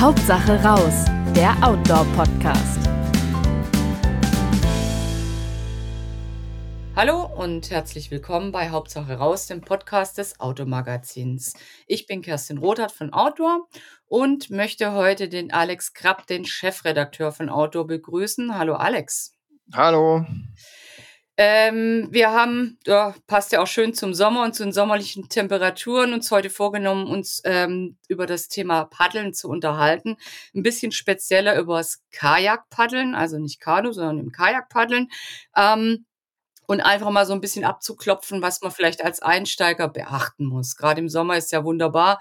Hauptsache 0.00 0.62
raus, 0.62 1.06
der 1.34 1.56
Outdoor-Podcast. 1.60 2.78
Hallo 6.94 7.24
und 7.24 7.68
herzlich 7.72 8.12
willkommen 8.12 8.52
bei 8.52 8.70
Hauptsache 8.70 9.14
raus, 9.14 9.48
dem 9.48 9.60
Podcast 9.60 10.18
des 10.18 10.38
Automagazins. 10.38 11.54
Ich 11.88 12.06
bin 12.06 12.22
Kerstin 12.22 12.58
Rothart 12.58 12.92
von 12.92 13.12
Outdoor 13.12 13.66
und 14.06 14.50
möchte 14.50 14.92
heute 14.92 15.28
den 15.28 15.52
Alex 15.52 15.94
Krapp, 15.94 16.28
den 16.28 16.44
Chefredakteur 16.44 17.32
von 17.32 17.48
Outdoor, 17.48 17.88
begrüßen. 17.88 18.56
Hallo 18.56 18.74
Alex. 18.74 19.36
Hallo. 19.72 20.24
Ähm, 21.40 22.08
wir 22.10 22.32
haben, 22.32 22.78
ja, 22.84 23.14
passt 23.28 23.52
ja 23.52 23.62
auch 23.62 23.68
schön 23.68 23.94
zum 23.94 24.12
Sommer 24.12 24.42
und 24.42 24.56
zu 24.56 24.64
den 24.64 24.72
sommerlichen 24.72 25.28
Temperaturen, 25.28 26.12
uns 26.12 26.32
heute 26.32 26.50
vorgenommen, 26.50 27.06
uns 27.06 27.40
ähm, 27.44 27.96
über 28.08 28.26
das 28.26 28.48
Thema 28.48 28.86
Paddeln 28.86 29.32
zu 29.32 29.48
unterhalten. 29.48 30.16
Ein 30.52 30.64
bisschen 30.64 30.90
spezieller 30.90 31.56
über 31.56 31.78
das 31.78 32.02
Kajakpaddeln, 32.10 33.14
also 33.14 33.38
nicht 33.38 33.60
Kanu, 33.60 33.92
sondern 33.92 34.18
im 34.18 34.32
Kajakpaddeln. 34.32 35.06
Ähm, 35.56 36.06
und 36.66 36.80
einfach 36.80 37.10
mal 37.10 37.24
so 37.24 37.34
ein 37.34 37.40
bisschen 37.40 37.64
abzuklopfen, 37.64 38.42
was 38.42 38.60
man 38.60 38.72
vielleicht 38.72 39.04
als 39.04 39.22
Einsteiger 39.22 39.88
beachten 39.88 40.44
muss. 40.44 40.74
Gerade 40.74 41.00
im 41.00 41.08
Sommer 41.08 41.36
ist 41.36 41.52
ja 41.52 41.62
wunderbar, 41.62 42.20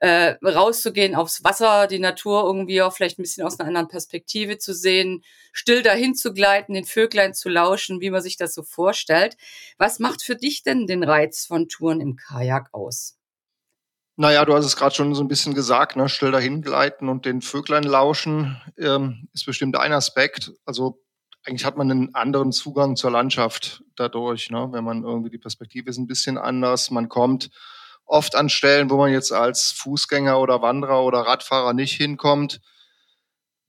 äh, 0.00 0.36
rauszugehen 0.44 1.14
aufs 1.14 1.42
Wasser, 1.42 1.86
die 1.86 1.98
Natur 1.98 2.44
irgendwie 2.44 2.82
auch 2.82 2.92
vielleicht 2.92 3.18
ein 3.18 3.22
bisschen 3.22 3.44
aus 3.44 3.58
einer 3.58 3.68
anderen 3.68 3.88
Perspektive 3.88 4.58
zu 4.58 4.72
sehen, 4.72 5.24
still 5.52 5.82
dahin 5.82 6.14
zu 6.14 6.32
gleiten, 6.32 6.74
den 6.74 6.84
Vöglein 6.84 7.34
zu 7.34 7.48
lauschen, 7.48 8.00
wie 8.00 8.10
man 8.10 8.22
sich 8.22 8.36
das 8.36 8.54
so 8.54 8.62
vorstellt. 8.62 9.36
Was 9.76 9.98
macht 9.98 10.22
für 10.22 10.36
dich 10.36 10.62
denn 10.62 10.86
den 10.86 11.02
Reiz 11.02 11.46
von 11.46 11.68
Touren 11.68 12.00
im 12.00 12.16
Kajak 12.16 12.68
aus? 12.72 13.16
Naja, 14.16 14.44
du 14.44 14.54
hast 14.54 14.64
es 14.64 14.76
gerade 14.76 14.94
schon 14.94 15.14
so 15.14 15.22
ein 15.22 15.28
bisschen 15.28 15.54
gesagt, 15.54 15.96
ne? 15.96 16.08
still 16.08 16.32
dahin 16.32 16.62
gleiten 16.62 17.08
und 17.08 17.24
den 17.24 17.40
Vöglein 17.40 17.84
lauschen 17.84 18.60
ähm, 18.76 19.28
ist 19.32 19.46
bestimmt 19.46 19.76
ein 19.76 19.92
Aspekt. 19.92 20.52
Also 20.64 21.00
eigentlich 21.44 21.64
hat 21.64 21.76
man 21.76 21.90
einen 21.90 22.14
anderen 22.14 22.50
Zugang 22.50 22.96
zur 22.96 23.12
Landschaft 23.12 23.84
dadurch, 23.94 24.50
ne? 24.50 24.68
wenn 24.72 24.82
man 24.82 25.04
irgendwie 25.04 25.30
die 25.30 25.38
Perspektive 25.38 25.90
ist 25.90 25.98
ein 25.98 26.08
bisschen 26.08 26.36
anders. 26.36 26.90
Man 26.90 27.08
kommt 27.08 27.50
oft 28.08 28.34
an 28.34 28.48
Stellen, 28.48 28.90
wo 28.90 28.96
man 28.96 29.12
jetzt 29.12 29.32
als 29.32 29.70
Fußgänger 29.72 30.40
oder 30.40 30.62
Wanderer 30.62 31.04
oder 31.04 31.20
Radfahrer 31.20 31.74
nicht 31.74 31.94
hinkommt. 31.94 32.60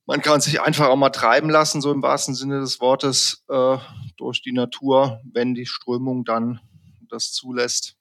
Man 0.06 0.22
kann 0.22 0.40
sich 0.40 0.60
einfach 0.60 0.88
auch 0.88 0.96
mal 0.96 1.10
treiben 1.10 1.50
lassen, 1.50 1.80
so 1.80 1.92
im 1.92 2.02
wahrsten 2.02 2.34
Sinne 2.34 2.60
des 2.60 2.80
Wortes, 2.80 3.44
äh, 3.48 3.76
durch 4.16 4.42
die 4.42 4.52
Natur, 4.52 5.20
wenn 5.32 5.54
die 5.54 5.66
Strömung 5.66 6.24
dann 6.24 6.60
das 7.08 7.32
zulässt. 7.32 7.96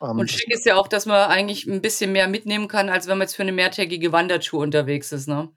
Ähm, 0.00 0.18
Und 0.18 0.30
schick 0.30 0.50
ist 0.50 0.66
ja 0.66 0.76
auch, 0.76 0.88
dass 0.88 1.06
man 1.06 1.28
eigentlich 1.30 1.66
ein 1.66 1.82
bisschen 1.82 2.12
mehr 2.12 2.28
mitnehmen 2.28 2.68
kann, 2.68 2.88
als 2.88 3.06
wenn 3.06 3.18
man 3.18 3.26
jetzt 3.26 3.34
für 3.34 3.42
eine 3.42 3.52
mehrtägige 3.52 4.12
Wandertour 4.12 4.60
unterwegs 4.62 5.10
ist, 5.10 5.26
ne? 5.26 5.48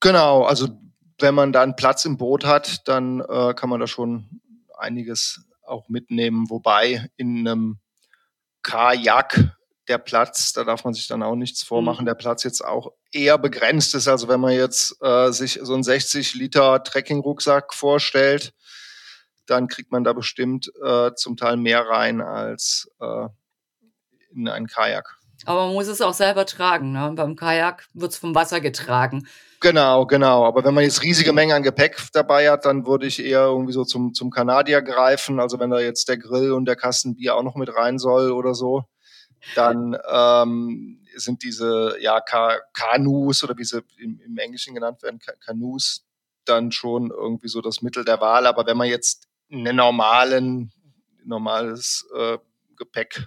Genau, 0.00 0.42
also 0.42 0.68
wenn 1.18 1.34
man 1.34 1.52
dann 1.52 1.76
Platz 1.76 2.04
im 2.04 2.18
Boot 2.18 2.44
hat, 2.44 2.86
dann 2.86 3.20
äh, 3.20 3.54
kann 3.54 3.70
man 3.70 3.80
da 3.80 3.86
schon 3.86 4.40
einiges 4.76 5.46
auch 5.62 5.88
mitnehmen. 5.88 6.50
Wobei 6.50 7.08
in 7.16 7.48
einem 7.48 7.78
Kajak 8.66 9.56
der 9.86 9.98
Platz, 9.98 10.52
da 10.52 10.64
darf 10.64 10.84
man 10.84 10.92
sich 10.92 11.06
dann 11.06 11.22
auch 11.22 11.36
nichts 11.36 11.62
vormachen, 11.62 12.02
mhm. 12.02 12.06
der 12.06 12.14
Platz 12.14 12.42
jetzt 12.42 12.64
auch 12.64 12.92
eher 13.12 13.38
begrenzt 13.38 13.94
ist. 13.94 14.08
Also 14.08 14.26
wenn 14.26 14.40
man 14.40 14.52
jetzt 14.52 15.00
äh, 15.00 15.30
sich 15.30 15.60
so 15.62 15.74
einen 15.74 15.84
60 15.84 16.34
Liter 16.34 16.82
Trekking-Rucksack 16.82 17.72
vorstellt, 17.72 18.52
dann 19.46 19.68
kriegt 19.68 19.92
man 19.92 20.02
da 20.02 20.12
bestimmt 20.12 20.72
äh, 20.84 21.12
zum 21.14 21.36
Teil 21.36 21.56
mehr 21.56 21.86
rein 21.86 22.20
als 22.20 22.90
äh, 23.00 23.28
in 24.34 24.48
einen 24.48 24.66
Kajak. 24.66 25.16
Aber 25.44 25.66
man 25.66 25.74
muss 25.74 25.86
es 25.86 26.00
auch 26.00 26.14
selber 26.14 26.44
tragen. 26.46 26.90
Ne? 26.90 27.12
Beim 27.14 27.36
Kajak 27.36 27.86
wird 27.94 28.10
es 28.10 28.18
vom 28.18 28.34
Wasser 28.34 28.60
getragen. 28.60 29.28
Genau, 29.60 30.06
genau. 30.06 30.44
Aber 30.44 30.64
wenn 30.64 30.74
man 30.74 30.84
jetzt 30.84 31.02
riesige 31.02 31.32
Mengen 31.32 31.56
an 31.56 31.62
Gepäck 31.62 31.96
dabei 32.12 32.50
hat, 32.50 32.66
dann 32.66 32.86
würde 32.86 33.06
ich 33.06 33.24
eher 33.24 33.44
irgendwie 33.44 33.72
so 33.72 33.84
zum, 33.84 34.12
zum 34.12 34.30
Kanadier 34.30 34.82
greifen. 34.82 35.40
Also 35.40 35.58
wenn 35.58 35.70
da 35.70 35.80
jetzt 35.80 36.08
der 36.08 36.18
Grill 36.18 36.52
und 36.52 36.66
der 36.66 36.76
Kasten 36.76 37.16
Bier 37.16 37.36
auch 37.36 37.42
noch 37.42 37.56
mit 37.56 37.74
rein 37.74 37.98
soll 37.98 38.32
oder 38.32 38.54
so, 38.54 38.84
dann 39.54 39.96
ähm, 40.10 41.02
sind 41.14 41.42
diese 41.42 41.96
ja, 42.00 42.20
Ka 42.20 42.58
Kanus 42.74 43.44
oder 43.44 43.56
wie 43.56 43.64
sie 43.64 43.82
im, 43.98 44.20
im 44.20 44.38
Englischen 44.38 44.74
genannt 44.74 45.02
werden, 45.02 45.20
Kanus, 45.40 46.04
dann 46.44 46.70
schon 46.70 47.10
irgendwie 47.10 47.48
so 47.48 47.60
das 47.60 47.80
Mittel 47.82 48.04
der 48.04 48.20
Wahl. 48.20 48.46
Aber 48.46 48.66
wenn 48.66 48.76
man 48.76 48.88
jetzt 48.88 49.26
einen 49.50 49.76
normalen, 49.76 50.72
normales 51.24 52.06
äh, 52.14 52.38
Gepäck 52.76 53.26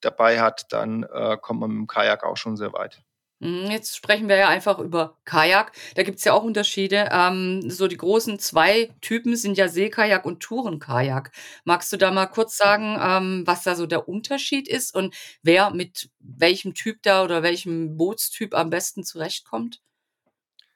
dabei 0.00 0.40
hat, 0.40 0.72
dann 0.72 1.02
äh, 1.02 1.36
kommt 1.40 1.60
man 1.60 1.70
mit 1.70 1.78
dem 1.78 1.86
Kajak 1.86 2.24
auch 2.24 2.36
schon 2.36 2.56
sehr 2.56 2.72
weit. 2.72 3.03
Mhm, 3.44 3.70
jetzt 3.70 3.94
sprechen 3.96 4.28
wir 4.30 4.36
ja 4.36 4.48
einfach 4.48 4.78
über 4.78 5.18
Kajak. 5.26 5.72
Da 5.96 6.02
gibt 6.02 6.18
es 6.18 6.24
ja 6.24 6.32
auch 6.32 6.42
Unterschiede. 6.44 7.08
Ähm, 7.12 7.68
so 7.70 7.88
die 7.88 7.96
großen 7.98 8.38
zwei 8.38 8.90
Typen 9.02 9.36
sind 9.36 9.58
ja 9.58 9.68
Seekajak 9.68 10.24
und 10.24 10.40
Tourenkajak. 10.40 11.30
Magst 11.64 11.92
du 11.92 11.98
da 11.98 12.10
mal 12.10 12.26
kurz 12.26 12.56
sagen, 12.56 12.96
ähm, 13.00 13.42
was 13.46 13.62
da 13.64 13.74
so 13.76 13.86
der 13.86 14.08
Unterschied 14.08 14.66
ist 14.66 14.94
und 14.94 15.14
wer 15.42 15.70
mit 15.70 16.08
welchem 16.20 16.72
Typ 16.74 17.02
da 17.02 17.22
oder 17.22 17.42
welchem 17.42 17.96
Bootstyp 17.98 18.54
am 18.54 18.70
besten 18.70 19.04
zurechtkommt? 19.04 19.80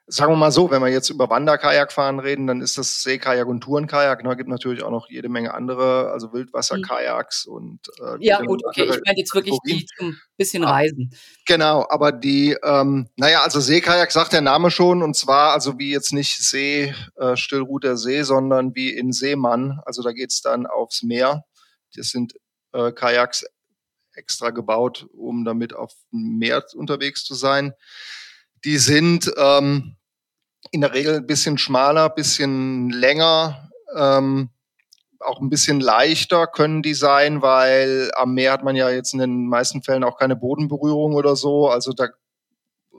Sagen 0.09 0.33
wir 0.33 0.37
mal 0.37 0.51
so, 0.51 0.71
wenn 0.71 0.81
wir 0.81 0.89
jetzt 0.89 1.11
über 1.11 1.29
Wanderkajakfahren 1.29 2.19
reden, 2.19 2.47
dann 2.47 2.63
ist 2.63 2.79
das 2.79 3.03
Seekajak 3.03 3.47
und 3.47 3.61
Tourenkajak. 3.61 4.25
Da 4.25 4.35
gibt 4.35 4.49
natürlich 4.49 4.83
auch 4.83 4.91
noch 4.91 5.09
jede 5.11 5.29
Menge 5.29 5.53
andere, 5.53 6.11
also 6.11 6.33
Wildwasserkajaks 6.33 7.47
mhm. 7.47 7.53
und 7.53 7.81
äh, 8.01 8.17
ja 8.21 8.41
gut, 8.41 8.63
okay, 8.65 8.85
ich 8.85 9.01
meine 9.05 9.19
jetzt 9.19 9.35
wirklich 9.35 9.55
Kategorien. 9.55 9.79
die 9.79 9.87
zum 9.99 10.21
bisschen 10.39 10.65
ah, 10.65 10.71
Reisen. 10.71 11.11
Genau, 11.47 11.87
aber 11.91 12.13
die, 12.13 12.57
ähm, 12.63 13.09
naja, 13.17 13.43
also 13.43 13.61
Seekajak 13.61 14.11
sagt 14.11 14.33
der 14.33 14.41
Name 14.41 14.71
schon 14.71 15.03
und 15.03 15.15
zwar 15.15 15.53
also 15.53 15.79
wie 15.79 15.91
jetzt 15.91 16.13
nicht 16.13 16.43
See, 16.43 16.95
äh, 17.17 17.37
Stillruder 17.37 17.97
See, 17.97 18.23
sondern 18.23 18.75
wie 18.75 18.91
in 18.91 19.13
Seemann. 19.13 19.81
Also 19.85 20.03
da 20.03 20.13
geht's 20.13 20.41
dann 20.41 20.67
aufs 20.67 21.03
Meer. 21.03 21.45
Das 21.95 22.09
sind 22.09 22.35
äh, 22.73 22.93
Kajaks 22.93 23.45
extra 24.15 24.51
gebaut, 24.51 25.07
um 25.13 25.45
damit 25.45 25.75
auf 25.75 25.93
dem 26.13 26.39
Meer 26.39 26.65
unterwegs 26.75 27.25
zu 27.25 27.35
sein. 27.35 27.75
Die 28.65 28.79
sind 28.79 29.31
ähm, 29.37 29.97
in 30.71 30.81
der 30.81 30.95
Regel 30.95 31.17
ein 31.17 31.27
bisschen 31.27 31.59
schmaler, 31.59 32.11
bisschen 32.11 32.91
länger, 32.91 33.71
ähm, 33.97 34.51
auch 35.21 35.41
ein 35.41 35.51
bisschen 35.51 35.81
leichter 35.81 36.47
können 36.47 36.83
die 36.83 36.95
sein, 36.95 37.43
weil 37.43 38.13
am 38.15 38.35
Meer 38.35 38.53
hat 38.53 38.63
man 38.63 38.77
ja 38.77 38.89
jetzt 38.91 39.15
in 39.15 39.19
den 39.19 39.49
meisten 39.49 39.83
Fällen 39.83 40.05
auch 40.05 40.17
keine 40.17 40.37
Bodenberührung 40.37 41.15
oder 41.15 41.35
so. 41.37 41.69
Also 41.69 41.93
da 41.93 42.09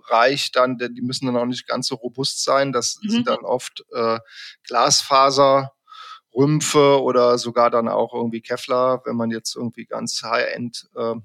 reicht 0.09 0.55
dann, 0.55 0.77
die 0.77 1.01
müssen 1.01 1.25
dann 1.27 1.37
auch 1.37 1.45
nicht 1.45 1.67
ganz 1.67 1.87
so 1.87 1.95
robust 1.95 2.43
sein. 2.43 2.73
Das 2.73 2.99
mhm. 3.01 3.09
sind 3.09 3.27
dann 3.27 3.39
oft 3.39 3.85
äh, 3.93 4.19
Glasfaserrümpfe 4.63 7.01
oder 7.01 7.37
sogar 7.37 7.69
dann 7.69 7.87
auch 7.87 8.13
irgendwie 8.13 8.41
Kevlar, 8.41 9.01
wenn 9.05 9.15
man 9.15 9.31
jetzt 9.31 9.55
irgendwie 9.55 9.85
ganz 9.85 10.21
High-End 10.23 10.89
äh, 10.95 11.15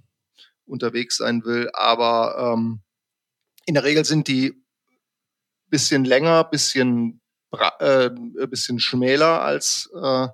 unterwegs 0.67 1.17
sein 1.17 1.45
will. 1.45 1.71
Aber 1.73 2.55
ähm, 2.55 2.83
in 3.67 3.75
der 3.75 3.85
Regel 3.85 4.05
sind 4.05 4.29
die 4.29 4.64
bisschen 5.75 6.05
länger, 6.05 6.45
bisschen, 6.45 7.21
äh, 7.81 8.11
bisschen 8.49 8.79
schmäler 8.79 9.43
als 9.43 9.91
äh, 10.01 10.29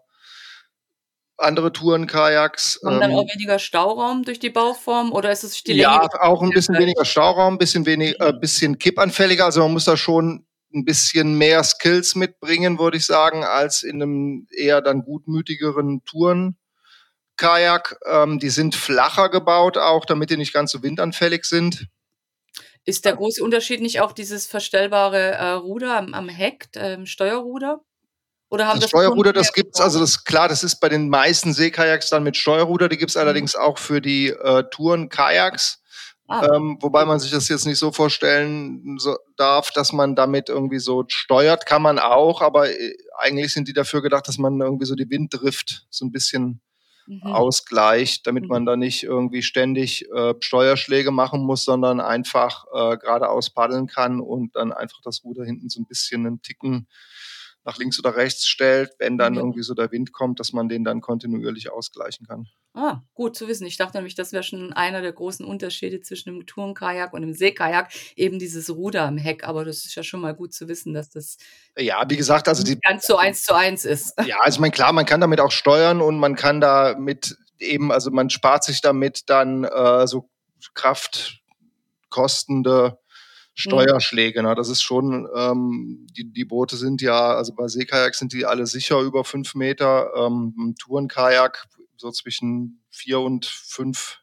andere 1.39 1.73
Tourenkajaks. 1.73 2.81
Haben 2.85 2.97
ähm, 2.97 3.01
dann 3.01 3.13
auch 3.13 3.35
weniger 3.35 3.59
Stauraum 3.59 4.23
durch 4.23 4.39
die 4.39 4.51
Bauform 4.51 5.13
oder 5.13 5.33
ist 5.33 5.45
es 5.45 5.65
die 5.65 5.73
Länge? 5.73 5.83
Ja, 5.83 6.09
auch 6.21 6.43
ein 6.43 6.51
bisschen 6.51 6.77
weniger 6.77 7.07
Stauraum, 7.07 7.57
bisschen 7.57 7.87
weniger, 7.87 8.29
äh, 8.29 8.33
bisschen 8.35 8.77
kippanfälliger. 8.79 9.47
Also 9.47 9.63
man 9.63 9.73
muss 9.73 9.87
da 9.87 9.97
schon 9.97 10.47
ein 10.75 10.85
bisschen 10.85 11.39
mehr 11.39 11.65
Skills 11.65 12.17
mitbringen, 12.17 12.79
würde 12.79 12.99
ich 12.99 13.07
sagen, 13.07 13.43
als 13.43 13.83
in 13.83 14.03
einem 14.03 14.47
eher 14.55 14.83
dann 14.83 15.05
gutmütigeren 15.05 16.03
Tourenkajak. 16.05 17.99
Ähm, 18.07 18.39
die 18.39 18.51
sind 18.51 18.75
flacher 18.75 19.31
gebaut 19.31 19.79
auch, 19.79 20.05
damit 20.05 20.29
die 20.29 20.37
nicht 20.37 20.53
ganz 20.53 20.71
so 20.71 20.83
windanfällig 20.83 21.47
sind. 21.47 21.87
Ist 22.91 23.05
der 23.05 23.15
große 23.15 23.45
Unterschied 23.45 23.81
nicht 23.81 24.01
auch 24.01 24.11
dieses 24.11 24.47
verstellbare 24.47 25.31
äh, 25.35 25.51
Ruder 25.53 25.97
am, 25.97 26.13
am 26.13 26.29
Heck, 26.29 26.69
ähm, 26.75 27.07
Steuerruder? 27.07 27.81
Oder 28.49 28.67
haben 28.67 28.81
das, 28.81 28.91
das 28.91 28.91
Steuerruder, 28.91 29.33
das 29.33 29.53
gibt's, 29.53 29.81
also 29.81 30.01
das 30.01 30.25
klar, 30.25 30.49
das 30.49 30.65
ist 30.65 30.81
bei 30.81 30.89
den 30.89 31.09
meisten 31.09 31.53
Seekajaks 31.53 32.11
dann 32.11 32.25
mit 32.25 32.37
Steuerruder, 32.37 32.89
die 32.89 32.97
gibt's 32.97 33.15
mhm. 33.15 33.21
allerdings 33.21 33.55
auch 33.55 33.79
für 33.79 34.01
die 34.01 34.31
äh, 34.31 34.65
Touren-Kajaks. 34.73 35.81
Ah. 36.27 36.49
Ähm, 36.53 36.79
wobei 36.81 37.05
man 37.05 37.21
sich 37.21 37.31
das 37.31 37.49
jetzt 37.49 37.65
nicht 37.65 37.79
so 37.79 37.93
vorstellen 37.93 38.99
so, 38.99 39.17
darf, 39.37 39.71
dass 39.71 39.93
man 39.93 40.17
damit 40.17 40.49
irgendwie 40.49 40.81
so 40.81 41.05
steuert, 41.07 41.67
kann 41.67 41.83
man 41.83 42.01
auch, 42.01 42.43
aber 42.43 42.71
äh, 42.71 42.97
eigentlich 43.19 43.53
sind 43.53 43.69
die 43.69 43.73
dafür 43.73 44.03
gedacht, 44.03 44.27
dass 44.27 44.39
man 44.39 44.61
irgendwie 44.61 44.87
so 44.87 44.97
die 44.97 45.09
Winddrift 45.11 45.87
so 45.91 46.05
ein 46.05 46.11
bisschen 46.11 46.61
mhm. 47.07 47.23
ausgleicht, 47.23 48.27
damit 48.27 48.45
mhm. 48.45 48.49
man 48.49 48.67
da 48.67 48.77
nicht 48.77 49.03
irgendwie 49.03 49.43
ständig 49.43 50.09
äh, 50.11 50.35
Steuerschläge 50.41 51.11
machen 51.11 51.43
muss, 51.43 51.65
sondern 51.65 52.01
einfach 52.01 52.65
äh, 52.73 52.97
geradeaus 52.97 53.51
paddeln 53.51 53.87
kann 53.87 54.21
und 54.21 54.57
dann 54.57 54.73
einfach 54.73 55.01
das 55.03 55.25
Ruder 55.25 55.45
hinten 55.45 55.69
so 55.69 55.81
ein 55.81 55.87
bisschen 55.87 56.27
einen 56.27 56.43
Ticken 56.43 56.87
nach 57.65 57.79
links 57.79 57.99
oder 57.99 58.17
rechts 58.17 58.47
stellt, 58.47 58.93
wenn 58.99 59.19
dann 59.19 59.35
ja. 59.35 59.41
irgendwie 59.41 59.63
so 59.63 59.75
der 59.75 59.93
Wind 59.93 60.13
kommt, 60.13 60.41
dass 60.41 60.53
man 60.53 60.69
den 60.69 60.85
dann 60.85 61.01
kontinuierlich 61.01 61.71
ausgleichen 61.71 62.27
kann. 62.27 62.49
Ah, 62.73 63.03
gut 63.15 63.37
zu 63.37 63.49
wissen. 63.49 63.67
Ich 63.67 63.77
dachte 63.77 63.99
nämlich, 63.99 64.15
das 64.15 64.33
wäre 64.33 64.43
schon 64.43 64.73
einer 64.73 65.03
der 65.03 65.13
großen 65.13 65.45
Unterschiede 65.45 66.01
zwischen 66.01 66.31
einem 66.31 66.47
Tourenkajak 66.47 67.13
und 67.13 67.23
einem 67.23 67.35
Seekajak, 67.35 67.93
eben 68.17 68.39
dieses 68.39 68.71
Ruder 68.71 69.03
am 69.03 69.19
Heck. 69.19 69.47
Aber 69.47 69.65
das 69.65 69.85
ist 69.85 69.95
ja 69.95 70.03
schon 70.03 70.21
mal 70.21 70.35
gut 70.35 70.55
zu 70.55 70.69
wissen, 70.69 70.95
dass 70.95 71.11
das 71.11 71.37
ja, 71.77 72.03
wie 72.09 72.17
gesagt, 72.17 72.49
also 72.49 72.63
die 72.63 72.79
ganz 72.79 73.07
so 73.07 73.17
eins 73.17 73.43
zu 73.43 73.55
eins 73.55 73.85
ist. 73.85 74.15
Ja, 74.31 74.39
also 74.41 74.57
ich 74.57 74.61
meine, 74.61 74.73
klar, 74.73 74.93
man 74.93 75.07
kann 75.07 75.21
damit 75.21 75.41
auch 75.41 75.51
steuern 75.51 76.01
und 76.01 76.19
man 76.19 76.37
kann 76.37 76.61
damit 76.61 77.37
eben, 77.59 77.91
also 77.91 78.13
man 78.13 78.31
spart 78.31 78.63
sich 78.63 78.81
damit 78.81 79.29
dann 79.29 79.65
äh, 79.65 80.07
so 80.07 80.31
kraftkostende 80.75 83.00
Steuerschläge. 83.61 84.43
Ne? 84.43 84.55
Das 84.55 84.69
ist 84.69 84.83
schon, 84.83 85.29
ähm, 85.35 86.07
die, 86.17 86.33
die 86.33 86.45
Boote 86.45 86.77
sind 86.77 87.03
ja, 87.03 87.35
also 87.35 87.55
bei 87.55 87.69
Seekajak 87.69 88.15
sind 88.15 88.33
die 88.33 88.47
alle 88.47 88.67
sicher 88.67 89.01
über 89.01 89.25
fünf 89.25 89.55
Meter. 89.55 90.11
Ähm, 90.17 90.75
Tourenkajak 90.79 91.67
so 91.97 92.11
zwischen 92.11 92.83
vier 92.91 93.21
und 93.21 93.47
fünf 93.47 94.21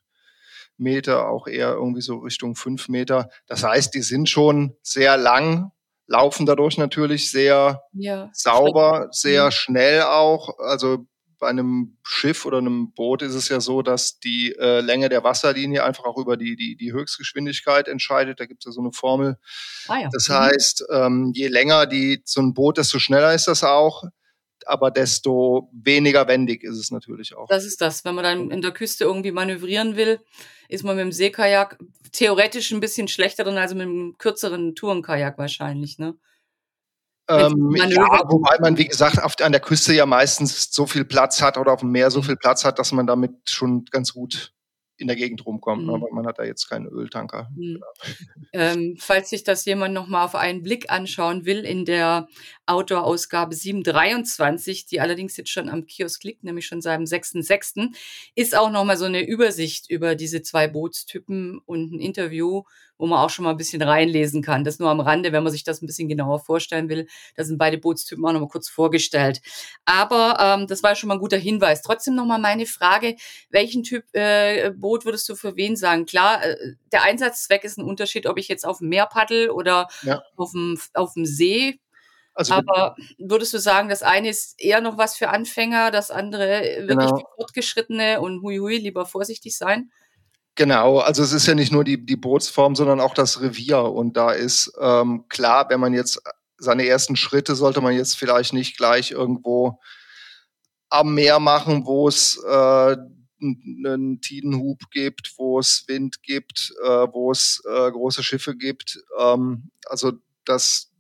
Meter, 0.78 1.30
auch 1.30 1.48
eher 1.48 1.70
irgendwie 1.70 2.02
so 2.02 2.18
Richtung 2.18 2.56
fünf 2.56 2.90
Meter. 2.90 3.30
Das 3.48 3.64
heißt, 3.64 3.94
die 3.94 4.02
sind 4.02 4.30
schon 4.30 4.76
sehr 4.82 5.18
lang, 5.18 5.72
laufen 6.08 6.46
dadurch 6.46 6.78
natürlich 6.78 7.32
sehr 7.32 7.84
ja, 7.94 8.30
sauber, 8.34 9.08
sehr 9.12 9.46
mhm. 9.46 9.52
schnell 9.52 10.02
auch. 10.04 10.60
Also 10.60 11.08
bei 11.40 11.48
einem 11.48 11.98
Schiff 12.04 12.46
oder 12.46 12.58
einem 12.58 12.94
Boot 12.94 13.22
ist 13.22 13.34
es 13.34 13.50
ja 13.50 13.60
so, 13.60 13.82
dass 13.82 14.20
die 14.20 14.54
äh, 14.58 14.82
Länge 14.82 15.10
der 15.10 15.24
Wasserlinie 15.24 15.84
einfach 15.84 16.06
auch 16.06 16.18
über 16.18 16.38
die, 16.38 16.56
die, 16.56 16.76
die 16.76 16.94
Höchstgeschwindigkeit 16.94 17.88
entscheidet. 17.88 18.40
Da 18.40 18.46
gibt 18.46 18.64
es 18.64 18.66
ja 18.66 18.72
so 18.72 18.82
eine 18.82 18.92
Formel. 18.92 19.38
Ah 19.88 20.00
ja. 20.00 20.10
Das 20.12 20.30
mhm. 20.30 20.34
heißt, 20.34 20.86
ähm, 20.92 21.32
je 21.36 21.48
länger 21.48 21.86
die, 21.86 22.22
so 22.26 22.42
ein 22.42 22.54
Boot, 22.54 22.78
desto 22.78 23.00
schneller 23.00 23.34
ist 23.34 23.48
das 23.48 23.64
auch 23.64 24.04
aber 24.68 24.92
desto 24.92 25.70
weniger 25.72 26.28
wendig 26.28 26.64
ist 26.64 26.78
es 26.78 26.92
natürlich 26.92 27.36
auch. 27.36 27.48
Das 27.48 27.66
ist 27.66 27.82
das. 27.82 28.06
Wenn 28.06 28.16
man 28.16 28.24
dann 28.24 28.52
in 28.52 28.62
der 28.62 28.72
Küste 28.72 29.06
irgendwie 29.06 29.32
manövrieren 29.32 29.96
will, 29.96 30.20
ist 30.68 30.84
man 30.84 30.96
mit 30.96 31.04
dem 31.04 31.12
Seekajak 31.12 31.80
theoretisch 32.12 32.72
ein 32.72 32.80
bisschen 32.80 33.08
schlechter 33.08 33.44
drin 33.44 33.58
als 33.58 33.74
mit 33.74 33.84
einem 33.84 34.16
kürzeren 34.18 34.76
Tourenkajak 34.76 35.38
wahrscheinlich, 35.38 35.98
ne? 35.98 36.18
Ähm, 37.30 37.76
ja, 37.76 38.22
wobei 38.30 38.58
man, 38.60 38.78
wie 38.78 38.88
gesagt, 38.88 39.22
auf, 39.22 39.34
an 39.42 39.52
der 39.52 39.62
Küste 39.62 39.94
ja 39.94 40.06
meistens 40.06 40.72
so 40.72 40.86
viel 40.86 41.04
Platz 41.04 41.42
hat 41.42 41.58
oder 41.58 41.74
auf 41.74 41.82
dem 41.82 41.92
Meer 41.92 42.10
so 42.10 42.20
mhm. 42.20 42.26
viel 42.26 42.36
Platz 42.38 42.64
hat, 42.64 42.80
dass 42.80 42.92
man 42.92 43.08
damit 43.08 43.50
schon 43.50 43.86
ganz 43.86 44.14
gut 44.14 44.54
in 44.98 45.08
der 45.08 45.16
Gegend 45.16 45.46
rumkommt, 45.46 45.86
ne? 45.86 45.92
mhm. 45.92 46.04
aber 46.04 46.14
man 46.14 46.26
hat 46.26 46.40
da 46.40 46.44
jetzt 46.44 46.68
keinen 46.70 46.88
Öltanker. 46.88 47.50
Mhm. 47.56 47.84
Ähm, 48.54 48.96
falls 49.00 49.30
sich 49.30 49.44
das 49.44 49.66
jemand 49.66 49.94
noch 49.94 50.08
mal 50.08 50.26
auf 50.26 50.36
einen 50.36 50.64
Blick 50.64 50.90
anschauen 50.90 51.46
will, 51.46 51.60
in 51.60 51.86
der 51.86 52.28
Outdoor-Ausgabe 52.66 53.54
723, 53.54 54.86
die 54.88 55.00
allerdings 55.00 55.38
jetzt 55.38 55.52
schon 55.52 55.70
am 55.70 55.86
Kiosk 55.86 56.24
liegt, 56.24 56.44
nämlich 56.44 56.66
schon 56.66 56.82
seit 56.82 56.98
dem 56.98 57.06
6.6., 57.06 57.94
ist 58.36 58.58
auch 58.58 58.72
noch 58.72 58.86
mal 58.86 58.98
so 58.98 59.06
eine 59.06 59.26
Übersicht 59.26 59.90
über 59.90 60.16
diese 60.16 60.42
zwei 60.42 60.68
Bootstypen 60.68 61.60
und 61.66 61.94
ein 61.94 62.00
Interview 62.00 62.64
wo 62.98 63.06
man 63.06 63.20
auch 63.20 63.30
schon 63.30 63.44
mal 63.44 63.52
ein 63.52 63.58
bisschen 63.58 63.82
reinlesen 63.82 64.42
kann. 64.42 64.64
Das 64.64 64.80
nur 64.80 64.90
am 64.90 65.00
Rande, 65.00 65.32
wenn 65.32 65.44
man 65.44 65.52
sich 65.52 65.64
das 65.64 65.82
ein 65.82 65.88
bisschen 65.88 66.08
genauer 66.08 66.40
vorstellen 66.40 66.90
will. 66.90 67.08
Da 67.36 67.44
sind 67.44 67.58
beide 67.58 67.78
Bootstypen 67.78 68.26
auch 68.26 68.34
noch 68.34 68.42
mal 68.42 68.48
kurz 68.48 68.70
vorgestellt. 68.70 69.42
Aber 69.86 70.38
ähm, 70.40 70.68
das 70.68 70.84
war 70.84 70.96
schon 70.96 71.08
mal 71.08 71.16
ein 71.16 71.20
guter 71.20 71.38
Hinweis. 71.38 71.82
Trotzdem 71.82 72.16
noch 72.16 72.26
mal 72.26 72.40
meine 72.40 72.66
Frage, 72.66 73.16
welchen 73.50 73.84
Typ 73.84 74.04
äh, 74.14 74.72
Boot 74.72 75.06
würdest 75.06 75.28
du 75.30 75.36
für 75.36 75.56
wen 75.56 75.76
sagen? 75.76 76.06
Klar, 76.06 76.44
äh, 76.44 76.56
der 76.92 77.04
Einsatzzweck 77.04 77.64
ist 77.64 77.78
ein 77.78 77.86
Unterschied, 77.86 78.28
ob 78.28 78.38
ich 78.38 78.48
jetzt 78.48 78.66
auf 78.66 78.80
dem 78.80 78.90
Meer 78.90 79.06
paddel 79.06 79.50
oder 79.50 79.88
ja. 80.04 80.22
auf, 80.36 80.52
dem, 80.52 80.80
auf 80.94 81.14
dem 81.14 81.26
See. 81.26 81.80
Also, 82.34 82.54
Aber 82.54 82.96
würdest 83.18 83.54
du 83.54 83.58
sagen, 83.58 83.90
das 83.90 84.04
eine 84.04 84.30
ist 84.30 84.62
eher 84.62 84.80
noch 84.80 84.98
was 85.00 85.18
für 85.18 85.30
Anfänger, 85.30 85.90
das 85.90 86.12
andere 86.12 86.62
wirklich 86.82 87.10
genau. 87.10 87.18
für 87.18 87.26
Fortgeschrittene 87.36 88.22
und 88.22 88.44
hui 88.44 88.60
hui, 88.60 88.78
lieber 88.78 89.08
vorsichtig 89.08 89.58
sein? 89.58 89.92
Genau, 90.58 90.98
also 90.98 91.22
es 91.22 91.34
ist 91.34 91.46
ja 91.46 91.54
nicht 91.54 91.72
nur 91.72 91.84
die, 91.84 92.04
die 92.04 92.16
Bootsform, 92.16 92.76
sondern 92.76 93.00
auch 93.00 93.14
das 93.14 93.42
Revier. 93.42 93.84
Und 93.84 94.18
da 94.18 94.32
ist 94.32 94.74
ähm, 94.82 95.26
klar, 95.30 95.70
wenn 95.70 95.80
man 95.80 95.94
jetzt 95.94 96.20
seine 96.58 96.88
ersten 96.88 97.16
Schritte 97.16 97.56
sollte 97.56 97.80
man 97.80 97.94
jetzt 97.94 98.18
vielleicht 98.18 98.54
nicht 98.54 98.76
gleich 98.76 99.12
irgendwo 99.12 99.80
am 100.90 101.14
Meer 101.14 101.40
machen, 101.40 101.86
wo 101.86 102.08
es 102.08 102.44
äh, 102.44 102.98
einen 103.40 104.20
Tidenhub 104.20 104.80
gibt, 104.90 105.34
wo 105.38 105.60
es 105.60 105.84
Wind 105.88 106.24
gibt, 106.24 106.74
äh, 106.84 106.88
wo 106.88 107.32
es 107.32 107.62
äh, 107.70 107.92
große 107.92 108.24
Schiffe 108.24 108.56
gibt. 108.56 108.98
Ähm, 109.20 109.70
also 109.86 110.14
das 110.44 110.92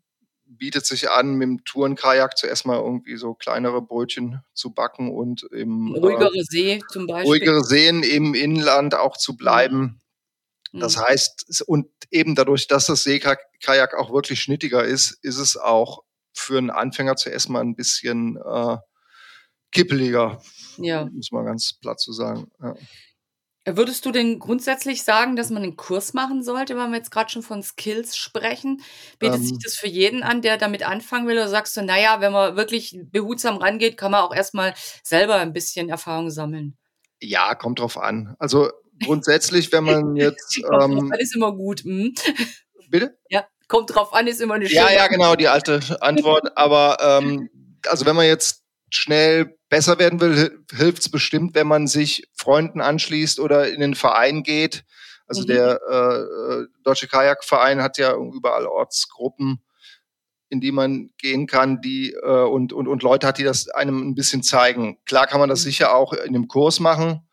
bietet 0.47 0.85
sich 0.85 1.09
an, 1.09 1.35
mit 1.35 1.47
dem 1.47 1.63
Tourenkajak 1.65 2.37
zuerst 2.37 2.65
mal 2.65 2.77
irgendwie 2.77 3.17
so 3.17 3.33
kleinere 3.33 3.81
Brötchen 3.81 4.41
zu 4.53 4.71
backen 4.73 5.11
und 5.11 5.43
im 5.51 5.93
ruhigere 5.93 6.35
äh, 6.35 6.43
See 6.43 6.81
zum 6.89 7.07
Beispiel. 7.07 7.27
Ruhigere 7.27 7.63
Seen 7.63 8.03
im 8.03 8.33
Inland 8.33 8.95
auch 8.95 9.17
zu 9.17 9.35
bleiben. 9.35 9.99
Mhm. 10.71 10.79
Das 10.79 10.97
heißt, 10.97 11.63
und 11.67 11.87
eben 12.11 12.35
dadurch, 12.35 12.67
dass 12.67 12.87
das 12.87 13.03
Seekajak 13.03 13.95
auch 13.95 14.11
wirklich 14.11 14.41
schnittiger 14.41 14.83
ist, 14.83 15.19
ist 15.21 15.37
es 15.37 15.57
auch 15.57 16.03
für 16.33 16.57
einen 16.57 16.69
Anfänger 16.69 17.15
zuerst 17.15 17.49
mal 17.49 17.61
ein 17.61 17.75
bisschen 17.75 18.37
äh, 18.37 18.77
kippeliger. 19.71 20.41
Ja. 20.77 21.05
Muss 21.05 21.31
man 21.31 21.45
ganz 21.45 21.73
platt 21.73 21.99
zu 21.99 22.13
sagen. 22.13 22.51
Ja. 22.61 22.75
Würdest 23.69 24.05
du 24.05 24.11
denn 24.11 24.39
grundsätzlich 24.39 25.03
sagen, 25.03 25.35
dass 25.35 25.49
man 25.49 25.61
einen 25.61 25.75
Kurs 25.75 26.13
machen 26.13 26.41
sollte, 26.41 26.77
weil 26.77 26.87
wir 26.87 26.95
jetzt 26.95 27.11
gerade 27.11 27.29
schon 27.29 27.41
von 27.41 27.61
Skills 27.61 28.15
sprechen? 28.15 28.81
Bietet 29.19 29.39
ähm, 29.39 29.43
sich 29.43 29.57
das 29.61 29.75
für 29.75 29.89
jeden 29.89 30.23
an, 30.23 30.41
der 30.41 30.57
damit 30.57 30.83
anfangen 30.83 31.27
will? 31.27 31.35
Oder 31.35 31.49
sagst 31.49 31.75
du, 31.75 31.81
naja, 31.81 32.21
wenn 32.21 32.31
man 32.31 32.55
wirklich 32.55 32.97
behutsam 33.11 33.57
rangeht, 33.57 33.97
kann 33.97 34.11
man 34.11 34.21
auch 34.21 34.33
erstmal 34.33 34.73
selber 35.03 35.35
ein 35.35 35.51
bisschen 35.51 35.89
Erfahrung 35.89 36.29
sammeln? 36.29 36.77
Ja, 37.19 37.55
kommt 37.55 37.79
drauf 37.79 37.97
an. 37.97 38.35
Also 38.39 38.69
grundsätzlich, 39.03 39.69
wenn 39.73 39.83
man 39.83 40.15
jetzt. 40.15 40.63
kommt 40.63 40.83
ähm, 40.83 40.99
drauf 40.99 41.11
an 41.11 41.19
ist 41.19 41.35
immer 41.35 41.51
gut. 41.51 41.81
Hm? 41.81 42.13
Bitte? 42.89 43.17
Ja, 43.29 43.45
kommt 43.67 43.93
drauf 43.93 44.13
an 44.13 44.27
ist 44.27 44.39
immer 44.39 44.53
eine 44.53 44.69
schöne. 44.69 44.81
Ja, 44.81 44.91
ja, 44.91 45.07
genau, 45.07 45.35
die 45.35 45.49
alte 45.49 45.81
Antwort. 46.01 46.51
Aber 46.57 46.97
ähm, 47.01 47.49
also 47.85 48.05
wenn 48.05 48.15
man 48.15 48.27
jetzt 48.27 48.63
schnell 48.89 49.57
besser 49.69 49.99
werden 49.99 50.21
will, 50.21 50.63
hilft 50.73 50.99
es 50.99 51.09
bestimmt, 51.09 51.55
wenn 51.55 51.67
man 51.67 51.87
sich 51.87 52.29
Freunden 52.35 52.81
anschließt 52.81 53.39
oder 53.39 53.69
in 53.69 53.81
den 53.81 53.95
Verein 53.95 54.43
geht. 54.43 54.85
Also 55.27 55.41
mhm. 55.41 55.47
der 55.47 55.79
äh, 55.89 56.53
äh, 56.61 56.67
Deutsche 56.83 57.07
Kajakverein 57.07 57.81
hat 57.81 57.97
ja 57.97 58.15
überall 58.15 58.65
Ortsgruppen, 58.65 59.61
in 60.49 60.61
die 60.61 60.71
man 60.71 61.09
gehen 61.17 61.47
kann, 61.47 61.81
die 61.81 62.13
äh, 62.13 62.45
und, 62.45 62.71
und, 62.71 62.87
und 62.87 63.03
Leute 63.03 63.27
hat, 63.27 63.37
die 63.37 63.43
das 63.43 63.67
einem 63.69 64.07
ein 64.07 64.15
bisschen 64.15 64.41
zeigen. 64.41 64.97
Klar 65.05 65.27
kann 65.27 65.41
man 65.41 65.49
das 65.49 65.61
mhm. 65.61 65.65
sicher 65.65 65.95
auch 65.95 66.13
in 66.13 66.29
einem 66.29 66.47
Kurs 66.47 66.79
machen. 66.79 67.27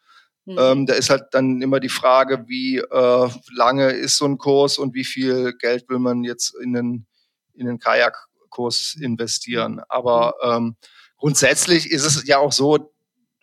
Mhm. 0.47 0.57
Ähm, 0.59 0.87
da 0.87 0.95
ist 0.95 1.11
halt 1.11 1.27
dann 1.31 1.63
immer 1.63 1.79
die 1.79 1.89
Frage, 1.89 2.49
wie 2.49 2.79
äh, 2.79 3.29
lange 3.55 3.91
ist 3.91 4.19
so 4.19 4.25
ein 4.27 4.39
Kurs 4.39 4.77
und 4.77 4.95
wie 4.95 5.05
viel 5.05 5.55
Geld 5.57 5.89
will 5.89 6.01
man 6.01 6.25
jetzt 6.25 6.55
in 6.61 6.73
den, 6.73 7.07
in 7.55 7.67
den 7.67 7.79
Kajakkurs 7.79 8.97
investieren. 9.01 9.81
Aber 9.89 10.35
mhm. 10.43 10.51
ähm, 10.51 10.77
grundsätzlich 11.25 11.91
ist 11.91 12.05
es 12.05 12.27
ja 12.27 12.37
auch 12.37 12.53
so, 12.53 12.93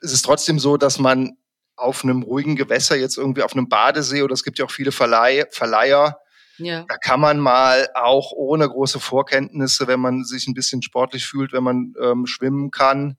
ist 0.02 0.14
es 0.14 0.22
trotzdem 0.22 0.60
so, 0.60 0.78
dass 0.78 1.00
man 1.00 1.36
auf 1.76 2.04
einem 2.04 2.22
ruhigen 2.22 2.56
Gewässer, 2.56 2.96
jetzt 2.96 3.18
irgendwie 3.18 3.42
auf 3.42 3.54
einem 3.54 3.70
Badesee 3.70 4.22
oder 4.22 4.36
es 4.36 4.44
gibt 4.44 4.60
ja 4.60 4.66
auch 4.66 4.72
viele 4.72 4.92
Verleih 4.92 5.48
Verleiher, 5.50 6.20
ja. 6.60 6.86
da 6.88 6.98
kann 6.98 7.20
man 7.20 7.40
mal 7.40 7.90
auch 7.96 8.34
ohne 8.34 8.70
große 8.70 9.00
Vorkenntnisse, 9.00 9.88
wenn 9.88 10.00
man 10.00 10.24
sich 10.24 10.46
ein 10.46 10.54
bisschen 10.54 10.84
sportlich 10.84 11.26
fühlt, 11.26 11.54
wenn 11.54 11.64
man 11.64 11.96
ähm, 12.00 12.28
schwimmen 12.28 12.70
kann, 12.70 13.18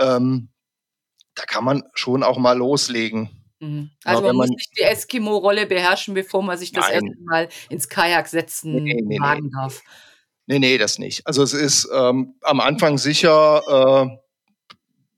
ähm, 0.00 0.48
da 1.34 1.44
kann 1.44 1.64
man 1.64 1.82
schon 1.92 2.22
auch 2.22 2.38
mal 2.38 2.56
loslegen. 2.56 3.28
Mhm. 3.60 3.90
Also 4.02 4.22
man, 4.22 4.34
man 4.34 4.46
muss 4.46 4.56
nicht 4.56 4.78
die 4.78 4.82
Eskimo-Rolle 4.82 5.66
beherrschen, 5.66 6.14
bevor 6.14 6.42
man 6.42 6.56
sich 6.56 6.72
das 6.72 6.88
erste 6.88 7.20
Mal 7.20 7.50
ins 7.68 7.90
Kajak 7.90 8.28
setzen 8.28 8.82
nee, 8.82 9.02
nee, 9.04 9.20
wagen 9.20 9.44
nee. 9.44 9.50
darf. 9.52 9.82
Nee, 10.46 10.58
nee, 10.58 10.78
das 10.78 10.98
nicht. 10.98 11.26
Also 11.26 11.42
es 11.42 11.54
ist 11.54 11.88
ähm, 11.92 12.34
am 12.42 12.60
Anfang 12.60 12.98
sicher, 12.98 13.62
äh, 13.66 14.18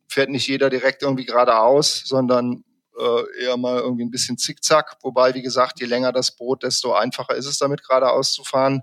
fährt 0.08 0.30
nicht 0.30 0.46
jeder 0.46 0.70
direkt 0.70 1.02
irgendwie 1.02 1.26
geradeaus, 1.26 2.02
sondern 2.04 2.64
äh, 2.98 3.44
eher 3.44 3.56
mal 3.56 3.78
irgendwie 3.78 4.04
ein 4.04 4.10
bisschen 4.10 4.38
zickzack. 4.38 4.96
Wobei, 5.02 5.34
wie 5.34 5.42
gesagt, 5.42 5.80
je 5.80 5.86
länger 5.86 6.12
das 6.12 6.34
Boot, 6.36 6.62
desto 6.62 6.94
einfacher 6.94 7.34
ist 7.34 7.46
es 7.46 7.58
damit 7.58 7.86
geradeaus 7.86 8.32
zu 8.32 8.44
fahren. 8.44 8.82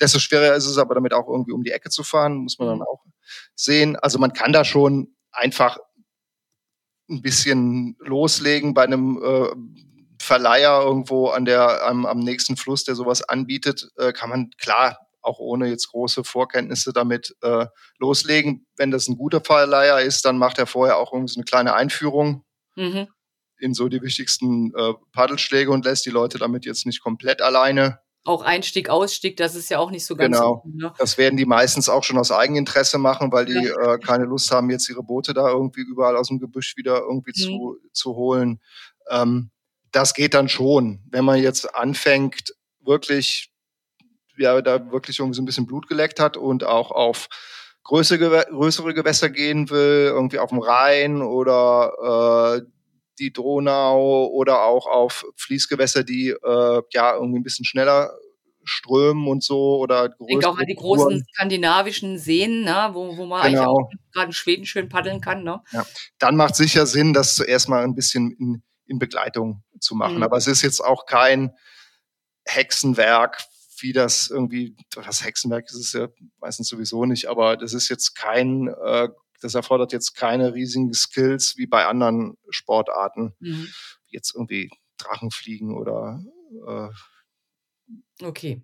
Desto 0.00 0.18
schwerer 0.18 0.54
ist 0.54 0.66
es 0.66 0.78
aber 0.78 0.94
damit 0.94 1.12
auch 1.12 1.28
irgendwie 1.28 1.52
um 1.52 1.64
die 1.64 1.72
Ecke 1.72 1.90
zu 1.90 2.04
fahren, 2.04 2.36
muss 2.36 2.58
man 2.58 2.68
dann 2.68 2.78
mhm. 2.78 2.84
auch 2.84 3.04
sehen. 3.54 3.96
Also 3.96 4.18
man 4.18 4.32
kann 4.32 4.52
da 4.52 4.64
schon 4.64 5.14
einfach 5.32 5.78
ein 7.10 7.22
bisschen 7.22 7.96
loslegen 7.98 8.74
bei 8.74 8.84
einem 8.84 9.20
äh, 9.22 9.48
Verleiher 10.20 10.80
irgendwo 10.82 11.28
an 11.28 11.44
der, 11.44 11.84
am, 11.84 12.06
am 12.06 12.20
nächsten 12.20 12.56
Fluss, 12.56 12.84
der 12.84 12.94
sowas 12.94 13.22
anbietet, 13.22 13.88
äh, 13.96 14.12
kann 14.12 14.30
man 14.30 14.50
klar 14.56 14.96
auch 15.22 15.38
ohne 15.38 15.68
jetzt 15.68 15.88
große 15.88 16.24
Vorkenntnisse 16.24 16.92
damit 16.92 17.34
äh, 17.42 17.66
loslegen. 17.98 18.66
Wenn 18.76 18.90
das 18.90 19.08
ein 19.08 19.16
guter 19.16 19.40
Verleiher 19.40 20.00
ist, 20.00 20.24
dann 20.24 20.36
macht 20.36 20.58
er 20.58 20.66
vorher 20.66 20.98
auch 20.98 21.12
irgendwie 21.12 21.32
so 21.32 21.38
eine 21.38 21.44
kleine 21.44 21.74
Einführung 21.74 22.44
mhm. 22.76 23.08
in 23.58 23.74
so 23.74 23.88
die 23.88 24.02
wichtigsten 24.02 24.72
äh, 24.76 24.94
Paddelschläge 25.12 25.70
und 25.70 25.84
lässt 25.84 26.04
die 26.06 26.10
Leute 26.10 26.38
damit 26.38 26.64
jetzt 26.66 26.86
nicht 26.86 27.02
komplett 27.02 27.40
alleine. 27.40 28.00
auch 28.24 28.42
Einstieg, 28.42 28.88
Ausstieg, 28.88 29.36
das 29.36 29.54
ist 29.54 29.70
ja 29.70 29.78
auch 29.78 29.90
nicht 29.90 30.04
so 30.04 30.16
ganz 30.16 30.36
genau. 30.36 30.58
Gut, 30.58 30.74
ne? 30.74 30.92
Das 30.98 31.18
werden 31.18 31.36
die 31.36 31.46
meistens 31.46 31.88
auch 31.88 32.04
schon 32.04 32.18
aus 32.18 32.32
Eigeninteresse 32.32 32.98
machen, 32.98 33.32
weil 33.32 33.46
die 33.46 33.54
ja. 33.54 33.94
äh, 33.94 33.98
keine 33.98 34.24
Lust 34.24 34.50
haben, 34.50 34.70
jetzt 34.70 34.88
ihre 34.88 35.02
Boote 35.02 35.34
da 35.34 35.48
irgendwie 35.48 35.82
überall 35.82 36.16
aus 36.16 36.28
dem 36.28 36.38
Gebüsch 36.38 36.76
wieder 36.76 37.00
irgendwie 37.00 37.32
mhm. 37.34 37.42
zu, 37.42 37.76
zu 37.92 38.14
holen. 38.14 38.60
Ähm, 39.10 39.50
das 39.92 40.14
geht 40.14 40.34
dann 40.34 40.48
schon. 40.48 41.02
Wenn 41.10 41.24
man 41.24 41.40
jetzt 41.40 41.74
anfängt, 41.74 42.54
wirklich, 42.80 43.51
ja, 44.36 44.60
da 44.62 44.90
wirklich 44.90 45.18
irgendwie 45.18 45.36
so 45.36 45.42
ein 45.42 45.46
bisschen 45.46 45.66
Blut 45.66 45.88
geleckt 45.88 46.20
hat 46.20 46.36
und 46.36 46.64
auch 46.64 46.90
auf 46.90 47.28
größere, 47.84 48.46
größere 48.50 48.94
Gewässer 48.94 49.30
gehen 49.30 49.70
will, 49.70 50.10
irgendwie 50.12 50.38
auf 50.38 50.50
dem 50.50 50.60
Rhein 50.60 51.22
oder 51.22 52.60
äh, 52.62 52.66
die 53.18 53.32
Donau 53.32 54.26
oder 54.28 54.62
auch 54.64 54.86
auf 54.86 55.24
Fließgewässer, 55.36 56.04
die 56.04 56.30
äh, 56.30 56.82
ja 56.92 57.14
irgendwie 57.14 57.40
ein 57.40 57.42
bisschen 57.42 57.64
schneller 57.64 58.12
strömen 58.64 59.26
und 59.26 59.42
so 59.42 59.78
oder 59.78 60.08
größere. 60.08 60.16
Ich 60.20 60.26
denke 60.28 60.48
auch 60.48 60.58
an 60.58 60.66
die 60.66 60.74
großen 60.74 61.08
Touren. 61.08 61.24
skandinavischen 61.34 62.18
Seen, 62.18 62.62
ne, 62.62 62.90
wo, 62.92 63.16
wo 63.16 63.26
man 63.26 63.42
genau. 63.42 63.42
eigentlich 63.42 63.60
auch 63.60 63.90
gerade 64.12 64.26
in 64.26 64.32
Schweden 64.32 64.66
schön 64.66 64.88
paddeln 64.88 65.20
kann. 65.20 65.42
Ne? 65.42 65.60
Ja. 65.72 65.84
Dann 66.18 66.36
macht 66.36 66.54
sicher 66.54 66.86
Sinn, 66.86 67.12
das 67.12 67.34
zuerst 67.34 67.68
mal 67.68 67.82
ein 67.82 67.94
bisschen 67.94 68.30
in, 68.38 68.62
in 68.86 68.98
Begleitung 68.98 69.62
zu 69.80 69.94
machen. 69.94 70.18
Mhm. 70.18 70.22
Aber 70.22 70.36
es 70.36 70.46
ist 70.46 70.62
jetzt 70.62 70.80
auch 70.80 71.06
kein 71.06 71.52
Hexenwerk, 72.44 73.38
wie 73.82 73.92
das 73.92 74.28
irgendwie, 74.28 74.76
das 74.90 75.24
Hexenwerk 75.24 75.66
ist 75.66 75.74
es 75.74 75.92
ja 75.92 76.08
meistens 76.40 76.68
sowieso 76.68 77.04
nicht, 77.04 77.26
aber 77.26 77.56
das 77.56 77.74
ist 77.74 77.88
jetzt 77.88 78.14
kein 78.14 78.68
äh, 78.68 79.08
das 79.42 79.54
erfordert 79.54 79.92
jetzt 79.92 80.14
keine 80.14 80.54
riesigen 80.54 80.92
Skills 80.94 81.56
wie 81.56 81.66
bei 81.66 81.86
anderen 81.86 82.36
Sportarten. 82.48 83.34
Mhm. 83.40 83.68
Jetzt 84.06 84.34
irgendwie 84.34 84.70
Drachenfliegen 84.98 85.76
oder. 85.76 86.22
Äh 86.66 88.24
okay. 88.24 88.62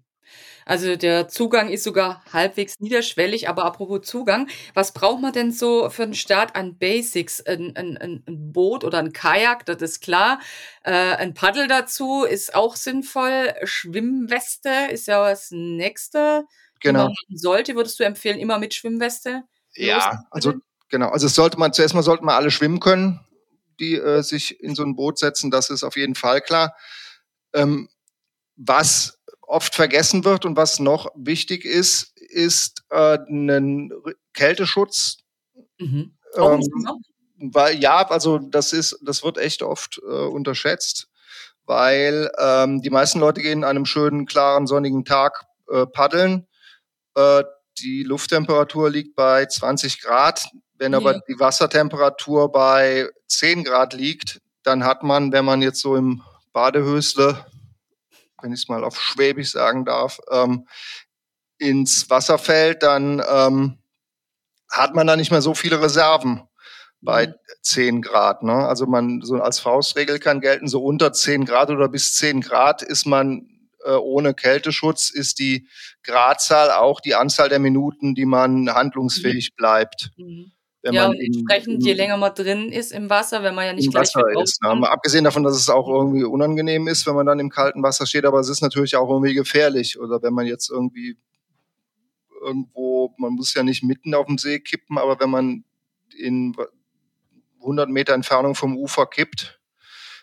Also 0.65 0.97
der 0.97 1.29
Zugang 1.29 1.71
ist 1.71 1.85
sogar 1.85 2.23
halbwegs 2.33 2.79
niederschwellig, 2.79 3.49
aber 3.49 3.65
apropos 3.65 4.03
Zugang, 4.03 4.49
was 4.75 4.93
braucht 4.93 5.23
man 5.23 5.33
denn 5.33 5.51
so 5.51 5.89
für 5.91 6.03
einen 6.03 6.15
Start 6.15 6.57
an 6.57 6.77
Basics? 6.77 7.41
Ein, 7.47 7.75
ein, 7.77 7.97
ein 7.99 8.53
Boot 8.53 8.85
oder 8.85 8.99
ein 8.99 9.13
Kajak, 9.13 9.65
das 9.67 9.81
ist 9.81 10.01
klar. 10.01 10.41
Äh, 10.83 10.93
ein 10.93 11.35
Paddel 11.35 11.69
dazu 11.69 12.25
ist 12.25 12.55
auch 12.55 12.77
sinnvoll. 12.77 13.55
Schwimmweste 13.65 14.71
ist 14.91 15.07
ja 15.07 15.29
das 15.29 15.51
Nächste, 15.51 16.45
genau. 16.81 17.07
man 17.07 17.15
sollte. 17.31 17.75
Würdest 17.75 17.99
du 17.99 18.05
empfehlen, 18.05 18.39
immer 18.39 18.59
mit 18.59 18.75
Schwimmweste? 18.75 19.45
Ja, 19.75 20.25
also 20.31 20.55
Genau, 20.89 21.11
also 21.11 21.29
sollte 21.29 21.59
man 21.59 21.73
zuerst 21.73 21.95
mal 21.95 22.03
sollten 22.03 22.25
wir 22.25 22.35
alle 22.35 22.51
schwimmen 22.51 22.81
können, 22.81 23.21
die 23.79 23.95
äh, 23.95 24.23
sich 24.23 24.61
in 24.61 24.75
so 24.75 24.83
ein 24.83 24.97
Boot 24.97 25.19
setzen. 25.19 25.51
Das 25.51 25.71
ist 25.71 25.85
auf 25.85 25.97
jeden 25.97 26.15
Fall 26.15 26.41
klar. 26.41 26.75
Ähm, 27.53 27.89
was 28.57 29.18
oft 29.49 29.75
vergessen 29.75 30.25
wird 30.25 30.45
und 30.45 30.57
was 30.57 30.79
noch 30.79 31.11
wichtig 31.17 31.65
ist, 31.65 32.13
ist 32.17 32.85
äh, 32.91 33.19
ein 33.29 33.93
Kälteschutz. 34.35 35.19
Mhm. 35.79 36.15
Ähm, 36.37 36.63
weil 37.39 37.79
ja, 37.79 38.07
also 38.09 38.39
das 38.39 38.73
ist, 38.73 38.99
das 39.03 39.25
wird 39.25 39.39
echt 39.39 39.63
oft 39.63 40.01
äh, 40.03 40.27
unterschätzt, 40.27 41.09
weil 41.65 42.31
ähm, 42.39 42.83
die 42.83 42.91
meisten 42.91 43.21
Leute 43.21 43.41
gehen 43.41 43.65
an 43.65 43.71
einem 43.71 43.87
schönen, 43.87 44.27
klaren, 44.27 44.67
sonnigen 44.67 45.05
Tag 45.05 45.45
äh, 45.71 45.87
paddeln. 45.87 46.47
Äh, 47.15 47.45
die 47.79 48.03
Lufttemperatur 48.03 48.91
liegt 48.91 49.15
bei 49.15 49.47
20 49.47 50.03
Grad. 50.03 50.47
Wenn 50.75 50.95
aber 50.95 51.15
ja. 51.15 51.21
die 51.29 51.39
Wassertemperatur 51.39 52.53
bei 52.53 53.09
10 53.29 53.65
Grad 53.65 53.95
liegt, 53.95 54.41
dann 54.63 54.85
hat 54.85 55.03
man, 55.03 55.33
wenn 55.33 55.45
man 55.45 55.63
jetzt 55.63 55.81
so 55.81 55.97
im 55.97 56.23
Badehösle, 56.53 57.47
wenn 58.43 58.53
ich 58.53 58.63
es 58.63 58.69
mal 58.69 58.85
auf 58.85 59.01
Schwäbisch 59.01 59.53
sagen 59.53 59.85
darf, 59.85 60.21
ähm, 60.31 60.67
ins 61.59 62.09
Wasser 62.11 62.39
fällt, 62.39 62.83
dann 62.83 63.23
ähm, 63.29 63.79
hat 64.71 64.95
man 64.95 65.07
da 65.07 65.17
nicht 65.17 65.31
mehr 65.31 65.43
so 65.43 65.55
viele 65.55 65.81
Reserven 65.81 66.43
bei 67.01 67.29
mhm. 67.29 67.35
10 67.63 68.03
Grad. 68.03 68.43
Ne? 68.43 68.53
Also 68.53 68.87
man 68.87 69.21
so 69.23 69.37
als 69.37 69.61
Faustregel 69.61 70.19
kann 70.19 70.41
gelten, 70.41 70.69
so 70.69 70.83
unter 70.83 71.13
10 71.13 71.45
Grad 71.45 71.71
oder 71.71 71.89
bis 71.89 72.15
10 72.15 72.41
Grad 72.41 72.83
ist 72.83 73.07
man 73.07 73.49
äh, 73.85 73.93
ohne 73.93 74.35
Kälteschutz, 74.35 75.11
ist 75.11 75.39
die 75.39 75.69
Gradzahl 76.03 76.71
auch 76.71 77.01
die 77.01 77.15
Anzahl 77.15 77.49
der 77.49 77.59
Minuten, 77.59 78.15
die 78.15 78.27
man 78.27 78.73
handlungsfähig 78.73 79.51
mhm. 79.53 79.57
bleibt. 79.57 80.11
Mhm. 80.17 80.53
Wenn 80.89 80.95
ja, 80.95 81.09
man 81.09 81.17
und 81.17 81.23
entsprechend, 81.23 81.85
je 81.85 81.93
länger 81.93 82.17
man 82.17 82.35
drin 82.35 82.73
ist 82.73 82.93
im 82.93 83.11
Wasser, 83.11 83.43
wenn 83.43 83.55
man 83.55 83.67
ja 83.67 83.73
nicht 83.75 83.91
gleich 83.91 84.09
Wasser 84.15 84.43
ist. 84.43 84.63
Ne? 84.63 84.91
Abgesehen 84.91 85.25
davon, 85.25 85.43
dass 85.43 85.55
es 85.55 85.69
auch 85.69 85.87
irgendwie 85.87 86.25
unangenehm 86.25 86.89
ist, 86.89 87.07
wenn 87.07 87.15
man 87.15 87.27
dann 87.27 87.39
im 87.41 87.51
kalten 87.51 87.83
Wasser 87.83 88.07
steht, 88.07 88.25
aber 88.25 88.41
es 88.41 88.49
ist 88.49 88.63
natürlich 88.63 88.97
auch 88.97 89.11
irgendwie 89.11 89.35
gefährlich. 89.35 90.01
Oder 90.01 90.23
wenn 90.23 90.33
man 90.33 90.47
jetzt 90.47 90.71
irgendwie 90.71 91.19
irgendwo, 92.41 93.15
man 93.19 93.33
muss 93.33 93.53
ja 93.53 93.63
nicht 93.63 93.83
mitten 93.83 94.15
auf 94.15 94.27
dem 94.27 94.39
See 94.39 94.61
kippen, 94.61 94.97
aber 94.97 95.21
wenn 95.21 95.29
man 95.29 95.65
in 96.17 96.57
100 97.61 97.91
Meter 97.91 98.15
Entfernung 98.15 98.55
vom 98.55 98.79
Ufer 98.79 99.05
kippt 99.05 99.61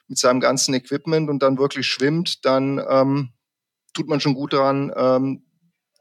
mit 0.08 0.18
seinem 0.18 0.40
ganzen 0.40 0.74
Equipment 0.74 1.30
und 1.30 1.44
dann 1.44 1.60
wirklich 1.60 1.86
schwimmt, 1.86 2.44
dann 2.44 2.84
ähm, 2.90 3.34
tut 3.94 4.08
man 4.08 4.20
schon 4.20 4.34
gut 4.34 4.54
daran, 4.54 4.92
ähm, 4.96 5.44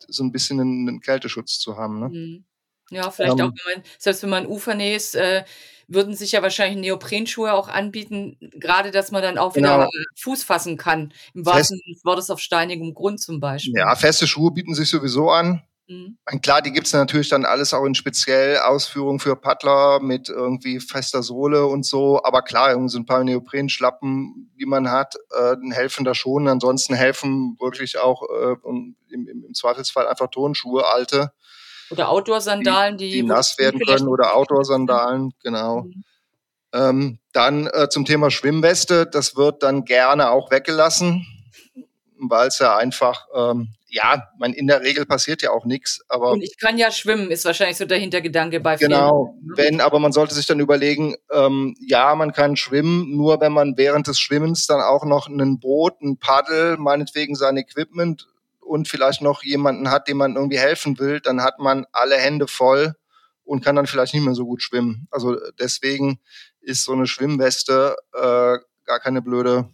so 0.09 0.25
ein 0.25 0.33
bisschen 0.33 0.59
einen, 0.61 0.89
einen 0.89 1.01
Kälteschutz 1.01 1.59
zu 1.59 1.77
haben. 1.77 2.01
Ne? 2.01 2.09
Mhm. 2.09 2.45
Ja, 2.91 3.11
vielleicht 3.11 3.39
ähm, 3.39 3.47
auch, 3.47 3.53
wenn 3.53 3.75
man, 3.77 3.85
selbst 3.99 4.23
wenn 4.23 4.31
man 4.31 4.47
Ufernähe 4.47 4.97
ist, 4.97 5.15
äh, 5.15 5.45
würden 5.89 6.15
sich 6.15 6.33
ja 6.33 6.43
wahrscheinlich 6.43 6.81
Neoprenschuhe 6.81 7.53
auch 7.53 7.69
anbieten, 7.69 8.39
gerade 8.41 8.91
dass 8.91 9.11
man 9.11 9.23
dann 9.23 9.39
auch 9.39 9.55
wieder 9.55 9.77
genau. 9.77 9.91
Fuß 10.17 10.43
fassen 10.43 10.77
kann, 10.77 11.13
im 11.35 11.45
wahrsten 11.45 11.79
Sinne 11.79 11.95
des 11.95 12.05
Wortes 12.05 12.31
auf 12.31 12.41
steinigem 12.41 12.95
Grund 12.95 13.21
zum 13.21 13.41
Beispiel. 13.41 13.75
Ja, 13.77 13.95
feste 13.95 14.27
Schuhe 14.27 14.51
bieten 14.53 14.75
sich 14.75 14.89
sowieso 14.89 15.31
an. 15.31 15.63
Mhm. 15.87 16.17
Klar, 16.41 16.63
die 16.63 16.73
gibt's 16.73 16.95
natürlich 16.95 17.29
dann 17.29 17.45
alles 17.45 17.75
auch 17.75 17.85
in 17.85 17.95
speziell 17.95 18.59
Ausführungen 18.59 19.21
für 19.21 19.37
Paddler 19.37 20.01
mit 20.01 20.31
irgendwie 20.31 20.81
fester 20.81 21.23
Sohle 21.23 21.67
und 21.67 21.85
so. 21.85 22.23
Aber 22.25 22.41
klar, 22.43 22.75
so 22.89 22.99
ein 22.99 23.05
paar 23.05 23.23
Neoprenschlappen, 23.23 24.51
die 24.59 24.65
man 24.65 24.91
hat, 24.91 25.17
äh, 25.37 25.57
helfen 25.73 26.05
da 26.05 26.15
schon. 26.15 26.49
Ansonsten 26.49 26.95
helfen 26.95 27.59
wirklich 27.61 27.99
auch 27.99 28.23
äh, 28.23 28.57
im, 28.67 28.97
im, 29.11 29.55
Zweifelsfall 29.55 30.07
einfach 30.07 30.29
Turnschuhe, 30.29 30.87
alte. 30.87 31.33
Oder 31.91 32.09
Outdoor-Sandalen, 32.09 32.97
die, 32.97 33.11
die, 33.11 33.17
die 33.17 33.23
nass 33.23 33.59
werden 33.59 33.81
können 33.81 34.09
oder 34.09 34.35
Outdoor-Sandalen, 34.35 35.33
genau. 35.43 35.83
Mhm. 35.83 36.05
Ähm, 36.73 37.19
dann 37.33 37.69
äh, 37.69 37.89
zum 37.89 38.05
Thema 38.05 38.31
Schwimmweste, 38.31 39.07
das 39.07 39.37
wird 39.37 39.63
dann 39.63 39.85
gerne 39.85 40.31
auch 40.31 40.51
weggelassen, 40.51 41.25
weil 42.19 42.49
es 42.49 42.59
ja 42.59 42.77
einfach, 42.77 43.27
ähm, 43.35 43.69
ja, 43.89 44.29
man 44.39 44.53
in 44.53 44.67
der 44.67 44.81
Regel 44.81 45.07
passiert 45.07 45.43
ja 45.43 45.51
auch 45.51 45.67
nichts. 45.67 46.05
Aber 46.09 46.33
und 46.33 46.43
ich 46.43 46.59
kann 46.59 46.77
ja 46.77 46.91
schwimmen, 46.91 47.31
ist 47.31 47.45
wahrscheinlich 47.45 47.77
so 47.77 47.85
der 47.85 47.99
Hintergedanke 47.99 48.59
bei 48.59 48.77
vielen. 48.77 48.91
Genau, 48.91 49.37
ne? 49.41 49.53
wenn, 49.57 49.81
aber 49.81 50.01
man 50.01 50.11
sollte 50.11 50.35
sich 50.35 50.47
dann 50.47 50.59
überlegen, 50.59 51.15
ähm, 51.31 51.77
ja, 51.79 52.17
man 52.17 52.33
kann 52.33 52.57
schwimmen, 52.57 53.17
nur 53.17 53.41
wenn 53.41 53.53
man 53.53 53.77
während 53.77 54.09
des 54.09 54.19
Schwimmens 54.19 54.67
dann 54.67 54.81
auch 54.81 55.05
noch 55.05 55.29
ein 55.29 55.61
Boot, 55.61 56.01
ein 56.03 56.19
Paddel, 56.19 56.77
meinetwegen 56.77 57.37
sein 57.37 57.57
Equipment 57.57 58.27
und 58.65 58.89
vielleicht 58.89 59.23
noch 59.23 59.43
jemanden 59.43 59.91
hat, 59.91 60.09
dem 60.09 60.19
man 60.19 60.37
irgendwie 60.37 60.59
helfen 60.59 60.99
will, 60.99 61.21
dann 61.21 61.43
hat 61.43 61.59
man 61.59 61.87
alle 61.93 62.17
Hände 62.17 62.47
voll 62.47 62.95
und 63.45 63.65
kann 63.65 63.77
dann 63.77 63.87
vielleicht 63.87 64.15
nicht 64.15 64.25
mehr 64.25 64.35
so 64.35 64.47
gut 64.47 64.63
schwimmen. 64.63 65.07
Also 65.11 65.37
deswegen 65.59 66.21
ist 66.61 66.85
so 66.85 66.93
eine 66.93 67.07
Schwimmweste 67.07 67.97
äh, 68.15 68.59
gar 68.85 69.01
keine 69.01 69.23
blöde 69.23 69.69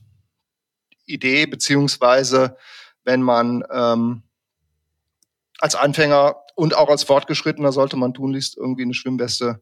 Idee, 1.06 1.46
beziehungsweise 1.46 2.56
wenn 3.04 3.22
man 3.22 3.64
ähm, 3.70 4.22
als 5.58 5.74
Anfänger 5.74 6.36
und 6.54 6.74
auch 6.74 6.88
als 6.88 7.04
Fortgeschrittener 7.04 7.72
sollte 7.72 7.96
man 7.96 8.14
tunlichst 8.14 8.56
irgendwie 8.56 8.82
eine 8.82 8.94
Schwimmweste 8.94 9.60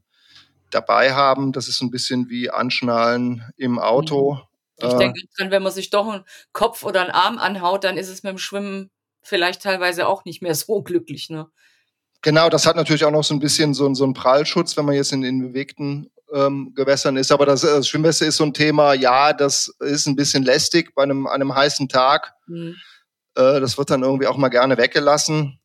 dabei 0.70 1.14
haben. 1.14 1.52
Das 1.52 1.68
ist 1.68 1.80
ein 1.80 1.90
bisschen 1.90 2.28
wie 2.28 2.50
Anschnallen 2.50 3.44
im 3.56 3.78
Auto. 3.78 4.34
Mhm. 4.80 4.88
Ich 4.88 4.94
denke, 4.94 5.20
äh, 5.38 5.50
wenn 5.50 5.62
man 5.62 5.72
sich 5.72 5.90
doch 5.90 6.08
einen 6.08 6.24
Kopf 6.52 6.84
oder 6.84 7.00
einen 7.02 7.10
Arm 7.10 7.38
anhaut, 7.38 7.84
dann 7.84 7.96
ist 7.96 8.08
es 8.08 8.22
mit 8.22 8.30
dem 8.30 8.38
Schwimmen 8.38 8.90
vielleicht 9.22 9.62
teilweise 9.62 10.06
auch 10.06 10.24
nicht 10.24 10.42
mehr 10.42 10.54
so 10.54 10.82
glücklich, 10.82 11.30
ne? 11.30 11.48
Genau, 12.22 12.48
das 12.48 12.66
hat 12.66 12.74
natürlich 12.74 13.04
auch 13.04 13.12
noch 13.12 13.22
so 13.22 13.32
ein 13.32 13.38
bisschen 13.38 13.74
so, 13.74 13.94
so 13.94 14.02
einen 14.02 14.12
Prallschutz, 14.12 14.76
wenn 14.76 14.84
man 14.84 14.96
jetzt 14.96 15.12
in, 15.12 15.22
in 15.22 15.40
bewegten 15.40 16.10
ähm, 16.32 16.72
Gewässern 16.74 17.16
ist. 17.16 17.30
Aber 17.30 17.46
das, 17.46 17.60
das 17.60 17.86
Schwimmweste 17.86 18.26
ist 18.26 18.36
so 18.36 18.44
ein 18.44 18.54
Thema, 18.54 18.92
ja, 18.92 19.32
das 19.32 19.68
ist 19.78 20.06
ein 20.06 20.16
bisschen 20.16 20.42
lästig 20.42 20.94
bei 20.96 21.04
einem, 21.04 21.28
einem 21.28 21.54
heißen 21.54 21.88
Tag. 21.88 22.34
Mhm. 22.48 22.74
Äh, 23.36 23.60
das 23.60 23.78
wird 23.78 23.90
dann 23.90 24.02
irgendwie 24.02 24.26
auch 24.26 24.36
mal 24.36 24.48
gerne 24.48 24.76
weggelassen. 24.76 25.60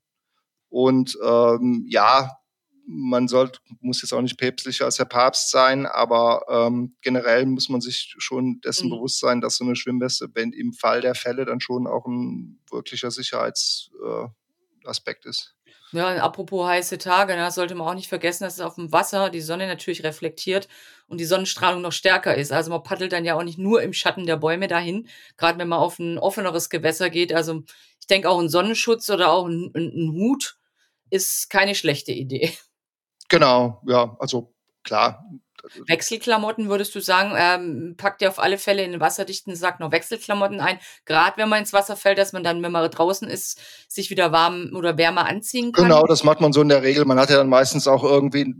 Und 0.69 1.17
ähm, 1.23 1.85
ja, 1.87 2.37
man 2.85 3.27
sollte, 3.27 3.59
muss 3.79 4.01
jetzt 4.01 4.13
auch 4.13 4.21
nicht 4.21 4.37
päpstlicher 4.37 4.85
als 4.85 4.95
der 4.97 5.05
Papst 5.05 5.51
sein, 5.51 5.85
aber 5.85 6.45
ähm, 6.49 6.95
generell 7.01 7.45
muss 7.45 7.69
man 7.69 7.81
sich 7.81 8.15
schon 8.17 8.59
dessen 8.61 8.87
mhm. 8.87 8.95
bewusst 8.95 9.19
sein, 9.19 9.41
dass 9.41 9.57
so 9.57 9.65
eine 9.65 9.75
Schwimmweste 9.75 10.29
wenn 10.33 10.51
im 10.51 10.73
Fall 10.73 11.01
der 11.01 11.13
Fälle 11.15 11.45
dann 11.45 11.59
schon 11.59 11.87
auch 11.87 12.05
ein 12.05 12.59
wirklicher 12.69 13.09
Sicherheitsaspekt 13.11 15.25
äh, 15.25 15.29
ist. 15.29 15.55
Ja, 15.93 16.11
und 16.11 16.19
apropos 16.19 16.65
heiße 16.65 16.97
Tage, 16.97 17.33
da 17.33 17.45
ne, 17.45 17.51
sollte 17.51 17.75
man 17.75 17.87
auch 17.87 17.93
nicht 17.93 18.09
vergessen, 18.09 18.45
dass 18.45 18.55
es 18.55 18.61
auf 18.61 18.75
dem 18.75 18.91
Wasser 18.91 19.29
die 19.29 19.41
Sonne 19.41 19.67
natürlich 19.67 20.03
reflektiert 20.03 20.67
und 21.07 21.19
die 21.19 21.25
Sonnenstrahlung 21.25 21.83
noch 21.83 21.91
stärker 21.91 22.35
ist. 22.35 22.51
Also 22.51 22.71
man 22.71 22.81
paddelt 22.81 23.13
dann 23.13 23.25
ja 23.25 23.35
auch 23.35 23.43
nicht 23.43 23.59
nur 23.59 23.83
im 23.83 23.93
Schatten 23.93 24.25
der 24.25 24.37
Bäume 24.37 24.67
dahin, 24.67 25.07
gerade 25.37 25.59
wenn 25.59 25.67
man 25.67 25.77
auf 25.77 25.99
ein 25.99 26.17
offeneres 26.17 26.71
Gewässer 26.71 27.11
geht. 27.11 27.31
Also 27.31 27.61
ich 27.99 28.07
denke 28.07 28.27
auch 28.27 28.39
ein 28.39 28.49
Sonnenschutz 28.49 29.07
oder 29.11 29.31
auch 29.31 29.45
ein, 29.45 29.71
ein 29.75 30.13
Hut 30.13 30.57
ist 31.11 31.51
keine 31.51 31.75
schlechte 31.75 32.11
Idee. 32.11 32.51
Genau, 33.33 33.81
ja, 33.87 34.15
also 34.19 34.53
klar, 34.83 35.25
Wechselklamotten 35.87 36.67
würdest 36.67 36.93
du 36.93 36.99
sagen, 36.99 37.33
ähm, 37.37 37.95
packt 37.95 38.21
ihr 38.21 38.27
auf 38.27 38.39
alle 38.39 38.57
Fälle 38.57 38.83
in 38.83 38.91
den 38.91 38.99
wasserdichten 38.99 39.55
Sack 39.55 39.79
noch 39.79 39.91
Wechselklamotten 39.91 40.59
ein, 40.59 40.77
gerade 41.05 41.37
wenn 41.37 41.47
man 41.47 41.59
ins 41.59 41.71
Wasser 41.71 41.95
fällt, 41.95 42.17
dass 42.17 42.33
man 42.33 42.43
dann, 42.43 42.61
wenn 42.61 42.71
man 42.71 42.89
draußen 42.91 43.29
ist, 43.29 43.59
sich 43.87 44.09
wieder 44.09 44.31
warm 44.31 44.71
oder 44.75 44.97
wärmer 44.97 45.25
anziehen 45.25 45.71
kann? 45.71 45.85
Genau, 45.85 46.03
das 46.05 46.23
macht 46.23 46.41
man 46.41 46.51
so 46.51 46.61
in 46.61 46.69
der 46.69 46.83
Regel. 46.83 47.05
Man 47.05 47.19
hat 47.19 47.29
ja 47.29 47.37
dann 47.37 47.49
meistens 47.49 47.87
auch 47.87 48.03
irgendwie 48.03 48.55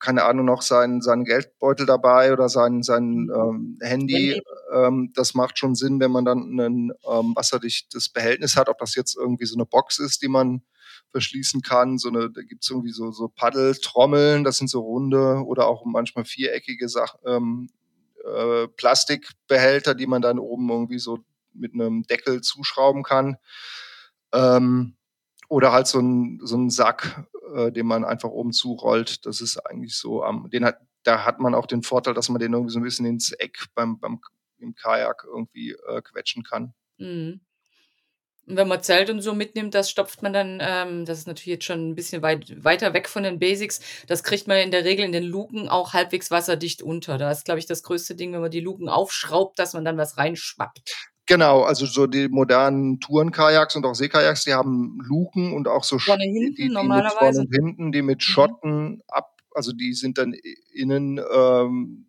keine 0.00 0.24
Ahnung, 0.24 0.46
noch 0.46 0.62
seinen, 0.62 1.00
seinen 1.00 1.24
Geldbeutel 1.24 1.84
dabei 1.84 2.32
oder 2.32 2.48
sein, 2.48 2.82
sein 2.82 3.28
ähm, 3.34 3.78
Handy. 3.80 4.40
Ähm, 4.72 5.12
das 5.14 5.34
macht 5.34 5.58
schon 5.58 5.74
Sinn, 5.74 5.98
wenn 5.98 6.12
man 6.12 6.24
dann 6.24 6.56
ein 6.56 6.92
ähm, 7.10 7.34
wasserdichtes 7.34 8.08
Behältnis 8.08 8.56
hat, 8.56 8.68
ob 8.68 8.78
das 8.78 8.94
jetzt 8.94 9.16
irgendwie 9.16 9.46
so 9.46 9.56
eine 9.56 9.66
Box 9.66 9.98
ist, 9.98 10.22
die 10.22 10.28
man 10.28 10.62
verschließen 11.12 11.62
kann. 11.62 11.98
So 11.98 12.08
eine, 12.08 12.30
da 12.30 12.42
gibt's 12.42 12.70
irgendwie 12.70 12.92
so, 12.92 13.10
so 13.10 13.28
Paddeltrommeln, 13.28 14.44
das 14.44 14.58
sind 14.58 14.68
so 14.68 14.80
runde 14.80 15.42
oder 15.44 15.66
auch 15.66 15.84
manchmal 15.84 16.24
viereckige 16.24 16.88
Sachen, 16.88 17.20
ähm, 17.26 17.70
äh, 18.24 18.68
Plastikbehälter, 18.68 19.94
die 19.94 20.06
man 20.06 20.22
dann 20.22 20.38
oben 20.38 20.68
irgendwie 20.68 20.98
so 20.98 21.18
mit 21.52 21.74
einem 21.74 22.02
Deckel 22.04 22.40
zuschrauben 22.40 23.02
kann. 23.02 23.36
Ähm, 24.32 24.94
oder 25.48 25.72
halt 25.72 25.86
so 25.86 25.98
ein, 25.98 26.40
so 26.42 26.56
ein 26.56 26.68
Sack, 26.70 27.24
äh, 27.54 27.72
den 27.72 27.86
man 27.86 28.04
einfach 28.04 28.28
oben 28.28 28.52
zurollt. 28.52 29.24
Das 29.24 29.40
ist 29.40 29.58
eigentlich 29.58 29.96
so 29.96 30.22
am, 30.22 30.50
den 30.50 30.64
hat, 30.64 30.78
da 31.04 31.24
hat 31.24 31.40
man 31.40 31.54
auch 31.54 31.66
den 31.66 31.82
Vorteil, 31.82 32.14
dass 32.14 32.28
man 32.28 32.38
den 32.38 32.52
irgendwie 32.52 32.72
so 32.72 32.78
ein 32.78 32.84
bisschen 32.84 33.06
ins 33.06 33.32
Eck 33.32 33.66
beim, 33.74 33.98
beim 33.98 34.20
im 34.58 34.74
Kajak 34.74 35.24
irgendwie 35.24 35.72
äh, 35.72 36.02
quetschen 36.02 36.42
kann. 36.42 36.74
Mhm. 36.98 37.40
Und 38.48 38.56
wenn 38.56 38.68
man 38.68 38.82
Zelt 38.82 39.10
und 39.10 39.20
so 39.20 39.34
mitnimmt, 39.34 39.74
das 39.74 39.90
stopft 39.90 40.22
man 40.22 40.32
dann, 40.32 40.58
ähm, 40.62 41.04
das 41.04 41.18
ist 41.18 41.26
natürlich 41.26 41.46
jetzt 41.46 41.64
schon 41.64 41.90
ein 41.90 41.94
bisschen 41.94 42.22
weit, 42.22 42.64
weiter 42.64 42.94
weg 42.94 43.08
von 43.08 43.22
den 43.22 43.38
Basics, 43.38 43.80
das 44.06 44.22
kriegt 44.22 44.48
man 44.48 44.56
in 44.58 44.70
der 44.70 44.84
Regel 44.84 45.04
in 45.04 45.12
den 45.12 45.24
Luken 45.24 45.68
auch 45.68 45.92
halbwegs 45.92 46.30
wasserdicht 46.30 46.80
unter. 46.80 47.18
Da 47.18 47.30
ist, 47.30 47.44
glaube 47.44 47.58
ich, 47.58 47.66
das 47.66 47.82
größte 47.82 48.14
Ding, 48.14 48.32
wenn 48.32 48.40
man 48.40 48.50
die 48.50 48.60
Luken 48.60 48.88
aufschraubt, 48.88 49.58
dass 49.58 49.74
man 49.74 49.84
dann 49.84 49.98
was 49.98 50.16
reinschwappt. 50.16 50.94
Genau, 51.26 51.60
also 51.60 51.84
so 51.84 52.06
die 52.06 52.28
modernen 52.28 53.00
Tourenkajaks 53.00 53.76
und 53.76 53.84
auch 53.84 53.94
Seekajaks, 53.94 54.44
die 54.44 54.54
haben 54.54 54.98
Luken 55.06 55.52
und 55.52 55.68
auch 55.68 55.84
so 55.84 55.98
vorne 55.98 56.24
hinten 56.24 56.54
die, 56.54 56.62
die 56.62 56.68
normalerweise. 56.70 57.18
vorne 57.18 57.38
und 57.40 57.54
hinten, 57.54 57.92
die 57.92 58.00
mit 58.00 58.18
mhm. 58.18 58.22
Schotten 58.22 58.88
mhm. 58.88 59.02
ab, 59.08 59.36
also 59.54 59.72
die 59.72 59.92
sind 59.92 60.16
dann 60.16 60.34
innen, 60.72 61.20
ähm, 61.30 62.06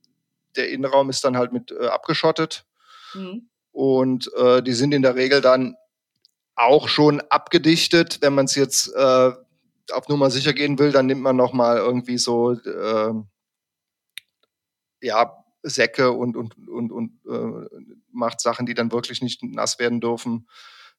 der 0.55 0.69
Innenraum 0.69 1.09
ist 1.09 1.25
dann 1.25 1.35
halt 1.35 1.51
mit 1.51 1.71
äh, 1.71 1.87
abgeschottet. 1.87 2.65
Mhm. 3.13 3.49
Und 3.73 4.31
äh, 4.37 4.63
die 4.63 4.73
sind 4.73 4.93
in 4.93 5.01
der 5.01 5.15
Regel 5.15 5.41
dann 5.41 5.75
auch 6.59 6.89
schon 6.89 7.21
abgedichtet. 7.21 8.19
Wenn 8.21 8.35
man 8.35 8.45
es 8.45 8.55
jetzt 8.55 8.93
äh, 8.95 9.31
auf 9.91 10.07
Nummer 10.07 10.29
sicher 10.29 10.53
gehen 10.53 10.77
will, 10.77 10.91
dann 10.91 11.05
nimmt 11.05 11.21
man 11.21 11.35
noch 11.35 11.53
mal 11.53 11.77
irgendwie 11.77 12.17
so 12.17 12.51
äh, 12.51 13.13
ja 15.01 15.35
Säcke 15.63 16.11
und, 16.11 16.37
und, 16.37 16.55
und, 16.67 16.91
und 16.91 17.19
äh, 17.27 17.79
macht 18.11 18.39
Sachen, 18.39 18.65
die 18.65 18.73
dann 18.73 18.91
wirklich 18.91 19.21
nicht 19.21 19.43
nass 19.43 19.79
werden 19.79 19.99
dürfen, 19.99 20.47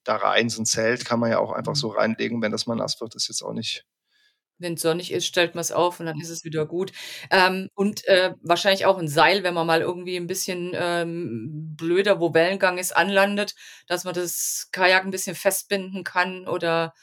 da 0.05 0.17
rein. 0.17 0.50
So 0.50 0.62
ein 0.62 0.67
Zelt 0.67 1.05
kann 1.05 1.21
man 1.21 1.31
ja 1.31 1.38
auch 1.38 1.52
einfach 1.52 1.73
mhm. 1.73 1.79
so 1.79 1.88
reinlegen, 1.88 2.43
wenn 2.43 2.52
das 2.52 2.67
mal 2.67 2.76
nass 2.76 3.00
wird, 3.00 3.14
ist 3.14 3.29
jetzt 3.29 3.43
auch 3.43 3.52
nicht. 3.52 3.87
Wenn 4.61 4.75
es 4.75 4.83
sonnig 4.83 5.12
ist, 5.12 5.26
stellt 5.26 5.55
man 5.55 5.62
es 5.62 5.73
auf 5.73 6.00
und 6.00 6.07
dann 6.07 6.21
ist 6.21 6.29
es 6.31 6.45
wieder 6.45 6.67
gut. 6.67 6.93
Ähm, 7.31 7.69
und 7.75 8.07
äh, 8.07 8.35
wahrscheinlich 8.43 8.87
auch 8.87 8.99
ein 8.99 9.09
Seil, 9.09 9.43
wenn 9.43 9.55
man 9.55 9.67
mal 9.67 9.81
irgendwie 9.81 10.17
ein 10.17 10.26
bisschen 10.26 10.73
ähm, 10.75 11.75
blöder, 11.76 12.21
wo 12.21 12.35
Wellengang 12.35 12.79
ist, 12.79 12.97
anlandet, 12.97 13.55
dass 13.87 14.05
man 14.05 14.14
das 14.14 14.69
Kajak 14.73 15.05
ein 15.05 15.11
bisschen 15.11 15.35
festbinden 15.35 16.05
kann 16.05 16.47
oder 16.47 16.95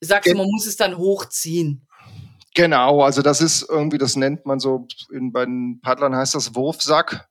sagst 0.00 0.30
du, 0.32 0.36
man 0.36 0.48
muss 0.50 0.66
es 0.66 0.76
dann 0.76 0.96
hochziehen. 0.96 1.86
Genau, 2.54 3.02
also 3.02 3.20
das 3.20 3.42
ist 3.42 3.66
irgendwie, 3.68 3.98
das 3.98 4.16
nennt 4.16 4.46
man 4.46 4.60
so, 4.60 4.86
in, 5.12 5.30
bei 5.30 5.44
den 5.44 5.80
Paddlern 5.82 6.16
heißt 6.16 6.34
das 6.34 6.54
Wurfsack. 6.54 7.28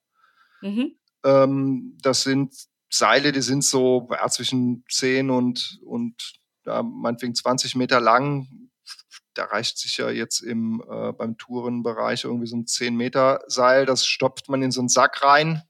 Mhm. 0.61 0.95
Ähm, 1.23 1.97
das 2.01 2.21
sind 2.21 2.53
Seile, 2.91 3.31
die 3.31 3.41
sind 3.41 3.63
so 3.63 4.07
ja, 4.11 4.27
zwischen 4.29 4.83
10 4.89 5.31
und, 5.31 5.79
und 5.83 6.35
ja, 6.65 6.83
meinetwegen 6.83 7.33
20 7.33 7.75
Meter 7.75 7.99
lang. 7.99 8.47
Da 9.37 9.45
reicht 9.45 9.77
sich 9.77 9.97
ja 9.97 10.09
jetzt 10.09 10.41
im, 10.41 10.83
äh, 10.89 11.11
beim 11.13 11.37
Tourenbereich 11.37 12.23
irgendwie 12.23 12.47
so 12.47 12.55
ein 12.55 12.67
10 12.67 12.95
Meter 12.95 13.41
Seil. 13.47 13.85
Das 13.85 14.05
stopft 14.05 14.49
man 14.49 14.61
in 14.61 14.71
so 14.71 14.81
einen 14.81 14.89
Sack 14.89 15.23
rein 15.23 15.63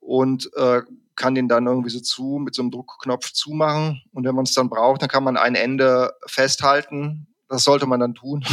und 0.00 0.50
äh, 0.56 0.82
kann 1.14 1.34
den 1.34 1.48
dann 1.48 1.66
irgendwie 1.66 1.90
so 1.90 2.00
zu, 2.00 2.38
mit 2.42 2.54
so 2.54 2.62
einem 2.62 2.70
Druckknopf 2.70 3.32
zumachen. 3.32 4.02
Und 4.12 4.24
wenn 4.24 4.34
man 4.34 4.44
es 4.44 4.54
dann 4.54 4.68
braucht, 4.68 5.02
dann 5.02 5.08
kann 5.08 5.24
man 5.24 5.36
ein 5.36 5.54
Ende 5.54 6.12
festhalten 6.26 7.26
das 7.48 7.64
sollte 7.64 7.86
man 7.86 8.00
dann 8.00 8.14
tun. 8.14 8.44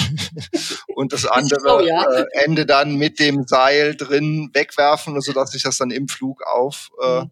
und 0.96 1.14
das 1.14 1.26
andere 1.26 1.78
oh, 1.78 1.80
ja. 1.80 2.04
äh, 2.12 2.26
Ende 2.44 2.66
dann 2.66 2.96
mit 2.96 3.20
dem 3.20 3.46
Seil 3.48 3.96
drin 3.96 4.52
wegwerfen, 4.54 5.20
sodass 5.22 5.52
sich 5.52 5.64
das 5.64 5.78
dann 5.78 5.92
im 5.92 6.08
Flug 6.08 6.44
auf 6.44 6.92
äh, 7.02 7.22
mhm. 7.22 7.32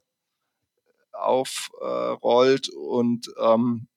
aufrollt 1.12 2.70
äh, 2.70 2.76
und 2.76 3.32
ähm, 3.40 3.88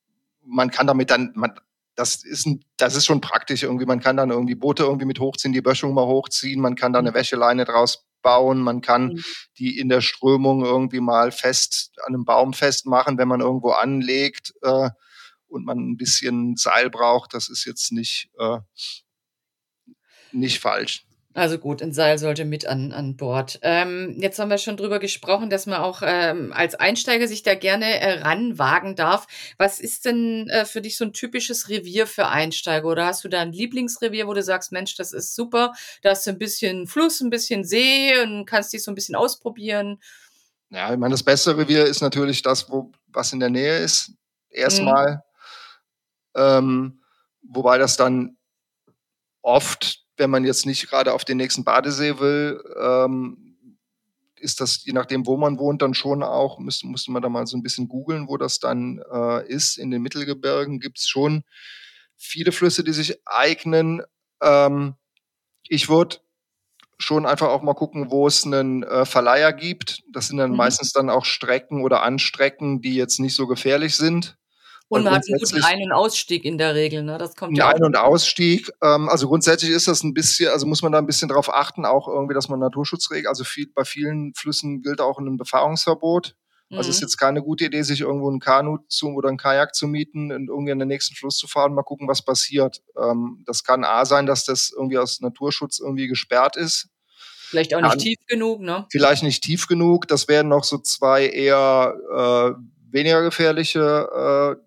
man 0.47 0.71
kann 0.71 0.87
damit 0.87 1.11
dann 1.11 1.33
man, 1.35 1.59
das 1.95 2.25
ist 2.25 2.47
ein, 2.47 2.65
das 2.77 2.97
ist 2.97 3.07
schon 3.07 3.21
praktisch 3.21 3.63
irgendwie. 3.63 3.87
Man 3.87 4.01
kann 4.01 4.17
dann 4.17 4.31
irgendwie 4.31 4.55
Boote 4.55 4.83
irgendwie 4.83 5.07
mit 5.07 5.21
hochziehen, 5.21 5.53
die 5.53 5.61
Böschung 5.61 5.95
mal 5.95 6.07
hochziehen. 6.07 6.61
Man 6.61 6.75
kann 6.75 6.93
da 6.93 6.99
eine 6.99 7.11
mhm. 7.11 7.15
Wäscheleine 7.15 7.65
draus 7.65 8.05
bauen. 8.23 8.61
Man 8.61 8.81
kann 8.81 9.15
mhm. 9.15 9.25
die 9.59 9.79
in 9.79 9.89
der 9.89 10.01
Strömung 10.01 10.65
irgendwie 10.65 11.01
mal 11.01 11.31
fest 11.31 11.93
an 12.05 12.15
einem 12.15 12.25
Baum 12.25 12.53
festmachen, 12.53 13.19
wenn 13.19 13.29
man 13.29 13.41
irgendwo 13.41 13.71
anlegt. 13.71 14.55
Äh, 14.63 14.91
und 15.55 15.65
man 15.65 15.79
ein 15.79 15.97
bisschen 15.97 16.57
Seil 16.57 16.91
braucht, 16.91 17.33
das 17.33 17.49
ist 17.49 17.65
jetzt 17.65 17.93
nicht, 17.93 18.29
äh, 18.39 18.59
nicht 20.33 20.59
falsch. 20.59 21.07
Also 21.35 21.59
gut, 21.59 21.83
ein 21.83 21.93
Seil 21.93 22.17
sollte 22.19 22.45
mit 22.45 22.65
an, 22.65 22.93
an 22.93 23.17
Bord. 23.17 23.59
Ähm, 23.63 24.17
jetzt 24.21 24.39
haben 24.39 24.51
wir 24.51 24.59
schon 24.59 24.77
drüber 24.77 25.01
gesprochen, 25.01 25.51
dass 25.51 25.67
man 25.67 25.81
auch 25.81 26.01
ähm, 26.05 26.53
als 26.53 26.77
Einsteiger 26.77 27.27
sich 27.27 27.43
da 27.43 27.57
gerne 27.57 27.99
äh, 28.01 28.21
ranwagen 28.21 28.95
darf. 28.95 29.27
Was 29.59 29.81
ist 29.81 30.05
denn 30.05 30.49
äh, 30.49 30.65
für 30.65 30.81
dich 30.81 30.97
so 30.97 31.05
ein 31.05 31.13
typisches 31.13 31.69
Revier 31.69 32.07
für 32.07 32.29
Einsteiger? 32.29 32.87
Oder 32.87 33.07
hast 33.07 33.25
du 33.25 33.29
da 33.29 33.41
ein 33.41 33.53
Lieblingsrevier, 33.53 34.29
wo 34.29 34.33
du 34.35 34.45
sagst, 34.45 34.71
Mensch, 34.71 34.95
das 34.95 35.13
ist 35.13 35.35
super, 35.35 35.73
da 36.03 36.11
hast 36.11 36.25
du 36.25 36.31
ein 36.31 36.39
bisschen 36.39 36.87
Fluss, 36.87 37.21
ein 37.21 37.31
bisschen 37.31 37.65
See 37.65 38.17
und 38.23 38.47
kannst 38.47 38.73
dich 38.73 38.85
so 38.85 38.93
ein 38.93 38.95
bisschen 38.95 39.17
ausprobieren? 39.17 39.99
Ja, 40.71 40.93
ich 40.93 40.99
meine, 40.99 41.15
das 41.15 41.25
beste 41.25 41.59
Revier 41.59 41.85
ist 41.85 42.01
natürlich 42.01 42.43
das, 42.43 42.71
wo 42.71 42.93
was 43.09 43.33
in 43.33 43.41
der 43.41 43.51
Nähe 43.51 43.79
ist. 43.79 44.13
Erstmal. 44.51 45.17
Mhm. 45.17 45.21
Ähm, 46.37 47.03
wobei 47.43 47.79
das 47.79 47.97
dann 47.97 48.37
oft, 49.43 50.04
wenn 50.17 50.31
man 50.31 50.45
jetzt 50.45 50.67
nicht 50.67 50.89
gerade 50.89 51.13
auf 51.13 51.25
den 51.25 51.37
nächsten 51.37 51.65
Badesee 51.65 52.19
will, 52.19 52.63
ähm, 52.81 53.57
ist 54.37 54.61
das, 54.61 54.85
je 54.85 54.93
nachdem, 54.93 55.27
wo 55.27 55.37
man 55.37 55.59
wohnt, 55.59 55.83
dann 55.83 55.95
schon 55.95 56.23
auch, 56.23 56.59
müsste, 56.59 56.87
müsste 56.87 57.11
man 57.11 57.23
da 57.23 57.29
mal 57.29 57.47
so 57.47 57.57
ein 57.57 57.63
bisschen 57.63 57.89
googeln, 57.89 58.29
wo 58.29 58.37
das 58.37 58.61
dann 58.61 59.03
äh, 59.13 59.49
ist. 59.49 59.79
In 59.79 59.91
den 59.91 60.03
Mittelgebirgen 60.03 60.81
gibt 60.81 60.99
es 60.99 61.09
schon 61.09 61.45
viele 62.17 62.53
Flüsse, 62.53 62.85
die 62.85 62.93
sich 62.93 63.19
eignen. 63.27 64.03
Ähm, 64.43 64.95
ich 65.67 65.89
würde 65.89 66.19
schon 66.99 67.27
einfach 67.27 67.49
auch 67.49 67.63
mal 67.63 67.75
gucken, 67.75 68.11
wo 68.11 68.27
es 68.27 68.45
einen 68.45 68.83
äh, 68.83 69.05
Verleiher 69.05 69.53
gibt. 69.53 70.03
Das 70.13 70.29
sind 70.29 70.37
dann 70.37 70.51
mhm. 70.51 70.57
meistens 70.57 70.93
dann 70.93 71.11
auch 71.11 71.25
Strecken 71.25 71.83
oder 71.83 72.03
Anstrecken, 72.03 72.81
die 72.81 72.95
jetzt 72.95 73.19
nicht 73.19 73.35
so 73.35 73.47
gefährlich 73.47 73.97
sind. 73.97 74.37
Und 74.89 75.05
man 75.05 75.15
hat 75.15 75.23
einen 75.27 75.39
guten 75.39 75.63
Ein- 75.63 75.83
und 75.83 75.93
Ausstieg 75.93 76.45
in 76.45 76.59
der 76.59 76.75
Regel, 76.75 77.03
ne? 77.03 77.19
Das 77.19 77.35
kommt 77.35 77.57
ja 77.57 77.69
Ein- 77.69 77.83
und 77.83 77.97
Ausstieg. 77.97 78.71
Ähm, 78.83 79.09
also 79.09 79.29
grundsätzlich 79.29 79.71
ist 79.71 79.89
das 79.89 80.03
ein 80.03 80.15
bisschen, 80.15 80.51
also 80.51 80.67
muss 80.67 80.83
man 80.83 80.93
da 80.93 80.99
ein 80.99 81.07
bisschen 81.07 81.29
drauf 81.29 81.53
achten, 81.53 81.85
auch 81.85 82.07
irgendwie, 82.07 82.35
dass 82.35 82.49
man 82.49 82.61
Naturschutzregeln, 82.61 83.27
also 83.27 83.45
viel, 83.45 83.67
bei 83.75 83.85
vielen 83.85 84.35
Flüssen 84.35 84.83
gilt 84.83 85.01
auch 85.01 85.19
ein 85.19 85.37
Befahrungsverbot. 85.37 86.37
Mhm. 86.69 86.79
Also 86.79 86.91
ist 86.91 87.01
mhm. 87.01 87.07
jetzt 87.07 87.17
keine 87.17 87.43
gute 87.43 87.65
Idee, 87.65 87.83
sich 87.83 88.03
irgendwo 88.03 88.31
ein 88.31 88.41
Kanu 88.41 88.79
zu 88.89 89.09
oder 89.09 89.31
ein 89.31 89.37
Kajak 89.37 89.75
zu 89.75 89.87
mieten 89.87 90.33
und 90.33 90.49
irgendwie 90.49 90.73
in 90.73 90.79
den 90.79 90.89
nächsten 90.89 91.15
Fluss 91.15 91.39
zu 91.39 91.47
fahren, 91.47 91.75
mal 91.75 91.83
gucken, 91.83 92.07
was 92.07 92.23
passiert. 92.23 92.83
Ähm, 93.01 93.43
das 93.47 93.65
kann 93.65 93.85
A 93.85 94.05
sein, 94.05 94.27
dass 94.27 94.45
das 94.45 94.73
irgendwie 94.75 94.99
aus 94.99 95.21
Naturschutz 95.21 95.81
irgendwie 95.81 96.09
gesperrt 96.09 96.57
ist. 96.57 96.89
Vielleicht 97.49 97.75
auch 97.75 97.81
nicht 97.81 97.99
tief 97.99 98.19
genug, 98.27 98.61
ne? 98.61 98.87
Vielleicht 98.91 99.23
nicht 99.23 99.43
tief 99.43 99.67
genug. 99.69 100.09
Das 100.09 100.29
wären 100.29 100.49
noch 100.49 100.65
so 100.65 100.79
zwei 100.79 101.29
eher 101.29 101.95
äh, 102.13 102.61
weniger 102.91 103.23
gefährliche 103.23 104.59
äh, 104.59 104.65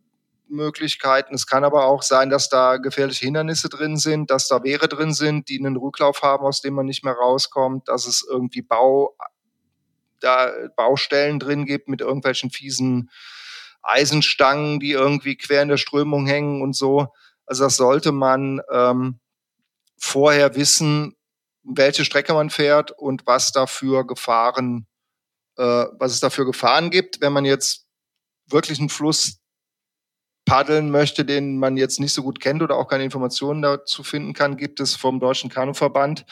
Möglichkeiten. 0.50 1.34
Es 1.34 1.48
kann 1.48 1.64
aber 1.64 1.86
auch 1.86 2.04
sein, 2.04 2.30
dass 2.30 2.50
da 2.50 2.78
gefährliche 2.78 3.26
Hindernisse 3.26 3.70
drin 3.70 3.98
sind, 3.98 4.32
dass 4.32 4.48
da 4.48 4.64
Wehre 4.64 4.88
drin 4.88 5.14
sind, 5.14 5.50
die 5.50 5.60
einen 5.60 5.78
Rücklauf 5.78 6.22
haben, 6.22 6.46
aus 6.46 6.62
dem 6.62 6.74
man 6.74 6.86
nicht 6.86 7.04
mehr 7.04 7.14
rauskommt, 7.14 7.88
dass 7.88 8.06
es 8.06 8.26
irgendwie 8.28 8.62
Bau, 8.62 9.16
da 10.20 10.52
Baustellen 10.76 11.40
drin 11.40 11.66
gibt 11.66 11.88
mit 11.88 12.02
irgendwelchen 12.02 12.50
fiesen 12.50 13.10
Eisenstangen, 13.84 14.80
die 14.80 14.92
irgendwie 14.92 15.38
quer 15.38 15.62
in 15.62 15.70
der 15.70 15.78
Strömung 15.78 16.26
hängen 16.28 16.62
und 16.62 16.76
so. 16.76 17.14
Also 17.46 17.64
das 17.64 17.78
sollte 17.78 18.12
man 18.12 18.62
ähm, 18.72 19.20
vorher 19.98 20.56
wissen, 20.56 21.16
welche 21.64 22.06
Strecke 22.06 22.34
man 22.34 22.50
fährt 22.50 22.92
und 22.92 23.26
was 23.26 23.52
dafür 23.52 24.06
Gefahren, 24.06 24.88
äh, 25.58 25.64
was 25.64 26.14
es 26.14 26.20
dafür 26.20 26.46
Gefahren 26.46 26.90
gibt, 26.90 27.22
wenn 27.22 27.34
man 27.34 27.46
jetzt 27.46 27.86
wirklich 28.48 28.80
einen 28.80 28.90
Fluss 28.90 29.40
paddeln 30.48 30.90
möchte, 30.90 31.26
den 31.26 31.60
man 31.60 31.78
jetzt 31.78 32.00
nicht 32.00 32.14
so 32.14 32.24
gut 32.24 32.40
kennt 32.40 32.64
oder 32.64 32.78
auch 32.78 32.88
keine 32.88 33.04
Informationen 33.04 33.62
dazu 33.62 34.02
finden 34.02 34.34
kann, 34.34 34.58
gibt 34.58 34.80
es 34.80 34.96
vom 34.96 35.20
Deutschen 35.20 35.50
Kanuverband 35.50 36.26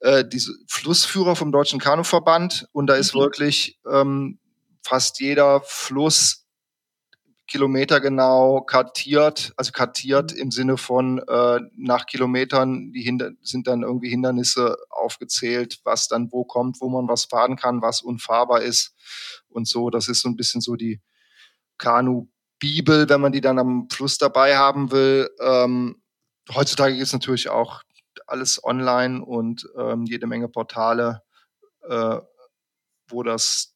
äh, 0.00 0.24
diese 0.26 0.54
Flussführer 0.68 1.36
vom 1.36 1.52
Deutschen 1.52 1.78
Kanuverband 1.78 2.68
und 2.72 2.86
da 2.88 2.94
ist 2.94 3.14
mhm. 3.14 3.20
wirklich 3.20 3.78
ähm, 3.90 4.38
fast 4.82 5.20
jeder 5.20 5.60
Fluss 5.62 6.46
kilometergenau 7.46 8.62
kartiert, 8.62 9.52
also 9.56 9.72
kartiert 9.72 10.32
mhm. 10.32 10.38
im 10.38 10.50
Sinne 10.50 10.76
von 10.76 11.18
äh, 11.26 11.60
nach 11.76 12.06
Kilometern 12.06 12.92
die 12.92 13.02
Hinder 13.02 13.32
sind 13.42 13.66
dann 13.66 13.82
irgendwie 13.82 14.08
Hindernisse 14.08 14.76
aufgezählt, 14.90 15.80
was 15.84 16.08
dann 16.08 16.32
wo 16.32 16.44
kommt, 16.44 16.80
wo 16.80 16.88
man 16.88 17.08
was 17.08 17.24
fahren 17.24 17.56
kann, 17.56 17.82
was 17.82 18.00
unfahrbar 18.00 18.62
ist 18.62 18.94
und 19.48 19.68
so. 19.68 19.90
Das 19.90 20.08
ist 20.08 20.20
so 20.20 20.28
ein 20.28 20.36
bisschen 20.36 20.60
so 20.60 20.76
die 20.76 21.00
Kanu-Bibel, 22.60 23.08
wenn 23.08 23.20
man 23.20 23.32
die 23.32 23.40
dann 23.40 23.58
am 23.58 23.88
Fluss 23.90 24.18
dabei 24.18 24.56
haben 24.56 24.90
will. 24.90 25.30
Ähm, 25.40 26.02
heutzutage 26.54 26.94
gibt 26.94 27.06
es 27.06 27.12
natürlich 27.12 27.48
auch 27.48 27.82
alles 28.26 28.62
online 28.64 29.24
und 29.24 29.68
ähm, 29.76 30.04
jede 30.04 30.26
Menge 30.26 30.48
Portale, 30.48 31.22
äh, 31.88 32.18
wo 33.08 33.22
das 33.22 33.73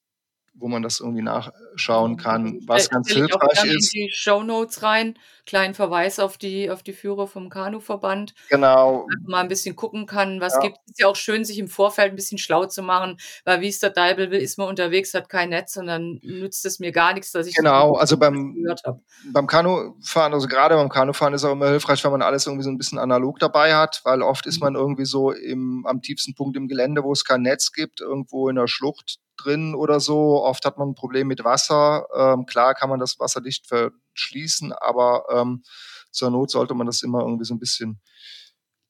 wo 0.59 0.69
man 0.69 0.83
das 0.83 1.01
irgendwie 1.01 1.23
nachschauen 1.23 2.17
kann, 2.17 2.61
was 2.67 2.87
Stell, 2.87 2.95
ganz 2.95 3.13
hilfreich 3.13 3.65
ist. 3.65 3.95
in 3.95 4.07
die 4.07 4.11
Show 4.13 4.43
Notes 4.43 4.83
rein, 4.83 5.19
kleinen 5.47 5.75
Verweis 5.75 6.19
auf 6.19 6.37
die 6.37 6.71
auf 6.71 6.83
die 6.83 6.93
Führer 6.93 7.27
vom 7.27 7.49
Kanuverband. 7.49 8.35
Genau. 8.51 9.07
Mal 9.27 9.41
ein 9.41 9.49
bisschen 9.49 9.77
gucken 9.77 10.07
kann, 10.07 10.41
was 10.41 10.55
ja. 10.55 10.61
gibt. 10.61 10.79
Ist 10.87 11.01
ja 11.01 11.07
auch 11.07 11.17
schön, 11.17 11.45
sich 11.45 11.59
im 11.59 11.69
Vorfeld 11.69 12.13
ein 12.13 12.17
bisschen 12.17 12.39
schlau 12.39 12.67
zu 12.67 12.83
machen, 12.83 13.19
weil 13.45 13.61
wie 13.61 13.69
es 13.69 13.79
der 13.79 13.91
Deibel 13.91 14.31
will, 14.31 14.41
ist 14.41 14.59
man 14.59 14.69
unterwegs, 14.69 15.15
hat 15.15 15.29
kein 15.29 15.51
Netz 15.51 15.77
und 15.77 15.87
dann 15.87 16.19
nützt 16.23 16.67
es 16.67 16.81
mir 16.81 16.93
gar 16.93 17.15
nichts, 17.15 17.33
dass 17.33 17.47
ich 17.47 17.55
genau. 17.55 17.95
Also 17.95 18.17
beim 18.17 18.55
gehört 18.55 18.83
habe. 18.85 19.01
Beim 19.33 19.47
Kanufahren, 19.47 20.35
also 20.35 20.49
gerade 20.49 20.75
beim 20.75 20.89
Kanufahren 20.89 21.35
ist 21.35 21.45
auch 21.45 21.53
immer 21.53 21.69
hilfreich, 21.69 22.03
wenn 22.05 22.13
man 22.13 22.23
alles 22.23 22.47
irgendwie 22.47 22.65
so 22.65 22.71
ein 22.71 22.79
bisschen 22.79 22.99
analog 22.99 23.39
dabei 23.39 23.75
hat, 23.75 24.01
weil 24.05 24.23
oft 24.23 24.47
ist 24.47 24.57
mhm. 24.57 24.65
man 24.65 24.75
irgendwie 24.75 25.07
so 25.07 25.31
im 25.31 25.87
am 25.87 26.03
tiefsten 26.03 26.35
Punkt 26.35 26.57
im 26.57 26.69
Gelände, 26.69 27.05
wo 27.05 27.13
es 27.13 27.25
kein 27.25 27.43
Netz 27.43 27.73
gibt, 27.73 28.01
irgendwo 28.01 28.49
in 28.49 28.57
der 28.57 28.67
Schlucht 28.67 29.19
drin 29.39 29.75
oder 29.75 30.01
so. 30.01 30.43
Oft 30.43 30.65
hat 30.65 30.79
man 30.79 30.91
ein 30.91 30.95
Problem 30.95 31.29
mit 31.29 31.45
Wasser. 31.45 32.07
Ähm, 32.15 32.47
klar 32.47 32.75
kann 32.75 32.91
man 32.91 33.01
das 33.01 33.19
Wasser 33.19 33.41
dicht 33.41 33.67
verschließen, 33.67 34.73
aber 34.73 35.25
ähm, 35.31 35.63
zur 36.11 36.31
Not 36.31 36.51
sollte 36.51 36.75
man 36.75 36.87
das 36.87 37.03
immer 37.03 37.21
irgendwie 37.21 37.45
so 37.45 37.55
ein 37.55 37.59
bisschen 37.59 38.01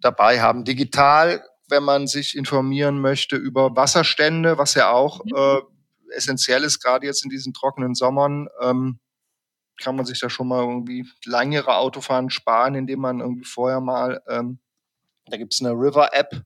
dabei 0.01 0.41
haben. 0.41 0.65
Digital, 0.65 1.45
wenn 1.69 1.83
man 1.83 2.07
sich 2.07 2.37
informieren 2.37 3.01
möchte 3.01 3.37
über 3.37 3.75
Wasserstände, 3.77 4.59
was 4.59 4.75
ja 4.75 4.91
auch 4.91 5.25
mhm. 5.25 5.37
äh, 5.37 5.61
essentiell 6.15 6.65
ist, 6.65 6.81
gerade 6.81 7.07
jetzt 7.07 7.25
in 7.25 7.31
diesen 7.31 7.53
trockenen 7.53 7.95
Sommern, 7.95 8.49
ähm, 8.61 9.01
kann 9.81 9.97
man 9.97 10.07
sich 10.07 10.19
da 10.19 10.29
schon 10.29 10.49
mal 10.49 10.63
irgendwie 10.63 11.07
längere 11.25 11.77
Autofahren 11.77 12.31
sparen, 12.31 12.75
indem 12.75 13.01
man 13.01 13.21
irgendwie 13.21 13.45
vorher 13.45 13.81
mal, 13.81 14.23
ähm, 14.29 14.59
da 15.27 15.37
gibt 15.37 15.55
es 15.55 15.61
eine 15.61 15.71
River-App, 15.73 16.43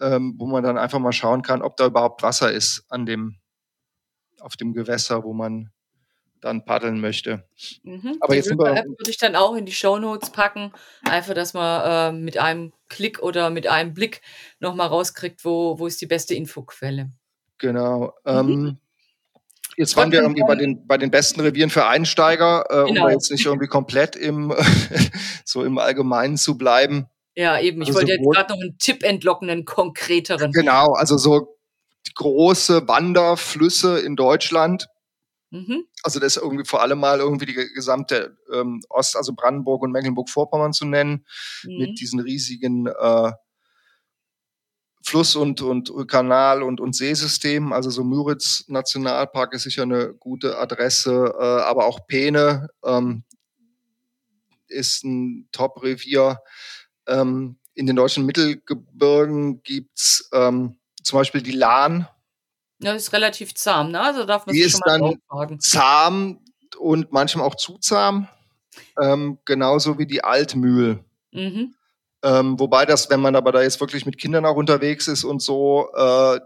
ähm, 0.00 0.34
wo 0.38 0.46
man 0.46 0.62
dann 0.62 0.78
einfach 0.78 0.98
mal 0.98 1.12
schauen 1.12 1.42
kann, 1.42 1.62
ob 1.62 1.76
da 1.76 1.86
überhaupt 1.86 2.22
Wasser 2.22 2.52
ist 2.52 2.84
an 2.88 3.06
dem, 3.06 3.36
auf 4.40 4.56
dem 4.56 4.72
Gewässer, 4.72 5.24
wo 5.24 5.32
man 5.32 5.70
dann 6.40 6.64
paddeln 6.64 7.00
möchte. 7.00 7.44
Mhm. 7.82 8.16
Aber 8.20 8.32
die 8.32 8.38
jetzt 8.38 8.50
River 8.50 8.76
App 8.76 8.86
würde 8.86 9.10
ich 9.10 9.18
dann 9.18 9.36
auch 9.36 9.54
in 9.54 9.66
die 9.66 9.72
Show 9.72 9.98
Notes 9.98 10.30
packen, 10.30 10.72
einfach, 11.02 11.34
dass 11.34 11.54
man 11.54 12.14
äh, 12.14 12.18
mit 12.18 12.38
einem 12.38 12.72
Klick 12.88 13.22
oder 13.22 13.50
mit 13.50 13.66
einem 13.66 13.94
Blick 13.94 14.22
nochmal 14.58 14.88
rauskriegt, 14.88 15.44
wo, 15.44 15.78
wo 15.78 15.86
ist 15.86 16.00
die 16.00 16.06
beste 16.06 16.34
Infoquelle. 16.34 17.10
Genau. 17.58 18.14
Mhm. 18.24 18.30
Ähm, 18.32 18.78
jetzt 19.76 19.96
waren 19.96 20.12
wir 20.12 20.22
irgendwie 20.22 20.44
bei 20.46 20.54
den, 20.54 20.86
bei 20.86 20.96
den 20.96 21.10
besten 21.10 21.40
Revieren 21.40 21.70
für 21.70 21.86
Einsteiger, 21.86 22.64
äh, 22.70 22.86
genau. 22.86 23.04
um 23.04 23.10
jetzt 23.10 23.30
nicht 23.30 23.44
irgendwie 23.44 23.68
komplett 23.68 24.16
im, 24.16 24.54
so 25.44 25.64
im 25.64 25.78
Allgemeinen 25.78 26.36
zu 26.36 26.56
bleiben. 26.56 27.06
Ja, 27.40 27.58
eben. 27.58 27.80
Ich 27.80 27.88
also 27.88 28.00
wollte 28.00 28.12
jetzt 28.12 28.30
gerade 28.30 28.52
noch 28.52 28.60
einen 28.60 28.76
Tipp 28.76 29.02
entlocken, 29.02 29.48
einen 29.48 29.64
konkreteren. 29.64 30.52
Genau, 30.52 30.92
also 30.92 31.16
so 31.16 31.56
große 32.14 32.86
Wanderflüsse 32.86 33.98
in 33.98 34.14
Deutschland. 34.14 34.88
Mhm. 35.48 35.84
Also 36.02 36.20
das 36.20 36.36
ist 36.36 36.42
irgendwie 36.42 36.66
vor 36.66 36.82
allem 36.82 37.00
mal 37.00 37.18
irgendwie 37.20 37.46
die 37.46 37.54
gesamte 37.54 38.36
ähm, 38.52 38.82
Ost, 38.90 39.16
also 39.16 39.32
Brandenburg 39.34 39.82
und 39.82 39.90
Mecklenburg-Vorpommern 39.90 40.74
zu 40.74 40.84
nennen, 40.84 41.24
mhm. 41.64 41.78
mit 41.78 41.98
diesen 41.98 42.20
riesigen 42.20 42.88
äh, 42.88 43.32
Fluss- 45.02 45.34
und, 45.34 45.62
und 45.62 45.90
Kanal- 46.08 46.62
und, 46.62 46.78
und 46.78 46.94
Seesystemen. 46.94 47.72
Also 47.72 47.88
so 47.88 48.04
Müritz 48.04 48.66
Nationalpark 48.68 49.54
ist 49.54 49.62
sicher 49.62 49.84
eine 49.84 50.12
gute 50.12 50.58
Adresse, 50.58 51.34
äh, 51.40 51.42
aber 51.42 51.86
auch 51.86 52.06
Peene 52.06 52.68
ähm, 52.84 53.24
ist 54.68 55.04
ein 55.04 55.48
Top-Revier. 55.52 56.38
Ähm, 57.10 57.58
in 57.74 57.86
den 57.86 57.96
deutschen 57.96 58.26
Mittelgebirgen 58.26 59.62
gibt's 59.62 60.28
ähm, 60.32 60.78
zum 61.02 61.18
Beispiel 61.18 61.42
die 61.42 61.52
Lahn. 61.52 62.08
Ja, 62.82 62.94
ist 62.94 63.12
relativ 63.12 63.54
zahm, 63.54 63.90
ne? 63.90 64.00
Also 64.00 64.24
darf 64.24 64.46
man 64.46 64.54
die 64.54 64.62
sich 64.62 64.72
schon 64.72 65.18
mal 65.28 65.46
dann 65.46 65.60
zahm 65.60 66.40
und 66.78 67.12
manchmal 67.12 67.46
auch 67.46 67.54
zu 67.54 67.78
zahm. 67.78 68.28
Ähm, 69.00 69.38
genauso 69.44 69.98
wie 69.98 70.06
die 70.06 70.24
Altmühl. 70.24 71.04
Mhm. 71.32 71.74
Ähm, 72.22 72.58
wobei 72.58 72.86
das, 72.86 73.10
wenn 73.10 73.20
man 73.20 73.36
aber 73.36 73.52
da 73.52 73.62
jetzt 73.62 73.80
wirklich 73.80 74.06
mit 74.06 74.18
Kindern 74.18 74.46
auch 74.46 74.56
unterwegs 74.56 75.08
ist 75.08 75.24
und 75.24 75.42
so, 75.42 75.90
äh, 75.94 76.40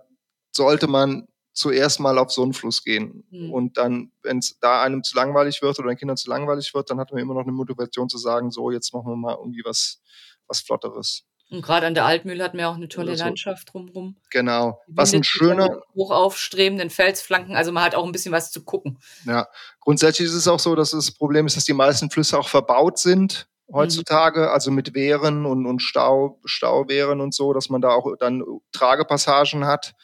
sollte 0.52 0.86
man 0.86 1.26
zuerst 1.52 2.00
mal 2.00 2.18
auf 2.18 2.32
so 2.32 2.42
einen 2.42 2.52
Fluss 2.52 2.82
gehen. 2.82 3.24
Mhm. 3.30 3.52
Und 3.52 3.76
dann, 3.78 4.10
wenn 4.22 4.38
es 4.38 4.58
da 4.58 4.82
einem 4.82 5.02
zu 5.04 5.16
langweilig 5.16 5.62
wird 5.62 5.78
oder 5.78 5.88
den 5.88 5.96
Kindern 5.96 6.16
zu 6.16 6.28
langweilig 6.28 6.74
wird, 6.74 6.90
dann 6.90 6.98
hat 6.98 7.12
man 7.12 7.20
immer 7.20 7.34
noch 7.34 7.42
eine 7.42 7.52
Motivation 7.52 8.08
zu 8.08 8.18
sagen, 8.18 8.50
so, 8.50 8.70
jetzt 8.70 8.92
machen 8.92 9.06
wir 9.06 9.16
mal 9.16 9.36
irgendwie 9.38 9.62
was 9.64 10.00
was 10.48 10.60
Flotteres. 10.60 11.24
Und 11.50 11.62
gerade 11.62 11.86
an 11.86 11.94
der 11.94 12.06
Altmühle 12.06 12.42
hat 12.42 12.54
man 12.54 12.64
auch 12.64 12.74
eine 12.74 12.88
tolle 12.88 13.16
so. 13.16 13.24
Landschaft 13.24 13.72
drumherum. 13.72 14.16
Genau. 14.30 14.80
Was 14.88 15.12
ein 15.12 15.24
schöner. 15.24 15.82
Hoch 15.94 16.10
aufstrebenden 16.10 16.90
Felsflanken, 16.90 17.54
also 17.54 17.70
man 17.70 17.84
hat 17.84 17.94
auch 17.94 18.04
ein 18.04 18.12
bisschen 18.12 18.32
was 18.32 18.50
zu 18.50 18.64
gucken. 18.64 18.98
Ja. 19.26 19.46
Grundsätzlich 19.80 20.26
ist 20.26 20.34
es 20.34 20.48
auch 20.48 20.58
so, 20.58 20.74
dass 20.74 20.90
das 20.90 21.12
Problem 21.12 21.46
ist, 21.46 21.56
dass 21.56 21.64
die 21.64 21.74
meisten 21.74 22.10
Flüsse 22.10 22.38
auch 22.38 22.48
verbaut 22.48 22.98
sind 22.98 23.46
heutzutage, 23.72 24.40
mhm. 24.40 24.48
also 24.48 24.70
mit 24.70 24.94
Wehren 24.94 25.46
und, 25.46 25.66
und 25.66 25.80
Stau, 25.80 26.40
Stauwehren 26.44 27.20
und 27.20 27.34
so, 27.34 27.52
dass 27.52 27.68
man 27.70 27.80
da 27.80 27.90
auch 27.90 28.16
dann 28.18 28.42
Tragepassagen 28.72 29.66
hat. 29.66 29.94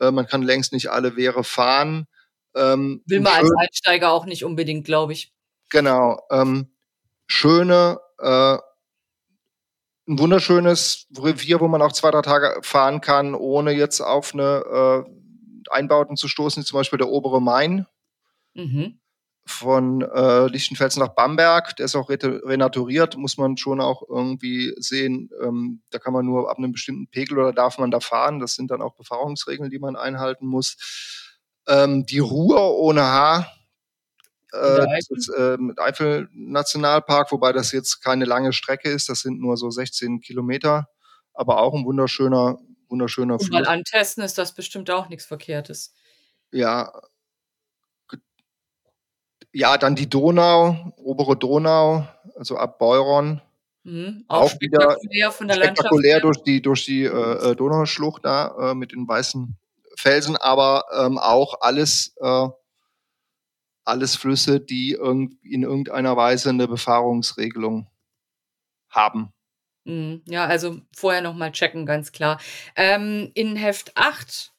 Äh, 0.00 0.10
man 0.10 0.26
kann 0.26 0.42
längst 0.42 0.72
nicht 0.72 0.90
alle 0.90 1.16
Wehre 1.16 1.44
fahren. 1.44 2.06
Ähm, 2.54 3.02
Will 3.06 3.20
man 3.20 3.34
als 3.34 3.50
Einsteiger 3.58 4.12
auch 4.12 4.26
nicht 4.26 4.44
unbedingt, 4.44 4.84
glaube 4.84 5.12
ich. 5.12 5.32
Genau. 5.68 6.20
Ähm, 6.30 6.74
schöne 7.26 8.00
äh, 8.18 8.58
ein 10.10 10.18
wunderschönes 10.18 11.06
Revier, 11.16 11.60
wo 11.60 11.68
man 11.68 11.80
auch 11.82 11.92
zwei, 11.92 12.10
drei 12.10 12.22
Tage 12.22 12.58
fahren 12.62 13.00
kann, 13.00 13.34
ohne 13.34 13.70
jetzt 13.70 14.00
auf 14.00 14.34
eine 14.34 15.06
äh, 15.06 15.10
Einbauten 15.70 16.16
zu 16.16 16.26
stoßen, 16.26 16.64
zum 16.64 16.78
Beispiel 16.78 16.98
der 16.98 17.08
obere 17.08 17.40
Main. 17.40 17.86
Mhm. 18.54 18.98
Von 19.46 20.02
äh, 20.02 20.46
Lichtenfelsen 20.46 21.00
nach 21.02 21.14
Bamberg, 21.14 21.76
der 21.76 21.86
ist 21.86 21.96
auch 21.96 22.10
renaturiert, 22.10 23.16
muss 23.16 23.38
man 23.38 23.56
schon 23.56 23.80
auch 23.80 24.02
irgendwie 24.08 24.74
sehen. 24.78 25.30
Ähm, 25.42 25.82
da 25.90 25.98
kann 25.98 26.12
man 26.12 26.26
nur 26.26 26.50
ab 26.50 26.58
einem 26.58 26.72
bestimmten 26.72 27.08
Pegel 27.08 27.38
oder 27.38 27.52
darf 27.52 27.78
man 27.78 27.90
da 27.90 28.00
fahren. 28.00 28.38
Das 28.38 28.54
sind 28.54 28.70
dann 28.70 28.82
auch 28.82 28.94
Befahrungsregeln, 28.96 29.70
die 29.70 29.78
man 29.78 29.96
einhalten 29.96 30.46
muss. 30.46 30.76
Ähm, 31.66 32.04
die 32.04 32.18
Ruhr 32.18 32.76
ohne 32.76 33.02
Haar, 33.02 33.50
äh, 34.52 34.86
das 35.08 35.28
äh, 35.28 35.56
mit 35.56 35.78
Eifel 35.78 36.28
Nationalpark, 36.32 37.32
wobei 37.32 37.52
das 37.52 37.72
jetzt 37.72 38.02
keine 38.02 38.24
lange 38.24 38.52
Strecke 38.52 38.90
ist, 38.90 39.08
das 39.08 39.20
sind 39.20 39.40
nur 39.40 39.56
so 39.56 39.70
16 39.70 40.20
Kilometer, 40.20 40.88
aber 41.34 41.60
auch 41.60 41.74
ein 41.74 41.84
wunderschöner, 41.84 42.58
wunderschöner 42.88 43.34
Und 43.34 43.50
Mal 43.50 43.66
antesten 43.66 44.22
ist 44.22 44.38
das 44.38 44.54
bestimmt 44.54 44.90
auch 44.90 45.08
nichts 45.08 45.26
Verkehrtes. 45.26 45.94
Ja. 46.52 46.92
Ja, 49.52 49.78
dann 49.78 49.96
die 49.96 50.08
Donau, 50.08 50.92
obere 50.96 51.36
Donau, 51.36 52.06
also 52.36 52.56
ab 52.56 52.78
Beuron. 52.78 53.40
Mhm, 53.82 54.24
auch, 54.28 54.42
auch 54.42 54.60
wieder 54.60 55.32
von 55.32 55.48
der 55.48 55.56
spektakulär 55.56 56.20
durch 56.20 56.42
die, 56.42 56.60
durch 56.60 56.84
die 56.84 57.04
äh, 57.04 57.08
äh, 57.50 57.56
Donauschlucht 57.56 58.24
da 58.24 58.70
äh, 58.70 58.74
mit 58.74 58.92
den 58.92 59.08
weißen 59.08 59.56
Felsen, 59.96 60.36
aber 60.36 60.84
ähm, 60.96 61.18
auch 61.18 61.60
alles 61.60 62.14
äh, 62.20 62.48
alles 63.90 64.16
Flüsse, 64.16 64.60
die 64.60 64.92
in 64.92 65.62
irgendeiner 65.62 66.16
Weise 66.16 66.48
eine 66.48 66.66
Befahrungsregelung 66.66 67.88
haben. 68.88 69.32
Mhm. 69.84 70.22
Ja, 70.26 70.46
also 70.46 70.80
vorher 70.94 71.22
nochmal 71.22 71.52
checken, 71.52 71.86
ganz 71.86 72.12
klar. 72.12 72.40
Ähm, 72.76 73.30
in 73.34 73.56
Heft 73.56 73.96
8 73.96 74.52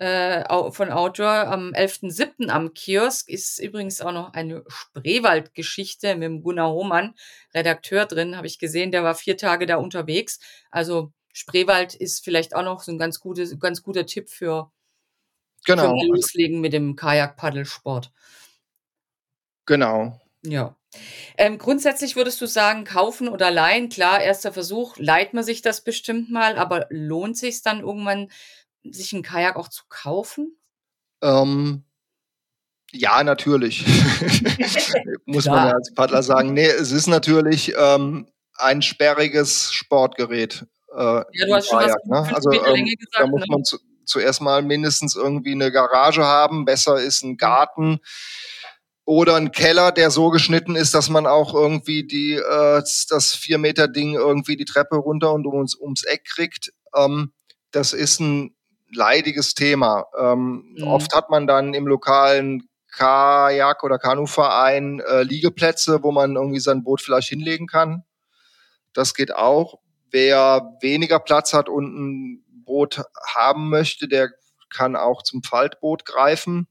äh, 0.00 0.44
von 0.72 0.90
Outdoor 0.90 1.46
am 1.48 1.72
11.07. 1.72 2.48
am 2.48 2.72
Kiosk 2.72 3.28
ist 3.28 3.58
übrigens 3.58 4.00
auch 4.00 4.12
noch 4.12 4.32
eine 4.32 4.64
Spreewaldgeschichte 4.66 6.14
mit 6.14 6.22
dem 6.24 6.42
Gunnar 6.42 6.70
Hohmann, 6.70 7.14
Redakteur 7.54 8.06
drin, 8.06 8.36
habe 8.36 8.46
ich 8.46 8.58
gesehen. 8.58 8.92
Der 8.92 9.04
war 9.04 9.14
vier 9.14 9.36
Tage 9.36 9.66
da 9.66 9.76
unterwegs. 9.76 10.40
Also 10.70 11.12
Spreewald 11.32 11.94
ist 11.94 12.24
vielleicht 12.24 12.54
auch 12.54 12.62
noch 12.62 12.80
so 12.80 12.92
ein 12.92 12.98
ganz, 12.98 13.20
gutes, 13.20 13.58
ganz 13.58 13.82
guter 13.82 14.06
Tipp 14.06 14.30
für, 14.30 14.72
genau. 15.66 15.98
für 15.98 16.06
Loslegen 16.06 16.60
mit 16.60 16.72
dem 16.72 16.96
Kajak-Paddelsport. 16.96 18.10
Genau. 19.70 20.20
Ja. 20.42 20.74
Ähm, 21.38 21.58
grundsätzlich 21.58 22.16
würdest 22.16 22.40
du 22.40 22.46
sagen, 22.46 22.82
kaufen 22.82 23.28
oder 23.28 23.52
leihen, 23.52 23.88
klar, 23.88 24.20
erster 24.20 24.52
Versuch, 24.52 24.96
leiht 24.96 25.32
man 25.32 25.44
sich 25.44 25.62
das 25.62 25.84
bestimmt 25.84 26.28
mal, 26.28 26.58
aber 26.58 26.88
lohnt 26.90 27.36
sich 27.36 27.62
dann 27.62 27.78
irgendwann, 27.78 28.32
sich 28.82 29.12
ein 29.12 29.22
Kajak 29.22 29.54
auch 29.54 29.68
zu 29.68 29.84
kaufen? 29.88 30.56
Ähm, 31.22 31.84
ja, 32.90 33.22
natürlich. 33.22 33.86
Muss 35.24 35.46
man 35.46 35.68
ja 35.68 35.74
als 35.74 35.94
Paddler 35.94 36.24
sagen. 36.24 36.52
Nee, 36.52 36.66
es 36.66 36.90
ist 36.90 37.06
natürlich 37.06 37.72
ähm, 37.78 38.26
ein 38.56 38.82
sperriges 38.82 39.70
Sportgerät. 39.70 40.66
Äh, 40.92 40.98
ja, 40.98 41.46
du 41.46 41.54
hast 41.54 41.68
schon 41.68 41.78
Kajak, 41.78 41.96
was 42.06 42.28
ne? 42.28 42.34
also, 42.34 42.50
ähm, 42.50 42.86
gesagt, 42.86 43.20
Da 43.20 43.26
muss 43.28 43.42
ne? 43.42 43.46
man 43.50 43.62
zu, 43.62 43.78
zuerst 44.04 44.40
mal 44.40 44.62
mindestens 44.62 45.14
irgendwie 45.14 45.52
eine 45.52 45.70
Garage 45.70 46.24
haben. 46.24 46.64
Besser 46.64 47.00
ist 47.00 47.22
ein 47.22 47.36
Garten 47.36 48.00
oder 49.04 49.36
ein 49.36 49.52
Keller, 49.52 49.92
der 49.92 50.10
so 50.10 50.30
geschnitten 50.30 50.76
ist, 50.76 50.94
dass 50.94 51.08
man 51.08 51.26
auch 51.26 51.54
irgendwie 51.54 52.06
die 52.06 52.34
äh, 52.34 52.82
das 53.08 53.34
vier 53.34 53.58
Meter 53.58 53.88
Ding 53.88 54.14
irgendwie 54.14 54.56
die 54.56 54.64
Treppe 54.64 54.96
runter 54.96 55.32
und 55.32 55.46
ums, 55.46 55.74
ums 55.74 56.04
Eck 56.04 56.24
kriegt. 56.24 56.72
Ähm, 56.94 57.32
das 57.70 57.92
ist 57.92 58.20
ein 58.20 58.54
leidiges 58.92 59.54
Thema. 59.54 60.06
Ähm, 60.18 60.74
mhm. 60.76 60.86
Oft 60.86 61.14
hat 61.14 61.30
man 61.30 61.46
dann 61.46 61.74
im 61.74 61.86
lokalen 61.86 62.68
Kajak- 62.92 63.84
oder 63.84 63.98
Kanuverein 63.98 65.00
äh, 65.00 65.22
Liegeplätze, 65.22 66.02
wo 66.02 66.12
man 66.12 66.36
irgendwie 66.36 66.60
sein 66.60 66.82
Boot 66.82 67.00
vielleicht 67.00 67.28
hinlegen 67.28 67.66
kann. 67.66 68.04
Das 68.92 69.14
geht 69.14 69.34
auch. 69.34 69.78
Wer 70.10 70.76
weniger 70.80 71.20
Platz 71.20 71.52
hat 71.52 71.68
und 71.68 71.84
ein 71.94 72.44
Boot 72.64 73.02
haben 73.34 73.70
möchte, 73.70 74.08
der 74.08 74.30
kann 74.68 74.96
auch 74.96 75.22
zum 75.22 75.42
Faltboot 75.42 76.04
greifen. 76.04 76.66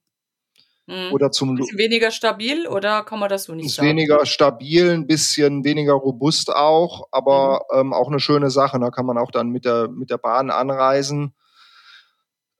Mhm. 0.89 1.13
Oder 1.13 1.31
zum 1.31 1.55
ist 1.59 1.77
weniger 1.77 2.09
stabil 2.09 2.67
oder 2.67 3.03
kann 3.03 3.19
man 3.19 3.29
das 3.29 3.43
so 3.43 3.53
nicht 3.53 3.67
ist 3.67 3.75
sagen? 3.75 3.89
Weniger 3.89 4.25
stabil, 4.25 4.89
ein 4.89 5.05
bisschen 5.05 5.63
weniger 5.63 5.93
robust 5.93 6.49
auch, 6.51 7.07
aber 7.11 7.65
mhm. 7.71 7.79
ähm, 7.79 7.93
auch 7.93 8.07
eine 8.07 8.19
schöne 8.19 8.49
Sache. 8.49 8.79
Da 8.79 8.89
kann 8.89 9.05
man 9.05 9.19
auch 9.19 9.29
dann 9.29 9.49
mit 9.49 9.65
der, 9.65 9.87
mit 9.87 10.09
der 10.09 10.17
Bahn 10.17 10.49
anreisen. 10.49 11.35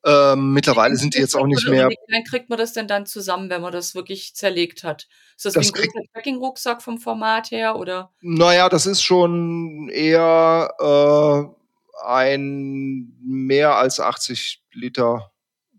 Ähm, 0.05 0.53
mittlerweile 0.53 0.95
sind 0.95 1.15
die 1.15 1.19
jetzt 1.19 1.35
auch 1.35 1.47
nicht 1.47 1.67
mehr. 1.67 1.89
Wie 1.89 2.23
kriegt 2.23 2.49
man 2.49 2.59
das 2.59 2.73
denn 2.73 2.87
dann 2.87 3.07
zusammen, 3.07 3.49
wenn 3.49 3.61
man 3.61 3.73
das 3.73 3.95
wirklich 3.95 4.35
zerlegt 4.35 4.83
hat? 4.83 5.07
Ist 5.35 5.45
das, 5.45 5.53
das 5.53 5.73
wie 5.73 5.79
ein 5.79 5.87
großer 5.87 6.07
Trekking-Rucksack 6.13 6.81
vom 6.83 6.99
Format 6.99 7.49
her 7.49 7.77
oder? 7.77 8.11
Naja, 8.21 8.69
das 8.69 8.85
ist 8.85 9.01
schon 9.01 9.89
eher 9.89 10.71
äh, 10.79 12.05
ein 12.05 13.11
mehr 13.23 13.75
als 13.75 13.99
80 13.99 14.63
Liter 14.71 15.31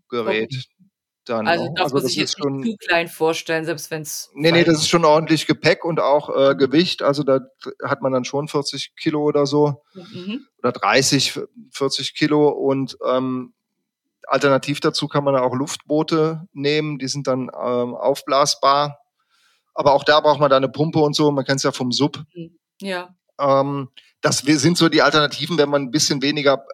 Gerät. 0.09 0.53
Okay. 0.53 0.70
Dann 1.31 1.47
also 1.47 1.65
darf 1.73 1.85
also 1.85 1.95
man 1.95 2.05
sich 2.05 2.15
jetzt 2.17 2.37
schon, 2.37 2.57
nicht 2.57 2.81
zu 2.81 2.87
klein 2.87 3.07
vorstellen, 3.07 3.63
selbst 3.63 3.89
wenn 3.89 4.01
es. 4.01 4.29
Nee, 4.33 4.51
nee, 4.51 4.65
das 4.65 4.79
ist 4.79 4.89
schon 4.89 5.05
ordentlich 5.05 5.47
Gepäck 5.47 5.85
und 5.85 6.01
auch 6.01 6.29
äh, 6.29 6.55
Gewicht. 6.55 7.03
Also 7.03 7.23
da 7.23 7.39
hat 7.83 8.01
man 8.01 8.11
dann 8.11 8.25
schon 8.25 8.49
40 8.49 8.95
Kilo 8.97 9.23
oder 9.23 9.45
so. 9.45 9.81
Mhm. 9.93 10.45
Oder 10.61 10.73
30, 10.73 11.39
40 11.71 12.15
Kilo 12.15 12.49
und 12.49 12.97
ähm, 13.07 13.53
Alternativ 14.27 14.81
dazu 14.81 15.07
kann 15.07 15.23
man 15.23 15.35
auch 15.37 15.55
Luftboote 15.55 16.47
nehmen, 16.53 16.99
die 16.99 17.07
sind 17.07 17.27
dann 17.27 17.43
ähm, 17.43 17.95
aufblasbar. 17.95 18.99
Aber 19.73 19.93
auch 19.93 20.03
da 20.03 20.19
braucht 20.19 20.39
man 20.41 20.49
da 20.49 20.57
eine 20.57 20.69
Pumpe 20.69 20.99
und 20.99 21.15
so. 21.15 21.31
Man 21.31 21.45
kennt 21.45 21.57
es 21.57 21.63
ja 21.63 21.71
vom 21.71 21.93
Sub. 21.93 22.21
Mhm. 22.33 22.59
Ja. 22.81 23.15
Ähm, 23.39 23.89
das 24.19 24.39
sind 24.39 24.77
so 24.77 24.89
die 24.89 25.01
Alternativen, 25.01 25.57
wenn 25.57 25.69
man 25.69 25.83
ein 25.83 25.91
bisschen 25.91 26.21
weniger 26.21 26.65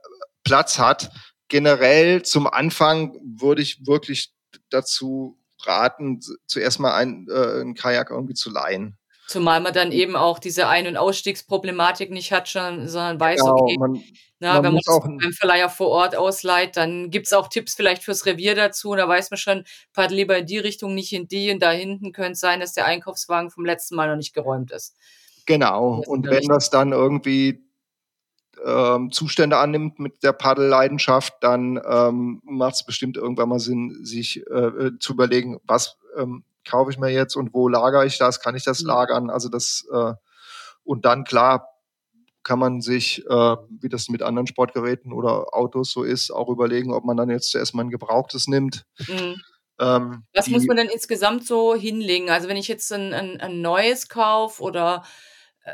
Platz 0.44 0.80
hat. 0.80 1.12
Generell 1.48 2.24
zum 2.24 2.48
Anfang 2.48 3.14
würde 3.24 3.62
ich 3.62 3.86
wirklich 3.86 4.34
dazu 4.70 5.38
raten, 5.66 6.20
zuerst 6.46 6.80
mal 6.80 6.94
ein, 6.94 7.28
äh, 7.30 7.62
ein 7.62 7.74
Kajak 7.74 8.12
irgendwie 8.12 8.34
zu 8.34 8.50
leihen. 8.50 8.98
Zumal 9.28 9.60
man 9.60 9.74
dann 9.74 9.92
eben 9.92 10.16
auch 10.16 10.40
diese 10.40 10.70
Ein- 10.70 10.88
und 10.88 10.96
Ausstiegsproblematik 10.96 12.12
nicht 12.12 12.32
hat, 12.32 12.48
schon, 12.48 12.88
sondern 12.88 13.20
weiß, 13.20 13.42
genau, 13.42 13.56
okay, 13.58 13.76
man, 13.78 14.02
na, 14.40 14.54
man 14.54 14.64
wenn 14.64 14.74
man 14.74 14.82
das 14.86 15.00
beim 15.02 15.34
Verleiher 15.34 15.70
vor 15.70 15.90
Ort 15.90 16.16
ausleiht, 16.16 16.78
dann 16.78 17.10
gibt's 17.10 17.34
auch 17.34 17.50
Tipps 17.50 17.76
vielleicht 17.76 18.04
fürs 18.04 18.26
Revier 18.26 18.56
dazu. 18.56 18.92
Und 18.92 19.00
da 19.00 19.08
weiß 19.08 19.30
man 19.30 19.38
schon, 19.38 19.66
fahrt 19.92 20.12
lieber 20.12 20.38
in 20.38 20.46
die 20.46 20.60
Richtung, 20.60 20.96
nicht 20.96 21.12
in 21.12 21.28
die. 21.28 21.52
Und 21.52 21.62
da 21.62 21.72
hinten 21.72 22.14
könnte 22.14 22.34
es 22.34 22.40
sein, 22.40 22.62
dass 22.62 22.74
der 22.74 22.86
Einkaufswagen 22.86 23.52
vom 23.52 23.66
letzten 23.66 23.96
Mal 23.96 24.08
noch 24.08 24.16
nicht 24.16 24.34
geräumt 24.34 24.72
ist. 24.72 24.96
Genau. 25.46 26.04
Und 26.06 26.30
wenn 26.30 26.48
das 26.48 26.70
dann 26.70 26.94
irgendwie 26.94 27.67
ähm, 28.66 29.12
Zustände 29.12 29.58
annimmt 29.58 30.00
mit 30.00 30.24
der 30.24 30.34
Paddelleidenschaft, 30.34 31.36
dann 31.42 31.80
ähm, 31.88 32.42
macht 32.44 32.76
es 32.76 32.86
bestimmt 32.86 33.18
irgendwann 33.18 33.50
mal 33.50 33.60
Sinn, 33.60 34.04
sich 34.04 34.46
äh, 34.50 34.54
äh, 34.54 35.00
zu 35.00 35.14
überlegen, 35.14 35.60
was 35.66 35.98
ähm, 36.18 36.44
kaufe 36.68 36.92
ich 36.92 36.98
mir 36.98 37.10
jetzt 37.10 37.36
und 37.36 37.54
wo 37.54 37.68
lagere 37.68 38.06
ich 38.06 38.18
das? 38.18 38.42
Kann 38.42 38.56
ich 38.56 38.64
das 38.64 38.82
mhm. 38.82 38.88
lagern? 38.88 39.30
Also 39.30 39.50
das 39.50 39.88
äh, 39.92 40.14
und 40.84 41.06
dann 41.06 41.24
klar 41.24 41.68
kann 42.44 42.60
man 42.60 42.82
sich, 42.82 43.26
äh, 43.26 43.56
wie 43.70 43.90
das 43.90 44.08
mit 44.08 44.24
anderen 44.24 44.48
Sportgeräten 44.48 45.12
oder 45.12 45.54
Autos 45.54 45.92
so 45.92 46.04
ist, 46.04 46.32
auch 46.32 46.48
überlegen, 46.48 46.94
ob 46.94 47.04
man 47.04 47.18
dann 47.18 47.30
jetzt 47.30 47.52
zuerst 47.52 47.76
mal 47.76 47.84
ein 47.84 47.90
gebrauchtes 47.90 48.48
nimmt. 48.48 48.86
Mhm. 49.00 49.42
Ähm, 49.80 50.24
Was 50.34 50.48
muss 50.48 50.66
man 50.66 50.78
denn 50.78 50.88
insgesamt 50.88 51.46
so 51.46 51.76
hinlegen? 51.76 52.30
Also 52.30 52.48
wenn 52.48 52.58
ich 52.58 52.70
jetzt 52.70 52.92
ein, 52.94 53.14
ein, 53.14 53.40
ein 53.42 53.62
neues 53.62 54.08
kaufe 54.08 54.64
oder 54.64 55.04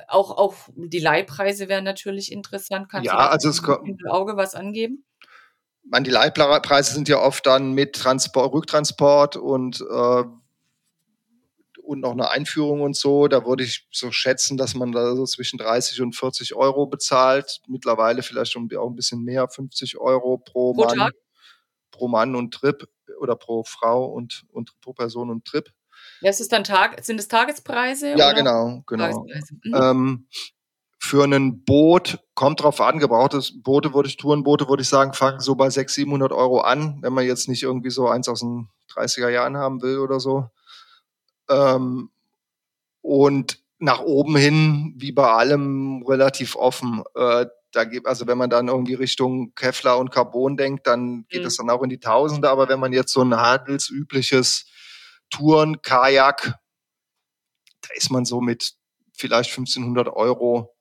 auch, 0.07 0.31
auch 0.31 0.55
die 0.75 0.99
Leihpreise 0.99 1.69
wären 1.69 1.83
natürlich 1.83 2.31
interessant. 2.31 2.89
Kannst 2.89 3.07
ja, 3.07 3.13
du 3.13 3.31
also 3.31 3.49
es 3.49 3.59
im 3.59 3.97
Auge 4.09 4.37
was 4.37 4.55
angeben? 4.55 5.05
Man, 5.85 6.03
die 6.03 6.11
Leihpreise 6.11 6.93
sind 6.93 7.09
ja 7.09 7.19
oft 7.19 7.45
dann 7.45 7.73
mit 7.73 7.95
Transport, 7.95 8.53
Rücktransport 8.53 9.35
und 9.35 9.81
äh, 9.81 10.23
und 11.83 11.99
noch 11.99 12.13
eine 12.13 12.31
Einführung 12.31 12.81
und 12.81 12.95
so. 12.95 13.27
Da 13.27 13.45
würde 13.45 13.63
ich 13.63 13.87
so 13.91 14.11
schätzen, 14.11 14.57
dass 14.57 14.73
man 14.73 14.91
da 14.91 15.15
so 15.15 15.25
zwischen 15.25 15.57
30 15.57 16.01
und 16.01 16.15
40 16.15 16.55
Euro 16.55 16.87
bezahlt. 16.87 17.59
Mittlerweile 17.67 18.23
vielleicht 18.23 18.53
schon 18.53 18.69
auch 18.77 18.89
ein 18.89 18.95
bisschen 18.95 19.21
mehr, 19.21 19.47
50 19.47 19.97
Euro 19.97 20.37
pro, 20.37 20.73
pro 20.73 20.85
Mann, 20.85 20.97
Tag? 20.97 21.13
pro 21.91 22.07
Mann 22.07 22.35
und 22.35 22.53
Trip 22.53 22.87
oder 23.19 23.35
pro 23.35 23.63
Frau 23.63 24.05
und, 24.05 24.45
und 24.51 24.79
pro 24.81 24.93
Person 24.93 25.29
und 25.29 25.45
Trip. 25.45 25.69
Das 26.21 26.39
ist 26.39 26.51
dann 26.51 26.63
Tag, 26.63 27.03
sind 27.03 27.19
es 27.19 27.27
Tagespreise? 27.27 28.15
Ja, 28.17 28.29
oder? 28.29 28.33
genau, 28.33 28.83
genau. 28.87 29.25
Mhm. 29.63 29.73
Ähm, 29.75 30.27
für 30.99 31.25
ein 31.25 31.65
Boot 31.65 32.19
kommt 32.33 32.61
drauf 32.61 32.79
an, 32.79 32.97
gebrauchtes 32.97 33.61
Boote 33.61 33.93
würde 33.93 34.07
ich, 34.07 34.15
Tourenboote 34.15 34.69
würde 34.69 34.83
ich 34.83 34.89
sagen, 34.89 35.13
fangen 35.13 35.41
so 35.41 35.55
bei 35.55 35.69
600, 35.69 35.89
700 35.89 36.31
Euro 36.31 36.61
an, 36.61 36.99
wenn 37.01 37.11
man 37.11 37.25
jetzt 37.25 37.49
nicht 37.49 37.63
irgendwie 37.63 37.89
so 37.89 38.07
eins 38.07 38.29
aus 38.29 38.39
den 38.39 38.69
30er 38.95 39.27
Jahren 39.27 39.57
haben 39.57 39.81
will 39.81 39.97
oder 39.97 40.21
so. 40.21 40.49
Ähm, 41.49 42.09
und 43.01 43.59
nach 43.79 43.99
oben 43.99 44.37
hin, 44.37 44.93
wie 44.97 45.11
bei 45.11 45.27
allem, 45.27 46.05
relativ 46.07 46.55
offen. 46.55 47.03
Äh, 47.15 47.47
da 47.73 47.83
gibt, 47.83 48.07
also 48.07 48.27
wenn 48.27 48.37
man 48.37 48.49
dann 48.49 48.69
irgendwie 48.69 48.93
Richtung 48.93 49.53
Kevlar 49.55 49.97
und 49.97 50.09
Carbon 50.09 50.55
denkt, 50.55 50.87
dann 50.87 51.25
geht 51.27 51.43
es 51.43 51.59
mhm. 51.59 51.67
dann 51.67 51.75
auch 51.75 51.83
in 51.83 51.89
die 51.89 51.99
Tausende. 51.99 52.49
Aber 52.49 52.69
wenn 52.69 52.79
man 52.79 52.93
jetzt 52.93 53.11
so 53.11 53.21
ein 53.21 53.35
handelsübliches 53.35 54.67
Touren, 55.33 55.81
Kajak, 55.81 56.59
da 57.81 57.89
ist 57.95 58.11
man 58.11 58.23
so 58.23 58.39
mit 58.39 58.73
vielleicht 59.13 59.49
1500 59.49 60.07
Euro 60.09 60.75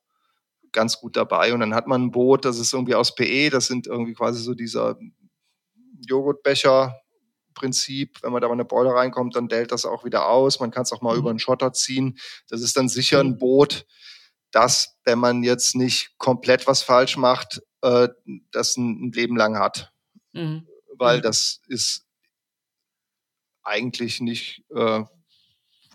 ganz 0.72 0.98
gut 1.00 1.16
dabei. 1.16 1.54
Und 1.54 1.60
dann 1.60 1.74
hat 1.74 1.86
man 1.86 2.04
ein 2.04 2.10
Boot, 2.10 2.44
das 2.44 2.58
ist 2.58 2.72
irgendwie 2.72 2.94
aus 2.94 3.14
PE, 3.14 3.50
das 3.50 3.66
sind 3.66 3.86
irgendwie 3.86 4.12
quasi 4.12 4.42
so 4.42 4.54
dieser 4.54 4.98
Joghurtbecher, 6.06 7.00
Prinzip. 7.54 8.22
Wenn 8.22 8.32
man 8.32 8.42
da 8.42 8.48
mal 8.48 8.54
eine 8.54 8.64
Beule 8.64 8.94
reinkommt, 8.94 9.36
dann 9.36 9.48
dellt 9.48 9.72
das 9.72 9.86
auch 9.86 10.04
wieder 10.04 10.28
aus. 10.28 10.60
Man 10.60 10.70
kann 10.70 10.82
es 10.82 10.92
auch 10.92 11.00
mal 11.00 11.14
mhm. 11.14 11.20
über 11.20 11.30
einen 11.30 11.38
Schotter 11.38 11.72
ziehen. 11.72 12.18
Das 12.48 12.60
ist 12.60 12.76
dann 12.76 12.88
sicher 12.88 13.20
ein 13.20 13.30
mhm. 13.30 13.38
Boot, 13.38 13.86
das, 14.50 14.98
wenn 15.04 15.18
man 15.18 15.42
jetzt 15.42 15.74
nicht 15.74 16.12
komplett 16.18 16.66
was 16.66 16.82
falsch 16.82 17.16
macht, 17.16 17.62
äh, 17.80 18.08
das 18.50 18.76
ein, 18.76 19.06
ein, 19.06 19.12
Leben 19.12 19.36
lang 19.36 19.58
hat. 19.58 19.92
Mhm. 20.32 20.66
Weil 20.98 21.18
mhm. 21.18 21.22
das 21.22 21.60
ist 21.68 22.01
eigentlich 23.64 24.20
nicht 24.20 24.64
äh, 24.74 25.02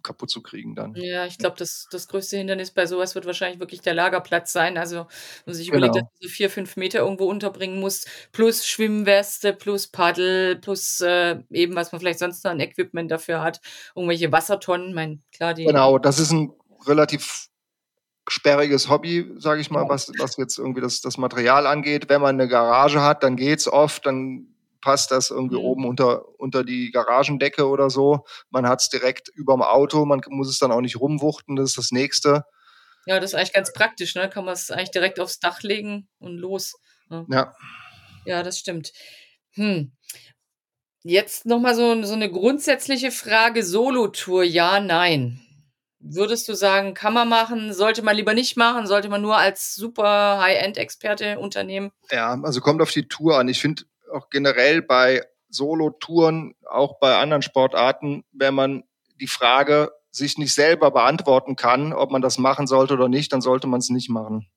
kaputt 0.07 0.29
zu 0.29 0.41
kriegen 0.41 0.73
dann. 0.73 0.95
Ja, 0.95 1.25
ich 1.25 1.37
glaube, 1.37 1.57
das, 1.57 1.87
das 1.91 2.07
größte 2.07 2.37
Hindernis 2.37 2.71
bei 2.71 2.85
sowas 2.85 3.13
wird 3.13 3.25
wahrscheinlich 3.25 3.59
wirklich 3.59 3.81
der 3.81 3.93
Lagerplatz 3.93 4.53
sein. 4.53 4.77
Also, 4.77 4.95
wenn 4.95 5.05
man 5.47 5.55
sich 5.55 5.69
genau. 5.69 5.87
überlegt, 5.87 5.95
dass 5.95 6.19
du 6.19 6.27
so 6.27 6.33
vier, 6.33 6.49
fünf 6.49 6.77
Meter 6.77 6.99
irgendwo 6.99 7.25
unterbringen 7.25 7.79
musst, 7.79 8.07
plus 8.31 8.65
Schwimmweste, 8.65 9.53
plus 9.53 9.87
Paddel, 9.87 10.55
plus 10.55 11.01
äh, 11.01 11.39
eben, 11.51 11.75
was 11.75 11.91
man 11.91 11.99
vielleicht 11.99 12.19
sonst 12.19 12.43
noch 12.43 12.51
an 12.51 12.59
Equipment 12.59 13.11
dafür 13.11 13.41
hat, 13.41 13.59
irgendwelche 13.95 14.31
Wassertonnen, 14.31 14.93
mein, 14.93 15.21
klar, 15.33 15.53
die. 15.53 15.65
Genau, 15.65 15.97
das 15.97 16.19
ist 16.19 16.31
ein 16.31 16.53
relativ 16.87 17.49
sperriges 18.29 18.89
Hobby, 18.89 19.31
sage 19.37 19.61
ich 19.61 19.71
mal, 19.71 19.87
was, 19.87 20.11
was 20.19 20.37
jetzt 20.37 20.57
irgendwie 20.57 20.81
das, 20.81 21.01
das 21.01 21.17
Material 21.17 21.65
angeht. 21.65 22.09
Wenn 22.09 22.21
man 22.21 22.35
eine 22.39 22.49
Garage 22.49 23.01
hat, 23.01 23.23
dann 23.23 23.35
geht's 23.35 23.67
oft, 23.67 24.05
dann 24.05 24.47
passt 24.87 25.11
das 25.11 25.31
irgendwie 25.31 25.57
mhm. 25.57 25.65
oben 25.65 25.85
unter, 25.85 26.39
unter 26.39 26.63
die 26.63 26.91
Garagendecke 26.91 27.67
oder 27.67 27.89
so. 27.89 28.23
Man 28.49 28.65
hat 28.65 28.81
es 28.81 28.87
direkt 28.87 29.27
überm 29.27 29.61
Auto, 29.61 30.05
man 30.05 30.21
muss 30.29 30.47
es 30.47 30.59
dann 30.59 30.71
auch 30.71 30.79
nicht 30.79 30.97
rumwuchten, 30.97 31.57
das 31.57 31.71
ist 31.71 31.77
das 31.77 31.91
nächste. 31.91 32.45
Ja, 33.05 33.19
das 33.19 33.31
ist 33.31 33.35
eigentlich 33.35 33.51
ganz 33.51 33.73
praktisch, 33.73 34.15
ne? 34.15 34.29
Kann 34.29 34.45
man 34.45 34.53
es 34.53 34.71
eigentlich 34.71 34.91
direkt 34.91 35.19
aufs 35.19 35.39
Dach 35.39 35.61
legen 35.61 36.07
und 36.19 36.37
los. 36.37 36.75
Ne? 37.09 37.25
Ja. 37.29 37.53
Ja, 38.23 38.43
das 38.43 38.59
stimmt. 38.59 38.93
Hm. 39.55 39.91
Jetzt 41.03 41.45
nochmal 41.45 41.75
so, 41.75 42.01
so 42.03 42.13
eine 42.13 42.31
grundsätzliche 42.31 43.11
Frage: 43.11 43.65
Solo-Tour, 43.65 44.43
ja, 44.43 44.79
nein. 44.79 45.41
Würdest 45.99 46.47
du 46.47 46.53
sagen, 46.53 46.93
kann 46.93 47.13
man 47.13 47.27
machen, 47.27 47.73
sollte 47.73 48.03
man 48.03 48.15
lieber 48.15 48.33
nicht 48.33 48.55
machen, 48.55 48.87
sollte 48.87 49.09
man 49.09 49.21
nur 49.21 49.35
als 49.35 49.75
super 49.75 50.39
High-End-Experte 50.39 51.39
unternehmen? 51.39 51.91
Ja, 52.09 52.39
also 52.41 52.61
kommt 52.61 52.81
auf 52.81 52.91
die 52.91 53.09
Tour 53.09 53.37
an. 53.37 53.49
Ich 53.49 53.59
finde 53.59 53.83
auch 54.11 54.29
generell 54.29 54.81
bei 54.81 55.23
Solo-Touren, 55.49 56.55
auch 56.69 56.99
bei 56.99 57.17
anderen 57.17 57.41
Sportarten, 57.41 58.23
wenn 58.31 58.53
man 58.53 58.83
die 59.19 59.27
Frage 59.27 59.91
sich 60.11 60.37
nicht 60.37 60.53
selber 60.53 60.91
beantworten 60.91 61.55
kann, 61.55 61.93
ob 61.93 62.11
man 62.11 62.21
das 62.21 62.37
machen 62.37 62.67
sollte 62.67 62.93
oder 62.93 63.07
nicht, 63.07 63.31
dann 63.33 63.41
sollte 63.41 63.67
man 63.67 63.79
es 63.79 63.89
nicht 63.89 64.09
machen. 64.09 64.47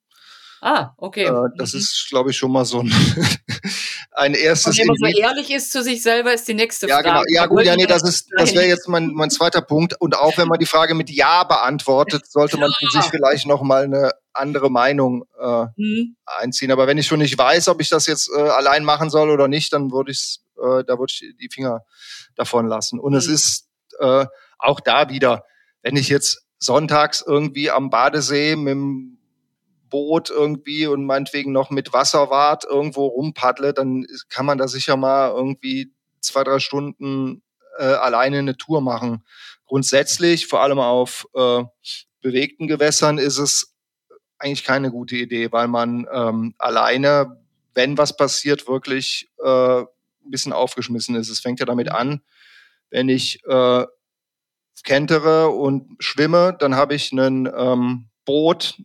Ah, 0.60 0.90
okay. 0.98 1.24
Äh, 1.24 1.48
das 1.56 1.72
mhm. 1.72 1.78
ist, 1.80 2.06
glaube 2.10 2.30
ich, 2.30 2.36
schon 2.36 2.52
mal 2.52 2.64
so 2.64 2.80
ein, 2.80 2.88
ein 4.20 4.34
erstes. 4.34 4.78
Und 4.78 4.78
wenn 4.78 4.86
man 4.86 5.12
so 5.12 5.20
ehrlich 5.20 5.50
ist 5.50 5.72
zu 5.72 5.82
sich 5.82 6.02
selber, 6.02 6.32
ist 6.32 6.46
die 6.46 6.54
nächste 6.54 6.88
ja, 6.88 6.96
Frage. 6.96 7.08
Genau. 7.08 7.22
Ja, 7.28 7.46
gut, 7.46 7.64
ja, 7.64 7.76
nee, 7.76 7.86
das 7.86 8.02
ist, 8.02 8.28
das 8.36 8.54
wäre 8.54 8.66
jetzt 8.66 8.88
mein, 8.88 9.08
mein 9.14 9.30
zweiter 9.30 9.62
Punkt. 9.62 9.94
Und 10.00 10.16
auch 10.16 10.36
wenn 10.38 10.48
man 10.48 10.58
die 10.58 10.66
Frage 10.66 10.94
mit 10.94 11.10
Ja 11.10 11.44
beantwortet, 11.44 12.30
sollte 12.30 12.58
man 12.58 12.70
für 12.78 13.00
sich 13.00 13.10
vielleicht 13.10 13.46
noch 13.46 13.62
mal 13.62 13.84
eine 13.84 14.12
andere 14.32 14.70
Meinung 14.70 15.24
äh, 15.40 15.64
mhm. 15.76 16.16
einziehen. 16.24 16.70
Aber 16.70 16.86
wenn 16.86 16.98
ich 16.98 17.06
schon 17.06 17.18
nicht 17.18 17.36
weiß, 17.36 17.68
ob 17.68 17.80
ich 17.80 17.88
das 17.88 18.06
jetzt 18.06 18.30
äh, 18.34 18.40
allein 18.40 18.84
machen 18.84 19.10
soll 19.10 19.30
oder 19.30 19.48
nicht, 19.48 19.72
dann 19.72 19.90
würde 19.90 20.12
ich 20.12 20.40
äh, 20.60 20.84
da 20.84 20.98
würde 20.98 21.12
ich 21.12 21.34
die 21.40 21.48
Finger 21.52 21.84
davon 22.36 22.66
lassen. 22.66 22.98
Und 22.98 23.12
mhm. 23.12 23.18
es 23.18 23.26
ist 23.26 23.68
äh, 23.98 24.26
auch 24.58 24.80
da 24.80 25.08
wieder, 25.08 25.44
wenn 25.82 25.96
ich 25.96 26.08
jetzt 26.08 26.42
sonntags 26.58 27.24
irgendwie 27.26 27.70
am 27.70 27.90
Badesee 27.90 28.56
mit 28.56 28.72
dem 28.72 29.18
Boot 29.90 30.30
irgendwie 30.30 30.86
und 30.86 31.04
meinetwegen 31.04 31.52
noch 31.52 31.70
mit 31.70 31.92
Wasserwart 31.92 32.64
irgendwo 32.64 33.06
rumpaddle, 33.06 33.74
dann 33.74 34.06
kann 34.28 34.46
man 34.46 34.58
da 34.58 34.68
sicher 34.68 34.96
mal 34.96 35.30
irgendwie 35.30 35.92
zwei, 36.20 36.44
drei 36.44 36.58
Stunden 36.58 37.42
äh, 37.78 37.84
alleine 37.84 38.38
eine 38.38 38.56
Tour 38.56 38.80
machen. 38.80 39.24
Grundsätzlich, 39.66 40.46
vor 40.46 40.62
allem 40.62 40.78
auf 40.78 41.26
äh, 41.34 41.62
bewegten 42.22 42.66
Gewässern, 42.66 43.18
ist 43.18 43.38
es 43.38 43.74
eigentlich 44.38 44.64
keine 44.64 44.90
gute 44.90 45.16
Idee, 45.16 45.52
weil 45.52 45.68
man 45.68 46.06
ähm, 46.12 46.54
alleine, 46.58 47.40
wenn 47.74 47.98
was 47.98 48.16
passiert, 48.16 48.66
wirklich 48.68 49.30
äh, 49.44 49.80
ein 49.80 50.30
bisschen 50.30 50.52
aufgeschmissen 50.52 51.14
ist. 51.14 51.28
Es 51.28 51.40
fängt 51.40 51.60
ja 51.60 51.66
damit 51.66 51.90
an, 51.90 52.22
wenn 52.90 53.08
ich 53.08 53.44
äh, 53.46 53.86
kentere 54.82 55.48
und 55.50 55.96
schwimme, 56.02 56.56
dann 56.58 56.74
habe 56.74 56.94
ich 56.94 57.12
ein 57.12 57.50
ähm, 57.54 58.08
Boot, 58.24 58.80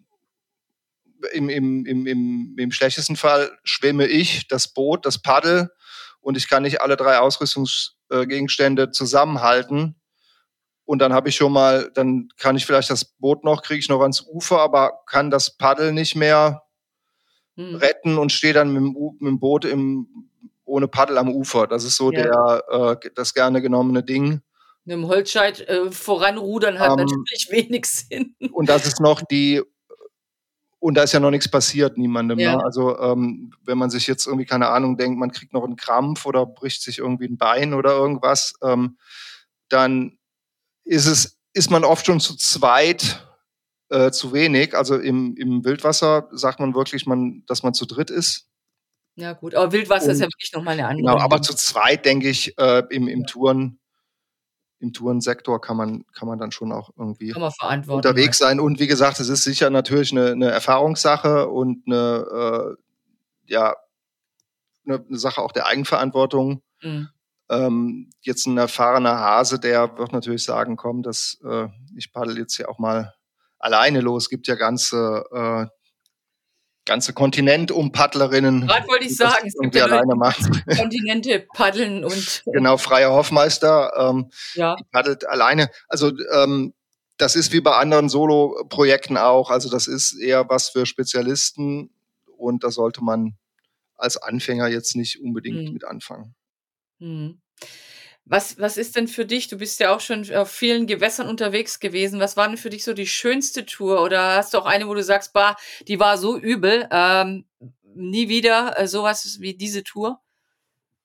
im, 1.34 1.50
im, 1.50 1.86
im, 1.86 2.08
im, 2.08 2.56
im 2.58 2.72
schlechtesten 2.72 3.16
Fall 3.16 3.52
schwimme 3.64 4.08
ich 4.08 4.48
das 4.48 4.74
Boot, 4.74 5.06
das 5.06 5.22
Paddel 5.22 5.70
und 6.22 6.38
ich 6.38 6.50
kann 6.50 6.64
nicht 6.64 6.82
alle 6.82 6.98
drei 6.98 7.20
Ausrüstungsgegenstände 7.20 8.92
zusammenhalten. 8.92 9.96
Und 10.86 11.00
dann 11.00 11.14
habe 11.14 11.30
ich 11.30 11.36
schon 11.36 11.52
mal, 11.52 11.92
dann 11.94 12.30
kann 12.38 12.56
ich 12.56 12.66
vielleicht 12.66 12.90
das 12.90 13.06
Boot 13.06 13.44
noch, 13.44 13.64
kriege 13.64 13.80
ich 13.80 13.90
noch 13.90 14.02
ans 14.02 14.22
Ufer, 14.22 14.60
aber 14.60 15.02
kann 15.08 15.32
das 15.32 15.58
Paddel 15.58 15.94
nicht 15.94 16.16
mehr 16.16 16.64
hm. 17.56 17.76
retten 17.76 18.18
und 18.18 18.32
stehe 18.32 18.54
dann 18.54 18.72
mit 18.72 18.82
dem, 18.82 18.94
mit 19.20 19.30
dem 19.30 19.40
Boot 19.40 19.66
im, 19.66 20.30
ohne 20.64 20.88
Paddel 20.88 21.18
am 21.18 21.30
Ufer. 21.30 21.68
Das 21.68 21.84
ist 21.84 21.96
so 21.96 22.12
ja. 22.12 22.24
der, 22.24 23.00
äh, 23.04 23.10
das 23.16 23.34
gerne 23.34 23.62
genommene 23.62 24.04
Ding. 24.04 24.42
Mit 24.84 24.98
dem 24.98 25.08
Holzscheit 25.08 25.62
äh, 25.62 25.92
voranrudern 25.92 26.80
hat 26.80 26.92
ähm, 26.92 27.06
natürlich 27.06 27.48
wenig 27.52 27.86
Sinn. 27.86 28.36
Und 28.52 28.70
das 28.70 28.86
ist 28.86 29.00
noch 29.00 29.22
die 29.22 29.64
und 30.86 30.94
da 30.94 31.02
ist 31.02 31.14
ja 31.14 31.20
noch 31.20 31.32
nichts 31.32 31.50
passiert, 31.50 31.98
niemandem. 31.98 32.38
Ja. 32.38 32.58
Ne? 32.58 32.64
Also 32.64 33.00
ähm, 33.00 33.52
wenn 33.64 33.80
man 33.80 33.90
sich 33.90 34.06
jetzt 34.06 34.28
irgendwie, 34.28 34.46
keine 34.46 34.68
Ahnung, 34.68 34.98
denkt, 34.98 35.18
man 35.18 35.32
kriegt 35.32 35.52
noch 35.52 35.64
einen 35.64 35.78
Krampf 35.78 36.28
oder 36.28 36.46
bricht 36.46 36.84
sich 36.84 37.00
irgendwie 37.00 37.26
ein 37.26 37.40
Bein 37.40 37.74
oder 37.74 37.94
irgendwas, 37.94 38.54
ähm, 38.62 39.00
dann 39.68 40.20
ist 40.84 41.08
es, 41.08 41.40
ist 41.54 41.72
man 41.72 41.84
oft 41.84 42.06
schon 42.06 42.20
zu 42.20 42.38
zweit 42.38 43.28
äh, 43.90 44.12
zu 44.12 44.32
wenig. 44.32 44.78
Also 44.78 44.96
im, 45.00 45.36
im 45.38 45.66
Wildwasser 45.66 46.30
sagt 46.34 46.60
man 46.60 46.76
wirklich, 46.76 47.08
man, 47.08 47.44
dass 47.48 47.64
man 47.64 47.74
zu 47.74 47.88
dritt 47.88 48.12
ist. 48.12 48.48
Ja, 49.16 49.34
gut, 49.34 49.56
aber 49.56 49.72
Wildwasser 49.72 50.06
und, 50.06 50.12
ist 50.12 50.20
ja 50.20 50.28
wirklich 50.28 50.52
nochmal 50.54 50.74
eine 50.74 50.88
andere. 50.88 51.14
Genau, 51.14 51.18
aber 51.18 51.42
zu 51.42 51.56
zweit, 51.56 52.06
denke 52.06 52.30
ich, 52.30 52.56
äh, 52.60 52.84
im, 52.92 53.08
im 53.08 53.26
Touren 53.26 53.80
im 54.80 54.94
Tourensektor 54.94 55.62
kann 55.62 55.78
man, 55.78 56.06
kann 56.14 56.28
man 56.28 56.38
dann 56.38 56.52
schon 56.52 56.72
auch 56.72 56.92
irgendwie 56.98 57.34
unterwegs 57.34 58.38
sein. 58.38 58.60
Und 58.60 58.80
wie 58.80 58.88
gesagt, 58.88 59.20
es 59.20 59.30
ist 59.30 59.44
sicher 59.44 59.70
natürlich 59.70 60.12
eine, 60.12 60.32
eine 60.32 60.52
Erfahrungssache 60.52 61.48
und 61.48 61.84
eine, 61.88 62.76
äh, 63.48 63.52
ja, 63.52 63.76
eine, 64.86 65.06
eine, 65.08 65.18
Sache 65.18 65.42
auch 65.42 65.52
der 65.52 65.66
Eigenverantwortung. 65.66 66.62
Mhm. 66.82 67.10
Ähm, 67.50 68.10
jetzt 68.22 68.48
ein 68.48 68.58
erfahrener 68.58 69.20
Hase, 69.20 69.60
der 69.60 69.98
wird 69.98 70.12
natürlich 70.12 70.44
sagen, 70.44 70.78
komm, 70.78 71.04
das, 71.04 71.38
äh, 71.46 71.68
ich 71.96 72.12
paddel 72.12 72.38
jetzt 72.38 72.56
hier 72.56 72.70
auch 72.70 72.80
mal 72.80 73.14
alleine 73.60 74.02
los. 74.02 74.24
Es 74.24 74.30
gibt 74.30 74.48
ja 74.48 74.56
ganze 74.56 75.24
äh, 75.32 75.66
ganze 76.86 77.14
Kontinent 77.14 77.72
um 77.72 77.92
Paddlerinnen. 77.92 78.68
Gerade 78.68 78.88
wollte 78.88 79.06
ich 79.06 79.16
sagen, 79.16 79.48
es 79.48 79.56
gibt 79.60 79.76
ja 79.76 79.86
alleine 79.86 80.16
machen. 80.16 80.64
Kontinente 80.78 81.46
paddeln 81.54 82.04
und. 82.04 82.44
genau, 82.54 82.78
freier 82.78 83.12
Hofmeister 83.12 83.92
ähm, 83.98 84.30
ja. 84.54 84.76
paddelt 84.92 85.28
alleine. 85.28 85.70
Also 85.88 86.12
ähm, 86.34 86.74
das 87.18 87.36
ist 87.36 87.52
wie 87.54 87.62
bei 87.62 87.76
anderen 87.76 88.10
Solo-Projekten 88.10 89.18
auch. 89.18 89.50
Also 89.50 89.70
das 89.70 89.88
ist 89.88 90.14
eher 90.14 90.50
was 90.50 90.70
für 90.70 90.86
Spezialisten 90.86 91.90
und 92.38 92.64
da 92.64 92.72
sollte 92.72 93.04
man 93.04 93.36
als 93.98 94.18
Anfänger 94.18 94.68
jetzt 94.68 94.96
nicht 94.96 95.22
unbedingt 95.22 95.68
hm. 95.68 95.74
mit 95.74 95.86
anfangen. 95.86 96.36
Hm. 97.00 97.42
Was, 98.28 98.58
was 98.58 98.78
ist 98.78 98.96
denn 98.96 99.08
für 99.08 99.26
dich? 99.26 99.50
Du 99.50 99.58
bist 99.58 99.80
ja 99.80 99.96
auch 99.96 100.00
schon 100.00 100.34
auf 100.34 100.50
vielen 100.50 100.88
Gewässern 100.88 101.28
unterwegs 101.28 101.80
gewesen. 101.80 102.20
Was 102.20 102.36
war 102.36 102.48
denn 102.48 102.58
für 102.58 102.72
dich 102.72 102.84
so 102.84 102.94
die 102.94 103.06
schönste 103.06 103.66
Tour? 103.68 104.02
Oder 104.02 104.36
hast 104.36 104.54
du 104.54 104.58
auch 104.58 104.66
eine, 104.66 104.88
wo 104.88 104.96
du 104.96 105.04
sagst, 105.04 105.32
bah, 105.32 105.56
die 105.88 106.00
war 106.00 106.18
so 106.18 106.38
übel, 106.38 106.88
ähm, 106.92 107.46
nie 107.94 108.28
wieder 108.28 108.80
äh, 108.80 108.88
sowas 108.88 109.38
wie 109.40 109.54
diese 109.54 109.84
Tour? 109.84 110.20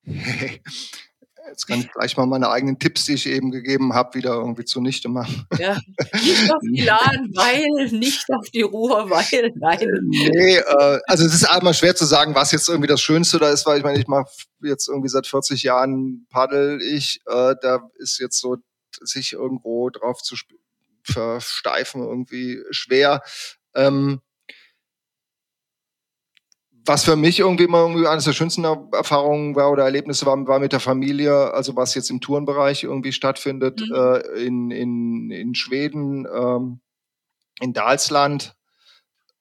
Jetzt 1.51 1.67
kann 1.67 1.81
ich 1.81 1.91
gleich 1.91 2.17
mal 2.17 2.27
meine 2.27 2.49
eigenen 2.49 2.79
Tipps, 2.79 3.07
die 3.07 3.15
ich 3.15 3.27
eben 3.27 3.51
gegeben 3.51 3.93
habe, 3.93 4.15
wieder 4.15 4.35
irgendwie 4.35 4.65
zunichte 4.65 5.09
machen. 5.09 5.47
Ja, 5.59 5.79
nicht 6.23 6.53
auf 6.53 6.61
die 6.63 6.83
Laden, 6.83 7.33
weil, 7.35 7.91
nicht 7.91 8.25
auf 8.31 8.49
die 8.51 8.63
Ruhe, 8.63 9.11
weil, 9.11 9.53
nein. 9.57 10.01
Nee, 10.03 10.57
äh, 10.57 11.01
also 11.07 11.27
es 11.27 11.35
ist 11.35 11.45
einmal 11.45 11.75
schwer 11.75 11.97
zu 11.97 12.05
sagen, 12.05 12.37
was 12.37 12.53
jetzt 12.53 12.69
irgendwie 12.69 12.87
das 12.87 13.01
Schönste 13.01 13.39
da 13.39 13.51
ist, 13.51 13.67
weil 13.67 13.79
ich 13.79 13.85
meine, 13.85 13.99
ich 13.99 14.07
mache 14.07 14.31
jetzt 14.63 14.89
irgendwie 14.89 15.09
seit 15.09 15.27
40 15.27 15.65
Jahren 15.65 16.27
Paddel 16.31 16.81
ich, 16.81 17.21
äh, 17.27 17.55
da 17.61 17.91
ist 17.99 18.21
jetzt 18.21 18.39
so, 18.39 18.57
sich 19.03 19.33
irgendwo 19.33 19.91
drauf 19.91 20.23
zu 20.23 20.37
versteifen 21.03 22.03
irgendwie 22.03 22.63
schwer. 22.71 23.23
Ähm, 23.75 24.21
was 26.87 27.05
für 27.05 27.16
mich 27.16 27.40
irgendwie 27.40 27.64
immer 27.64 27.81
irgendwie 27.81 28.07
eines 28.07 28.25
der 28.25 28.33
schönsten 28.33 28.64
Erfahrungen 28.64 29.55
war 29.55 29.71
oder 29.71 29.85
Erlebnisse 29.85 30.27
war, 30.27 30.47
war 30.47 30.59
mit 30.59 30.73
der 30.73 30.81
Familie, 30.81 31.53
also 31.53 31.77
was 31.77 31.95
jetzt 31.95 32.11
im 32.11 32.21
Tourenbereich 32.21 32.85
irgendwie 32.85 33.12
stattfindet, 33.12 33.81
mhm. 33.81 33.95
äh, 33.95 34.19
in, 34.45 34.71
in, 34.71 35.31
in 35.31 35.55
Schweden, 35.55 36.27
ähm, 36.33 36.81
in 37.61 37.73
Dalsland, 37.73 38.55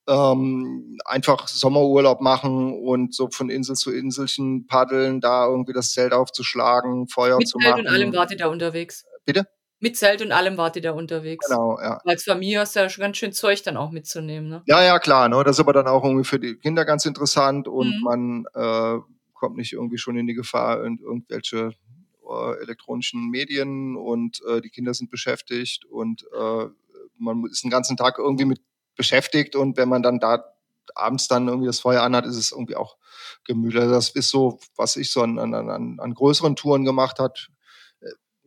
ähm, 0.07 0.97
einfach 1.05 1.47
Sommerurlaub 1.47 2.19
machen 2.19 2.73
und 2.73 3.13
so 3.13 3.29
von 3.29 3.49
Insel 3.49 3.75
zu 3.75 3.91
Inselchen 3.91 4.65
paddeln, 4.67 5.21
da 5.21 5.47
irgendwie 5.47 5.73
das 5.73 5.91
Zelt 5.91 6.13
aufzuschlagen, 6.13 7.07
Feuer 7.07 7.37
mit 7.37 7.47
zu 7.47 7.59
machen. 7.59 7.77
Mit 7.77 7.87
und 7.87 7.93
allem 7.93 8.13
wart 8.13 8.31
ihr 8.31 8.37
da 8.37 8.47
unterwegs. 8.47 9.05
Bitte? 9.25 9.47
Mit 9.81 9.95
Zelt 9.95 10.21
und 10.21 10.31
allem 10.31 10.57
wart 10.57 10.75
ihr 10.75 10.81
da 10.81 10.91
unterwegs. 10.91 11.47
Genau, 11.47 11.79
ja. 11.79 12.01
Als 12.03 12.23
Familie 12.23 12.59
hast 12.59 12.75
du 12.75 12.81
ja 12.81 12.89
schon 12.89 13.01
ganz 13.01 13.17
schön 13.17 13.31
Zeug 13.31 13.63
dann 13.63 13.77
auch 13.77 13.91
mitzunehmen, 13.91 14.49
ne? 14.49 14.61
Ja, 14.65 14.83
ja, 14.83 14.99
klar, 14.99 15.29
ne? 15.29 15.41
Das 15.43 15.55
ist 15.55 15.61
aber 15.61 15.71
dann 15.71 15.87
auch 15.87 16.03
irgendwie 16.03 16.25
für 16.25 16.39
die 16.39 16.55
Kinder 16.55 16.83
ganz 16.83 17.05
interessant 17.05 17.67
und 17.67 17.95
mhm. 17.95 18.03
man 18.03 18.45
äh, 18.53 18.99
kommt 19.33 19.55
nicht 19.55 19.71
irgendwie 19.71 19.97
schon 19.97 20.17
in 20.17 20.27
die 20.27 20.33
Gefahr, 20.33 20.83
in 20.83 20.99
irgendwelche 20.99 21.71
äh, 22.29 22.61
elektronischen 22.61 23.29
Medien 23.29 23.95
und 23.95 24.41
äh, 24.47 24.59
die 24.59 24.69
Kinder 24.69 24.93
sind 24.93 25.09
beschäftigt 25.09 25.85
und 25.85 26.25
äh, 26.37 26.65
man 27.17 27.45
ist 27.45 27.63
den 27.63 27.71
ganzen 27.71 27.95
Tag 27.95 28.17
irgendwie 28.19 28.45
mit 28.45 28.61
beschäftigt 28.97 29.55
und 29.55 29.77
wenn 29.77 29.87
man 29.87 30.03
dann 30.03 30.19
da 30.19 30.43
abends 30.93 31.29
dann 31.29 31.47
irgendwie 31.47 31.67
das 31.67 31.79
Feuer 31.79 32.03
anhat, 32.03 32.25
ist 32.25 32.35
es 32.35 32.51
irgendwie 32.51 32.75
auch 32.75 32.97
gemütlich. 33.45 33.81
Also 33.81 33.93
das 33.93 34.09
ist 34.09 34.29
so, 34.29 34.59
was 34.75 34.97
ich 34.97 35.11
so 35.11 35.21
an, 35.21 35.39
an, 35.39 35.53
an, 35.53 35.99
an 35.99 36.13
größeren 36.13 36.57
Touren 36.57 36.83
gemacht 36.83 37.19
hat 37.19 37.49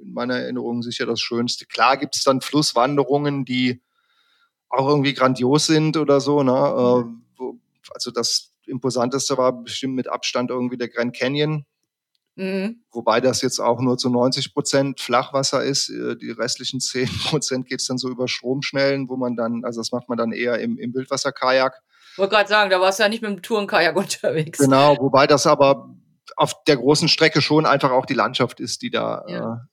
in 0.02 0.12
meiner 0.12 0.36
Erinnerung 0.36 0.82
sicher 0.82 1.06
das 1.06 1.20
Schönste. 1.20 1.66
Klar 1.66 1.96
gibt 1.96 2.16
es 2.16 2.24
dann 2.24 2.40
Flusswanderungen, 2.40 3.44
die 3.44 3.82
auch 4.68 4.88
irgendwie 4.88 5.14
grandios 5.14 5.66
sind 5.66 5.96
oder 5.96 6.20
so. 6.20 6.42
Ne? 6.42 6.52
Mhm. 6.52 6.56
Äh, 6.56 7.38
wo, 7.38 7.58
also 7.94 8.10
das 8.10 8.52
Imposanteste 8.66 9.36
war 9.36 9.52
bestimmt 9.52 9.94
mit 9.94 10.08
Abstand 10.08 10.50
irgendwie 10.50 10.76
der 10.76 10.88
Grand 10.88 11.14
Canyon. 11.16 11.64
Mhm. 12.34 12.82
Wobei 12.90 13.20
das 13.20 13.42
jetzt 13.42 13.60
auch 13.60 13.80
nur 13.80 13.98
zu 13.98 14.08
90 14.08 14.54
Prozent 14.54 15.00
Flachwasser 15.00 15.62
ist. 15.62 15.90
Äh, 15.90 16.16
die 16.16 16.30
restlichen 16.30 16.80
10 16.80 17.06
Prozent 17.28 17.66
geht 17.66 17.80
es 17.80 17.86
dann 17.86 17.98
so 17.98 18.08
über 18.08 18.28
Stromschnellen, 18.28 19.08
wo 19.08 19.16
man 19.16 19.36
dann, 19.36 19.64
also 19.64 19.80
das 19.80 19.92
macht 19.92 20.08
man 20.08 20.18
dann 20.18 20.32
eher 20.32 20.58
im, 20.58 20.78
im 20.78 20.94
Wildwasserkajak. 20.94 21.80
Ich 22.12 22.18
wollte 22.18 22.34
gerade 22.34 22.48
sagen, 22.48 22.70
da 22.70 22.80
warst 22.80 22.98
du 22.98 23.04
ja 23.04 23.08
nicht 23.08 23.22
mit 23.22 23.30
dem 23.30 23.42
Tourenkajak 23.42 23.96
unterwegs. 23.96 24.58
Genau, 24.58 24.96
wobei 24.98 25.26
das 25.26 25.46
aber 25.46 25.94
auf 26.36 26.64
der 26.64 26.78
großen 26.78 27.08
Strecke 27.08 27.42
schon 27.42 27.66
einfach 27.66 27.90
auch 27.90 28.06
die 28.06 28.14
Landschaft 28.14 28.60
ist, 28.60 28.80
die 28.80 28.90
da, 28.90 29.24
Ja. 29.28 29.68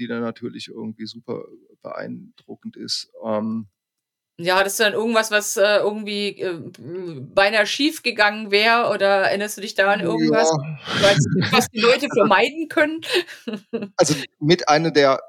Die 0.00 0.08
da 0.08 0.18
natürlich 0.20 0.66
irgendwie 0.68 1.06
super 1.06 1.44
beeindruckend 1.82 2.76
ist. 2.76 3.10
Ähm, 3.24 3.68
Ja, 4.38 4.56
hattest 4.58 4.80
du 4.80 4.84
dann 4.84 4.94
irgendwas, 4.94 5.30
was 5.30 5.56
äh, 5.56 5.76
irgendwie 5.78 6.40
äh, 6.40 6.58
beinahe 7.34 7.66
schief 7.66 8.02
gegangen 8.02 8.50
wäre? 8.50 8.88
Oder 8.92 9.22
erinnerst 9.28 9.56
du 9.58 9.60
dich 9.60 9.74
da 9.74 9.90
an 9.92 10.00
irgendwas, 10.00 10.50
ja, 10.50 10.78
was, 11.02 11.18
was 11.52 11.66
die 11.68 11.80
Leute 11.80 12.08
vermeiden 12.12 12.68
können? 12.68 13.00
also 13.96 14.14
mit 14.38 14.68
einer 14.68 14.90
der, 14.90 15.20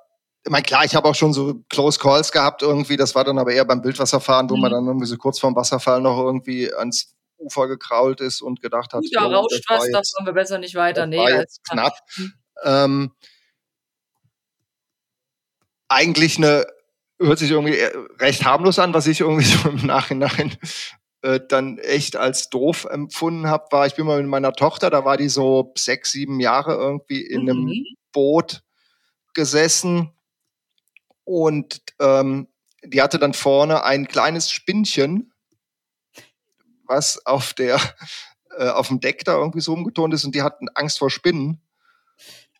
ich 0.45 0.49
meine, 0.51 0.63
klar, 0.63 0.86
ich 0.86 0.95
habe 0.95 1.07
auch 1.09 1.15
schon 1.15 1.34
so 1.34 1.61
Close 1.69 1.99
Calls 1.99 2.32
gehabt 2.32 2.61
irgendwie, 2.61 2.97
das 2.97 3.13
war 3.13 3.24
dann 3.26 3.38
aber 3.38 3.51
eher 3.51 3.65
beim 3.65 3.84
Wildwasserfahren, 3.84 4.49
wo 4.49 4.55
man 4.57 4.72
Mhm. 4.72 4.76
dann 4.76 4.88
irgendwie 4.88 5.05
so 5.07 5.17
kurz 5.17 5.39
vorm 5.39 5.55
Wasserfall 5.55 6.01
noch 6.01 6.17
irgendwie 6.17 6.74
ans 6.74 7.15
Ufer 7.38 7.67
gekrault 7.67 8.22
ist 8.22 8.41
und 8.41 8.61
gedacht 8.61 8.93
hat, 8.93 9.01
Gut, 9.01 9.11
da 9.15 9.26
rauscht 9.26 9.63
das 9.67 9.80
was, 9.80 9.89
da 9.91 9.97
jetzt- 9.99 10.15
fahren 10.15 10.26
wir 10.28 10.34
besser 10.34 10.57
nicht 10.57 10.76
weiter. 10.76 11.01
das 11.01 11.09
Nee, 11.09 11.17
war 11.17 11.30
jetzt 11.32 11.63
knapp. 11.69 11.93
Mhm. 12.17 12.34
Ähm, 12.63 13.11
eigentlich 15.91 16.37
eine, 16.37 16.65
hört 17.19 17.37
sich 17.39 17.51
irgendwie 17.51 17.75
eher 17.75 17.93
recht 18.19 18.45
harmlos 18.45 18.79
an, 18.79 18.93
was 18.93 19.07
ich 19.07 19.19
irgendwie 19.19 19.45
so 19.45 19.69
im 19.69 19.85
Nachhinein 19.85 20.57
äh, 21.21 21.39
dann 21.47 21.77
echt 21.77 22.15
als 22.15 22.49
doof 22.49 22.85
empfunden 22.85 23.47
habe, 23.47 23.65
war, 23.71 23.85
ich 23.85 23.95
bin 23.95 24.05
mal 24.05 24.19
mit 24.21 24.29
meiner 24.29 24.53
Tochter, 24.53 24.89
da 24.89 25.05
war 25.05 25.17
die 25.17 25.29
so 25.29 25.71
sechs, 25.77 26.11
sieben 26.11 26.39
Jahre 26.39 26.73
irgendwie 26.73 27.21
in 27.21 27.41
einem 27.41 27.65
Mhm. 27.65 27.85
Boot 28.11 28.63
gesessen 29.33 30.11
und 31.23 31.81
ähm, 31.99 32.47
die 32.83 33.01
hatte 33.01 33.19
dann 33.19 33.33
vorne 33.33 33.83
ein 33.83 34.07
kleines 34.07 34.51
Spinnchen, 34.51 35.31
was 36.85 37.25
auf 37.25 37.53
der 37.53 37.79
äh, 38.57 38.67
auf 38.69 38.87
dem 38.89 38.99
Deck 38.99 39.23
da 39.23 39.33
irgendwie 39.37 39.61
so 39.61 39.73
umgetont 39.73 40.13
ist 40.13 40.25
und 40.25 40.35
die 40.35 40.41
hatten 40.41 40.67
Angst 40.73 40.99
vor 40.99 41.09
Spinnen 41.09 41.61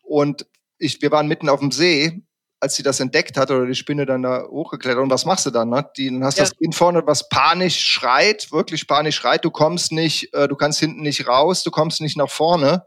und 0.04 0.46
ich, 0.78 1.02
wir 1.02 1.12
waren 1.12 1.28
mitten 1.28 1.50
auf 1.50 1.60
dem 1.60 1.72
See, 1.72 2.22
als 2.62 2.76
sie 2.76 2.84
das 2.84 3.00
entdeckt 3.00 3.38
hat 3.38 3.52
oder 3.52 3.66
die 3.66 3.76
Spinne 3.76 4.06
dann 4.06 4.22
da 4.22 4.46
hochgeklettert 4.48 5.02
und 5.02 5.10
was 5.10 5.26
machst 5.26 5.46
du 5.46 5.50
dann? 5.50 5.70
Ne? 5.70 5.86
Die, 5.98 6.10
dann 6.10 6.24
hast 6.24 6.38
du 6.38 6.44
Ja. 6.44 6.48
das 6.50 6.56
Kind 6.58 6.76
vorne, 6.76 7.02
was 7.06 7.28
panisch 7.28 7.80
schreit, 7.80 8.52
wirklich 8.52 8.88
panisch 8.88 9.16
schreit, 9.16 9.44
du 9.44 9.52
kommst 9.52 9.92
nicht, 9.92 10.34
äh, 10.34 10.48
du 10.48 10.56
kannst 10.56 10.80
hinten 10.80 11.02
nicht 11.02 11.28
raus, 11.28 11.64
du 11.64 11.72
kommst 11.72 12.00
nicht 12.02 12.16
nach 12.18 12.30
vorne. 12.30 12.86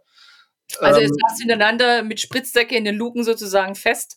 Also 0.80 1.00
Ähm, 1.00 1.06
jetzt 1.06 1.18
hast 1.28 1.40
du 1.40 1.44
ineinander 1.44 2.02
mit 2.04 2.20
Spritzdecke 2.20 2.74
in 2.76 2.84
den 2.84 2.94
Luken 2.94 3.24
sozusagen 3.24 3.74
fest. 3.74 4.16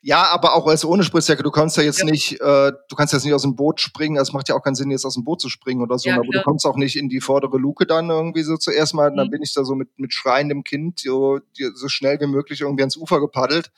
Ja, 0.00 0.28
aber 0.30 0.54
auch 0.54 0.66
als 0.68 0.84
ohne 0.84 1.02
Spritzjacke. 1.02 1.42
Du 1.42 1.50
kannst 1.50 1.76
ja 1.76 1.82
jetzt 1.82 1.98
Ja. 2.00 2.04
nicht, 2.04 2.34
äh, 2.40 2.72
du 2.88 2.96
kannst 2.96 3.12
jetzt 3.12 3.24
nicht 3.24 3.34
aus 3.34 3.42
dem 3.42 3.56
Boot 3.56 3.80
springen. 3.80 4.14
Das 4.14 4.32
macht 4.32 4.48
ja 4.48 4.54
auch 4.54 4.62
keinen 4.62 4.76
Sinn, 4.76 4.92
jetzt 4.92 5.04
aus 5.04 5.14
dem 5.14 5.24
Boot 5.24 5.40
zu 5.40 5.48
springen 5.48 5.82
oder 5.82 5.98
so. 5.98 6.08
Ja, 6.10 6.14
aber 6.14 6.24
du 6.24 6.30
klar. 6.30 6.44
kommst 6.44 6.66
auch 6.66 6.76
nicht 6.76 6.94
in 6.96 7.08
die 7.08 7.20
vordere 7.20 7.58
Luke 7.58 7.84
dann 7.84 8.08
irgendwie 8.08 8.42
so 8.44 8.56
zuerst 8.56 8.94
mal. 8.94 9.10
Dann 9.12 9.26
Mhm. 9.26 9.30
bin 9.32 9.42
ich 9.42 9.52
da 9.54 9.64
so 9.64 9.74
mit, 9.74 9.98
mit 9.98 10.12
schreiendem 10.12 10.62
Kind 10.62 11.00
so, 11.00 11.40
so 11.74 11.88
schnell 11.88 12.20
wie 12.20 12.26
möglich 12.28 12.60
irgendwie 12.60 12.82
ans 12.82 12.96
Ufer 12.96 13.18
gepaddelt. 13.20 13.72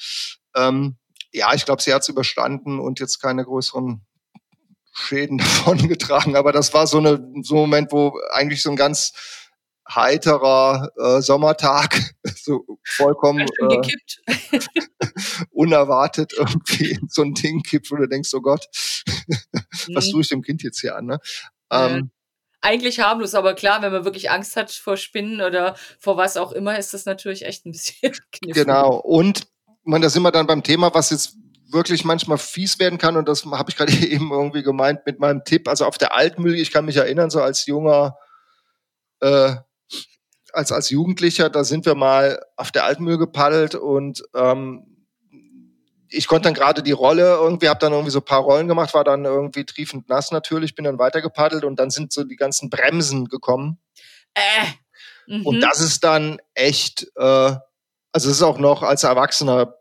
Ähm, 0.55 0.97
ja, 1.33 1.55
ich 1.55 1.65
glaube, 1.65 1.83
sie 1.83 1.93
hat's 1.95 2.09
überstanden 2.09 2.81
und 2.81 3.01
jetzt 3.01 3.21
keine 3.21 3.45
größeren 3.45 4.05
Schäden 4.93 5.39
davon 5.39 5.89
getragen. 5.89 6.37
Aber 6.37 6.53
das 6.53 6.75
war 6.75 6.87
so, 6.87 6.99
eine, 6.99 7.17
so 7.43 7.55
ein 7.55 7.61
Moment, 7.61 7.93
wo 7.93 8.19
eigentlich 8.33 8.63
so 8.63 8.71
ein 8.71 8.77
ganz 8.77 9.13
heiterer 9.89 10.91
äh, 10.99 11.21
Sommertag 11.21 12.15
so 12.37 12.65
vollkommen 12.85 13.41
äh, 13.41 13.81
unerwartet 15.51 16.33
irgendwie 16.37 16.93
in 16.93 17.09
so 17.09 17.23
ein 17.23 17.35
Ding 17.35 17.63
kippt, 17.63 17.91
wo 17.91 17.97
du 17.97 18.07
denkst, 18.07 18.31
oh 18.35 18.41
Gott, 18.41 18.67
was 19.95 20.07
Mhm. 20.07 20.11
tue 20.13 20.21
ich 20.21 20.29
dem 20.29 20.43
Kind 20.43 20.63
jetzt 20.63 20.81
hier 20.81 20.97
an? 20.97 21.07
Ne? 21.07 21.19
Ähm, 21.73 22.11
Eigentlich 22.63 23.01
harmlos, 23.01 23.35
aber 23.35 23.55
klar, 23.55 23.81
wenn 23.81 23.91
man 23.91 24.05
wirklich 24.05 24.31
Angst 24.31 24.55
hat 24.55 24.71
vor 24.71 24.97
Spinnen 24.99 25.41
oder 25.41 25.77
vor 25.99 26.17
was 26.19 26.37
auch 26.37 26.53
immer, 26.53 26.79
ist 26.79 26.93
das 26.93 27.07
natürlich 27.07 27.47
echt 27.47 27.65
ein 27.65 27.73
bisschen 27.73 28.13
knifflig. 28.33 28.55
genau. 28.55 28.97
Und 28.97 29.49
man, 29.85 30.03
da 30.03 30.09
sind 30.09 30.23
wir 30.23 30.31
dann 30.31 30.47
beim 30.47 30.63
Thema, 30.63 30.93
was 30.95 31.11
jetzt 31.11 31.37
wirklich 31.73 32.05
manchmal 32.05 32.39
fies 32.39 32.79
werden 32.79 32.99
kann. 32.99 33.17
Und 33.17 33.29
das 33.29 33.45
habe 33.45 33.71
ich 33.71 33.77
gerade 33.77 33.93
eben 34.07 34.31
irgendwie 34.31 34.63
gemeint 34.63 35.07
mit 35.07 35.21
meinem 35.21 35.45
Tipp. 35.45 35.69
Also 35.69 35.85
auf 35.85 35.99
der 35.99 36.15
Altmühle, 36.15 36.57
ich 36.57 36.73
kann 36.73 36.85
mich 36.85 36.97
erinnern, 36.97 37.31
so 37.31 37.41
als 37.41 37.67
junger, 37.67 38.17
äh, 39.21 39.57
als, 40.53 40.73
als 40.73 40.91
Jugendlicher, 40.91 41.49
da 41.49 41.65
sind 41.65 41.87
wir 41.87 41.95
mal 41.95 42.43
auf 42.57 42.73
der 42.73 42.85
Altmühle 42.85 43.19
gepaddelt 43.19 43.77
und 43.77 44.23
ähm, 44.35 44.91
ich 46.09 46.27
konnte 46.27 46.49
dann 46.49 46.55
gerade 46.55 46.83
die 46.83 46.93
Rolle 46.93 47.35
irgendwie, 47.35 47.69
habe 47.69 47.79
dann 47.79 47.93
irgendwie 47.93 48.11
so 48.11 48.19
ein 48.19 48.25
paar 48.25 48.41
Rollen 48.41 48.67
gemacht, 48.67 48.95
war 48.95 49.05
dann 49.05 49.25
irgendwie 49.25 49.65
triefend 49.65 50.09
nass 50.09 50.33
natürlich, 50.33 50.75
bin 50.75 50.85
dann 50.85 50.99
weiter 50.99 51.23
gepaddelt 51.23 51.65
und 51.65 51.79
dann 51.79 51.91
sind 51.91 52.13
so 52.13 52.25
die 52.25 52.37
ganzen 52.37 52.69
Bremsen 52.69 53.27
gekommen. 53.27 53.79
Äh. 54.35 54.67
Mhm. 55.29 55.47
Und 55.47 55.61
das 55.61 55.81
ist 55.81 56.03
dann 56.03 56.39
echt, 56.55 57.07
äh, 57.15 57.55
also 58.13 58.31
es 58.31 58.37
ist 58.37 58.43
auch 58.43 58.59
noch 58.59 58.83
als 58.83 59.05
Erwachsener 59.05 59.75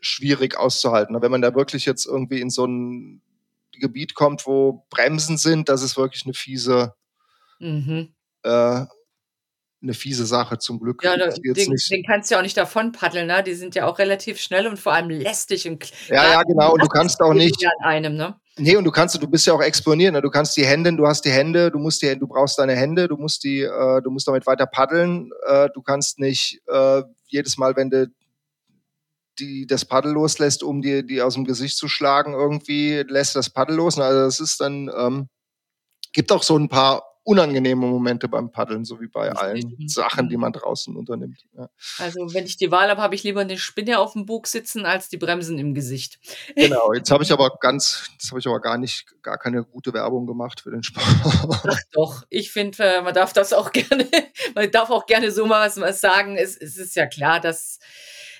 schwierig 0.00 0.58
auszuhalten. 0.58 1.20
Wenn 1.20 1.30
man 1.30 1.42
da 1.42 1.54
wirklich 1.54 1.86
jetzt 1.86 2.06
irgendwie 2.06 2.40
in 2.40 2.50
so 2.50 2.66
ein 2.66 3.22
Gebiet 3.72 4.14
kommt, 4.14 4.46
wo 4.46 4.86
Bremsen 4.90 5.36
sind, 5.36 5.68
das 5.68 5.82
ist 5.82 5.96
wirklich 5.96 6.24
eine 6.24 6.34
fiese, 6.34 6.94
mhm. 7.58 8.14
äh, 8.42 8.84
eine 9.82 9.94
fiese 9.94 10.26
Sache 10.26 10.58
zum 10.58 10.80
Glück. 10.80 11.04
Ja, 11.04 11.16
da, 11.16 11.28
den, 11.28 11.54
den 11.54 12.02
kannst 12.04 12.30
du 12.30 12.34
ja 12.34 12.38
auch 12.38 12.42
nicht 12.42 12.56
davon 12.56 12.92
paddeln, 12.92 13.26
ne? 13.26 13.42
Die 13.42 13.54
sind 13.54 13.74
ja 13.74 13.86
auch 13.86 13.98
relativ 13.98 14.40
schnell 14.40 14.66
und 14.66 14.78
vor 14.78 14.92
allem 14.94 15.10
lästig. 15.10 15.68
Und 15.68 15.84
ja, 16.08 16.32
ja, 16.32 16.42
genau. 16.42 16.72
Und 16.72 16.82
du 16.82 16.88
kannst 16.88 17.20
auch 17.20 17.34
nicht, 17.34 17.64
an 17.64 17.86
einem, 17.86 18.16
ne? 18.16 18.36
Nee, 18.58 18.76
und 18.76 18.84
du 18.84 18.90
kannst, 18.90 19.22
du 19.22 19.28
bist 19.28 19.46
ja 19.46 19.52
auch 19.52 19.62
exponiert, 19.62 20.14
ne? 20.14 20.22
Du 20.22 20.30
kannst 20.30 20.56
die 20.56 20.64
Hände, 20.64 20.94
du 20.96 21.06
hast 21.06 21.26
die 21.26 21.30
Hände, 21.30 21.70
du 21.70 21.78
musst 21.78 22.00
die, 22.00 22.18
du 22.18 22.26
brauchst 22.26 22.58
deine 22.58 22.74
Hände, 22.74 23.06
du 23.06 23.16
musst 23.16 23.44
die, 23.44 23.60
äh, 23.60 24.00
du 24.02 24.10
musst 24.10 24.26
damit 24.26 24.46
weiter 24.46 24.66
paddeln. 24.66 25.30
Äh, 25.46 25.68
du 25.74 25.82
kannst 25.82 26.18
nicht 26.18 26.62
äh, 26.66 27.02
jedes 27.28 27.58
Mal, 27.58 27.76
wenn 27.76 27.90
du 27.90 28.10
die 29.38 29.66
das 29.66 29.84
Paddel 29.84 30.12
loslässt, 30.12 30.62
um 30.62 30.80
dir 30.80 31.02
die 31.02 31.20
aus 31.20 31.34
dem 31.34 31.44
Gesicht 31.44 31.76
zu 31.76 31.88
schlagen, 31.88 32.32
irgendwie 32.32 33.04
lässt 33.06 33.36
das 33.36 33.50
Paddel 33.50 33.76
los. 33.76 33.98
Also 33.98 34.20
das 34.20 34.40
ist 34.40 34.60
dann, 34.60 34.90
ähm, 34.96 35.28
gibt 36.12 36.32
auch 36.32 36.42
so 36.42 36.58
ein 36.58 36.68
paar 36.68 37.05
unangenehme 37.26 37.86
Momente 37.86 38.28
beim 38.28 38.52
Paddeln, 38.52 38.84
so 38.84 39.00
wie 39.00 39.08
bei 39.08 39.32
allen 39.32 39.88
Sachen, 39.88 40.28
die 40.28 40.36
man 40.36 40.52
draußen 40.52 40.96
unternimmt. 40.96 41.44
Ja. 41.58 41.68
Also 41.98 42.32
wenn 42.32 42.44
ich 42.44 42.56
die 42.56 42.70
Wahl 42.70 42.88
habe, 42.88 43.02
habe 43.02 43.16
ich 43.16 43.24
lieber 43.24 43.40
eine 43.40 43.58
Spinne 43.58 43.98
auf 43.98 44.12
dem 44.12 44.26
Bug 44.26 44.46
sitzen 44.46 44.86
als 44.86 45.08
die 45.08 45.16
Bremsen 45.16 45.58
im 45.58 45.74
Gesicht. 45.74 46.20
Genau, 46.54 46.92
jetzt 46.92 47.10
habe 47.10 47.24
ich 47.24 47.32
aber 47.36 47.58
ganz, 47.60 48.10
das 48.20 48.30
habe 48.30 48.38
ich 48.38 48.46
aber 48.46 48.60
gar 48.60 48.78
nicht, 48.78 49.06
gar 49.22 49.38
keine 49.38 49.64
gute 49.64 49.92
Werbung 49.92 50.28
gemacht 50.28 50.60
für 50.60 50.70
den 50.70 50.84
Sport. 50.84 51.04
Ach 51.66 51.80
doch, 51.90 52.22
ich 52.30 52.52
finde, 52.52 52.84
äh, 52.84 53.02
man 53.02 53.12
darf 53.12 53.32
das 53.32 53.52
auch 53.52 53.72
gerne, 53.72 54.06
man 54.54 54.70
darf 54.70 54.90
auch 54.90 55.06
gerne 55.06 55.32
so 55.32 55.46
mal 55.46 55.66
was, 55.66 55.80
was 55.80 56.00
sagen. 56.00 56.36
Es, 56.36 56.56
es 56.56 56.76
ist 56.76 56.94
ja 56.94 57.06
klar, 57.06 57.40
dass, 57.40 57.80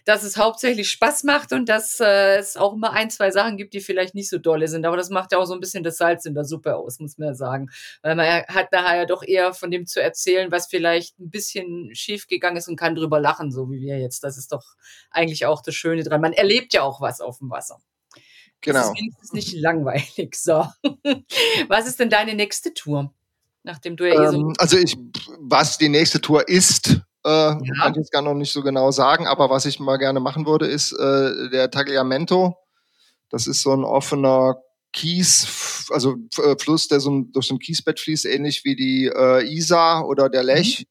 dass 0.06 0.22
es 0.22 0.36
hauptsächlich 0.36 0.88
Spaß 0.88 1.24
macht 1.24 1.52
und 1.52 1.68
dass 1.68 1.98
äh, 1.98 2.38
es 2.38 2.56
auch 2.56 2.74
immer 2.74 2.92
ein, 2.92 3.10
zwei 3.10 3.32
Sachen 3.32 3.56
gibt, 3.56 3.74
die 3.74 3.80
vielleicht 3.80 4.14
nicht 4.14 4.30
so 4.30 4.38
dolle 4.38 4.68
sind. 4.68 4.86
Aber 4.86 4.96
das 4.96 5.10
macht 5.10 5.32
ja 5.32 5.38
auch 5.38 5.46
so 5.46 5.52
ein 5.52 5.58
bisschen 5.58 5.82
das 5.82 5.96
Salz 5.96 6.24
in 6.24 6.34
der 6.34 6.44
Suppe 6.44 6.76
aus, 6.76 7.00
muss 7.00 7.18
man 7.18 7.28
ja 7.28 7.34
sagen. 7.34 7.70
Weil 8.02 8.14
man 8.14 8.26
hat 8.46 8.70
nachher 8.70 8.98
ja 8.98 9.04
doch 9.04 9.24
eher 9.24 9.52
von 9.52 9.72
dem 9.72 9.84
zu 9.84 10.00
erzählen, 10.00 10.52
was 10.52 10.68
vielleicht 10.68 11.18
ein 11.18 11.30
bisschen 11.30 11.92
schief 11.92 12.28
gegangen 12.28 12.56
ist 12.56 12.68
und 12.68 12.76
kann 12.76 12.94
drüber 12.94 13.18
lachen, 13.18 13.50
so 13.50 13.68
wie 13.68 13.80
wir 13.80 13.98
jetzt. 13.98 14.22
Das 14.22 14.38
ist 14.38 14.52
doch 14.52 14.76
eigentlich 15.10 15.44
auch 15.44 15.60
das 15.60 15.74
Schöne 15.74 16.04
dran. 16.04 16.20
Man 16.20 16.32
erlebt 16.32 16.72
ja 16.72 16.82
auch 16.82 17.00
was 17.00 17.20
auf 17.20 17.38
dem 17.38 17.50
Wasser. 17.50 17.80
Das 18.04 18.22
genau. 18.60 18.92
ist 18.92 18.98
wenigstens 18.98 19.32
nicht 19.32 19.52
langweilig. 19.54 20.36
So. 20.36 20.66
Was 21.68 21.86
ist 21.86 22.00
denn 22.00 22.10
deine 22.10 22.34
nächste 22.34 22.72
Tour? 22.72 23.12
Nachdem 23.64 23.96
du 23.96 24.08
ja 24.08 24.14
eh 24.14 24.30
so. 24.30 24.36
Ähm, 24.36 24.54
also 24.58 24.78
ich, 24.78 24.96
was 25.40 25.76
die 25.76 25.88
nächste 25.88 26.20
Tour 26.20 26.48
ist, 26.48 27.00
äh, 27.26 27.72
kann 27.80 27.92
ich 27.92 27.96
jetzt 27.98 28.12
gar 28.12 28.22
noch 28.22 28.34
nicht 28.34 28.52
so 28.52 28.62
genau 28.62 28.90
sagen, 28.92 29.26
aber 29.26 29.50
was 29.50 29.66
ich 29.66 29.80
mal 29.80 29.98
gerne 29.98 30.20
machen 30.20 30.46
würde, 30.46 30.66
ist 30.66 30.92
äh, 30.92 31.50
der 31.50 31.70
Tagliamento. 31.70 32.56
Das 33.30 33.46
ist 33.48 33.62
so 33.62 33.72
ein 33.72 33.84
offener 33.84 34.56
Kies, 34.92 35.88
also 35.90 36.16
äh, 36.38 36.56
Fluss, 36.58 36.88
der 36.88 37.00
so 37.00 37.10
ein, 37.10 37.32
durch 37.32 37.48
so 37.48 37.54
ein 37.54 37.58
Kiesbett 37.58 38.00
fließt, 38.00 38.24
ähnlich 38.26 38.64
wie 38.64 38.76
die 38.76 39.06
äh, 39.06 39.44
Isar 39.52 40.06
oder 40.06 40.28
der 40.30 40.44
Lech. 40.44 40.86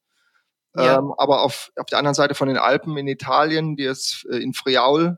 Ja. 0.75 0.97
Ähm, 0.99 1.13
aber 1.17 1.41
auf, 1.43 1.71
auf 1.77 1.85
der 1.85 1.99
anderen 1.99 2.15
Seite 2.15 2.35
von 2.35 2.49
den 2.49 2.57
Alpen 2.57 2.97
in 2.97 3.07
Italien, 3.07 3.77
die 3.77 3.85
ist 3.85 4.27
äh, 4.29 4.37
in 4.37 4.53
Friaul, 4.53 5.17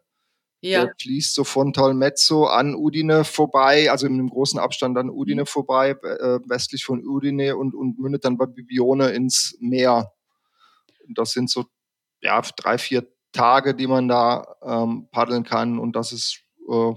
Ja, 0.61 0.85
der 0.85 0.93
fließt 1.01 1.33
so 1.33 1.43
von 1.43 1.73
Tolmezzo 1.73 2.45
an 2.45 2.75
Udine 2.75 3.23
vorbei, 3.23 3.89
also 3.91 4.05
in 4.05 4.13
einem 4.13 4.29
großen 4.29 4.59
Abstand 4.59 4.97
an 4.97 5.09
Udine 5.09 5.41
Mhm. 5.41 5.47
vorbei, 5.47 5.89
äh, 6.03 6.39
westlich 6.47 6.85
von 6.85 7.03
Udine 7.05 7.57
und, 7.57 7.73
und 7.73 7.97
mündet 7.99 8.23
dann 8.23 8.37
bei 8.37 8.45
Bibione 8.45 9.09
ins 9.09 9.57
Meer. 9.59 10.11
Das 11.15 11.31
sind 11.31 11.49
so 11.49 11.65
ja, 12.21 12.41
drei, 12.41 12.77
vier 12.77 13.07
Tage, 13.31 13.75
die 13.75 13.87
man 13.87 14.07
da 14.07 14.55
ähm, 14.63 15.07
paddeln 15.11 15.43
kann 15.43 15.77
und 15.79 15.95
das 15.95 16.11
ist 16.11 16.41
äh, 16.69 16.93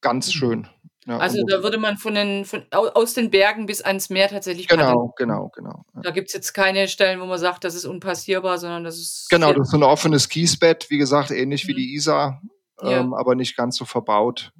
ganz 0.00 0.28
Mhm. 0.28 0.32
schön. 0.32 0.68
Ja, 1.06 1.16
also 1.18 1.42
da 1.48 1.62
würde 1.62 1.78
man 1.78 1.96
von 1.96 2.14
den, 2.14 2.44
von, 2.44 2.66
au- 2.72 2.88
aus 2.90 3.14
den 3.14 3.30
Bergen 3.30 3.64
bis 3.66 3.80
ans 3.80 4.10
Meer 4.10 4.28
tatsächlich 4.28 4.68
genau, 4.68 5.14
genau, 5.16 5.48
genau. 5.48 5.84
Ja. 5.94 6.02
Da 6.02 6.10
gibt 6.10 6.28
es 6.28 6.34
jetzt 6.34 6.52
keine 6.52 6.88
Stellen, 6.88 7.20
wo 7.20 7.24
man 7.26 7.38
sagt, 7.38 7.64
das 7.64 7.74
ist 7.74 7.86
unpassierbar, 7.86 8.58
sondern 8.58 8.84
das 8.84 8.98
ist. 8.98 9.28
Genau, 9.30 9.52
das 9.52 9.68
ist 9.68 9.70
so 9.70 9.78
ein 9.78 9.82
offenes 9.82 10.28
Kiesbett, 10.28 10.90
wie 10.90 10.98
gesagt, 10.98 11.30
ähnlich 11.30 11.66
wie 11.66 11.72
Mhm. 11.72 11.76
die 11.76 11.94
Isar, 11.94 12.42
Ja. 12.82 13.00
ähm, 13.00 13.14
aber 13.14 13.34
nicht 13.34 13.56
ganz 13.56 13.76
so 13.76 13.86
verbaut, 13.86 14.52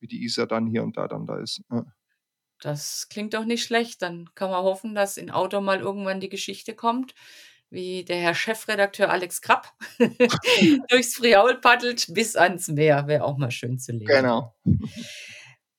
wie 0.00 0.06
die 0.08 0.24
Isar 0.24 0.46
dann 0.46 0.66
hier 0.66 0.82
und 0.82 0.96
da 0.96 1.06
dann 1.06 1.26
da 1.26 1.38
ist. 1.38 1.60
Das 2.60 3.08
klingt 3.08 3.34
doch 3.34 3.44
nicht 3.44 3.64
schlecht. 3.64 4.02
Dann 4.02 4.30
kann 4.34 4.50
man 4.50 4.62
hoffen, 4.62 4.94
dass 4.94 5.16
in 5.16 5.30
Outdoor 5.30 5.60
mal 5.60 5.80
irgendwann 5.80 6.20
die 6.20 6.28
Geschichte 6.28 6.74
kommt, 6.74 7.14
wie 7.70 8.04
der 8.04 8.16
Herr 8.16 8.34
Chefredakteur 8.34 9.10
Alex 9.10 9.42
Krapp 9.42 9.72
durchs 10.88 11.14
Friaul 11.14 11.60
paddelt 11.60 12.06
bis 12.14 12.36
ans 12.36 12.68
Meer. 12.68 13.06
Wäre 13.06 13.24
auch 13.24 13.36
mal 13.36 13.50
schön 13.50 13.78
zu 13.78 13.92
lesen. 13.92 14.06
Genau. 14.06 14.54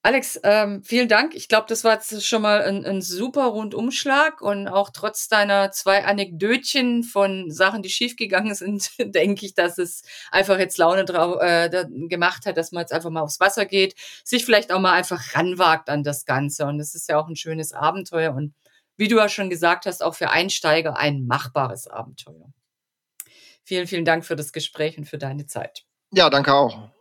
Alex, 0.05 0.39
ähm, 0.43 0.83
vielen 0.83 1.09
Dank. 1.09 1.33
Ich 1.33 1.47
glaube, 1.47 1.65
das 1.67 1.83
war 1.83 1.93
jetzt 1.93 2.23
schon 2.23 2.43
mal 2.43 2.61
ein, 2.61 2.85
ein, 2.85 3.01
super 3.01 3.45
Rundumschlag 3.45 4.39
und 4.39 4.67
auch 4.67 4.91
trotz 4.93 5.29
deiner 5.29 5.71
zwei 5.71 6.05
Anekdötchen 6.05 7.01
von 7.01 7.49
Sachen, 7.49 7.81
die 7.81 7.89
schiefgegangen 7.89 8.53
sind, 8.53 8.91
denke 8.99 9.47
ich, 9.47 9.55
dass 9.55 9.79
es 9.79 10.03
einfach 10.29 10.59
jetzt 10.59 10.77
Laune 10.77 11.05
drauf, 11.05 11.41
äh, 11.41 11.87
gemacht 12.07 12.45
hat, 12.45 12.55
dass 12.55 12.71
man 12.71 12.81
jetzt 12.81 12.93
einfach 12.93 13.09
mal 13.09 13.21
aufs 13.21 13.39
Wasser 13.39 13.65
geht, 13.65 13.95
sich 14.23 14.45
vielleicht 14.45 14.71
auch 14.71 14.79
mal 14.79 14.93
einfach 14.93 15.33
ranwagt 15.33 15.89
an 15.89 16.03
das 16.03 16.25
Ganze. 16.25 16.67
Und 16.67 16.77
das 16.77 16.93
ist 16.93 17.09
ja 17.09 17.19
auch 17.19 17.27
ein 17.27 17.35
schönes 17.35 17.73
Abenteuer 17.73 18.35
und 18.35 18.53
wie 18.97 19.07
du 19.07 19.17
ja 19.17 19.27
schon 19.27 19.49
gesagt 19.49 19.87
hast, 19.87 20.03
auch 20.03 20.13
für 20.13 20.29
Einsteiger 20.29 20.99
ein 20.99 21.25
machbares 21.25 21.87
Abenteuer. 21.87 22.53
Vielen, 23.63 23.87
vielen 23.87 24.05
Dank 24.05 24.23
für 24.23 24.35
das 24.35 24.53
Gespräch 24.53 24.99
und 24.99 25.05
für 25.05 25.17
deine 25.17 25.47
Zeit. 25.47 25.83
Ja, 26.11 26.29
danke 26.29 26.53
auch. 26.53 26.91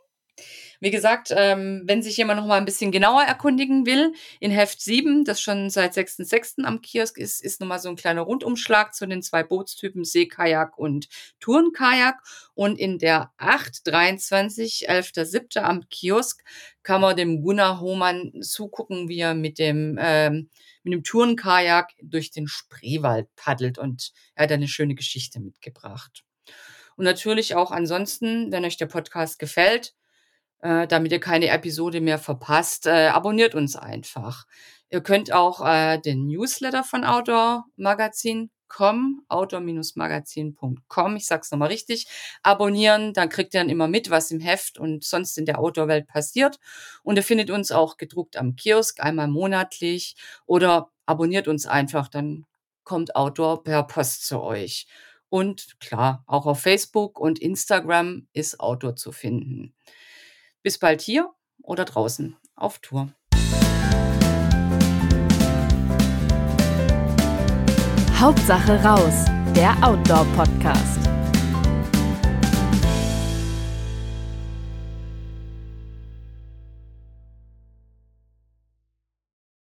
Wie 0.85 0.91
gesagt, 0.91 1.33
ähm, 1.35 1.85
wenn 1.87 2.03
sich 2.03 2.19
jemand 2.19 2.39
noch 2.39 2.47
mal 2.47 2.59
ein 2.59 2.67
bisschen 2.67 2.93
genauer 2.93 3.23
erkundigen 3.23 3.87
will, 3.87 4.13
in 4.39 4.51
Heft 4.51 4.83
7, 4.83 5.25
das 5.25 5.41
schon 5.41 5.71
seit 5.71 5.95
6.6. 5.95 6.63
am 6.63 6.83
Kiosk 6.83 7.17
ist, 7.17 7.43
ist 7.43 7.59
nochmal 7.63 7.79
so 7.79 7.89
ein 7.89 7.97
kleiner 7.97 8.21
Rundumschlag 8.21 8.93
zu 8.93 9.07
den 9.07 9.23
zwei 9.23 9.43
Bootstypen 9.43 10.05
Seekajak 10.05 10.77
und 10.77 11.09
Tourenkajak. 11.41 12.17
Und 12.53 12.79
in 12.79 12.99
der 12.99 13.33
8, 13.39 13.81
23, 13.87 14.91
11.7. 14.91 15.59
am 15.61 15.89
Kiosk 15.89 16.45
kann 16.83 17.01
man 17.01 17.17
dem 17.17 17.41
Gunnar 17.41 17.81
Hohmann 17.81 18.43
zugucken, 18.43 19.09
wie 19.09 19.21
er 19.21 19.33
mit 19.33 19.59
dem, 19.59 19.99
ähm, 19.99 20.51
mit 20.83 20.93
dem 20.93 21.03
Tourenkajak 21.03 21.93
durch 22.03 22.31
den 22.31 22.47
Spreewald 22.47 23.35
paddelt. 23.37 23.79
Und 23.79 24.13
er 24.35 24.43
hat 24.43 24.53
eine 24.53 24.69
schöne 24.69 24.95
Geschichte 24.95 25.41
mitgebracht. 25.41 26.25
Und 26.97 27.07
natürlich 27.07 27.55
auch 27.55 27.71
ansonsten, 27.71 28.53
wenn 28.53 28.67
euch 28.67 28.77
der 28.77 28.85
Podcast 28.85 29.39
gefällt, 29.39 29.95
äh, 30.65 30.87
damit 30.87 31.13
ihr 31.13 31.21
keine 31.21 31.49
Episode 31.49 32.01
mehr 32.01 32.19
verpasst, 32.19 32.87
äh, 32.87 33.09
abonniert 33.09 33.55
uns 33.55 33.77
einfach. 33.77 34.47
Ihr 34.89 35.03
könnt 35.03 35.31
auch 35.31 35.65
äh, 35.65 35.99
den 35.99 36.27
Newsletter 36.27 36.83
von 36.83 37.05
Outdoor 37.05 37.67
Magazin 37.77 38.51
com, 38.67 39.23
outdoor-magazin.com, 39.29 41.17
ich 41.17 41.27
sag's 41.27 41.51
nochmal 41.53 41.69
richtig, 41.69 42.07
abonnieren, 42.43 43.13
dann 43.13 43.29
kriegt 43.29 43.55
ihr 43.55 43.61
dann 43.61 43.69
immer 43.69 43.89
mit, 43.89 44.11
was 44.11 44.31
im 44.31 44.41
Heft 44.41 44.79
und 44.79 45.05
sonst 45.05 45.39
in 45.39 45.45
der 45.45 45.61
Outdoor-Welt 45.61 46.09
passiert. 46.09 46.59
Und 47.03 47.17
ihr 47.17 47.23
findet 47.23 47.51
uns 47.51 47.71
auch 47.71 47.99
gedruckt 47.99 48.37
am 48.37 48.57
Kiosk, 48.57 49.01
einmal 49.01 49.29
monatlich 49.29 50.17
oder 50.47 50.91
abonniert 51.07 51.47
uns 51.47 51.67
einfach, 51.67 52.09
dann 52.09 52.47
kommt 52.85 53.15
Outdoor 53.15 53.63
per 53.63 53.85
Post 53.85 54.27
zu 54.27 54.41
euch. 54.43 54.87
Und 55.29 55.79
klar, 55.79 56.25
auch 56.27 56.47
auf 56.47 56.61
Facebook 56.61 57.21
und 57.21 57.39
Instagram 57.39 58.27
ist 58.33 58.61
Outdoor 58.61 58.97
zu 58.97 59.13
finden. 59.13 59.75
Bis 60.65 60.79
bald 60.79 61.03
hier 61.03 61.31
oder 61.63 61.85
draußen 61.85 62.39
auf 62.57 62.79
Tour. 62.79 63.11
Hauptsache 68.19 68.83
raus, 68.83 69.27
der 69.55 69.77
Outdoor-Podcast. 69.87 71.14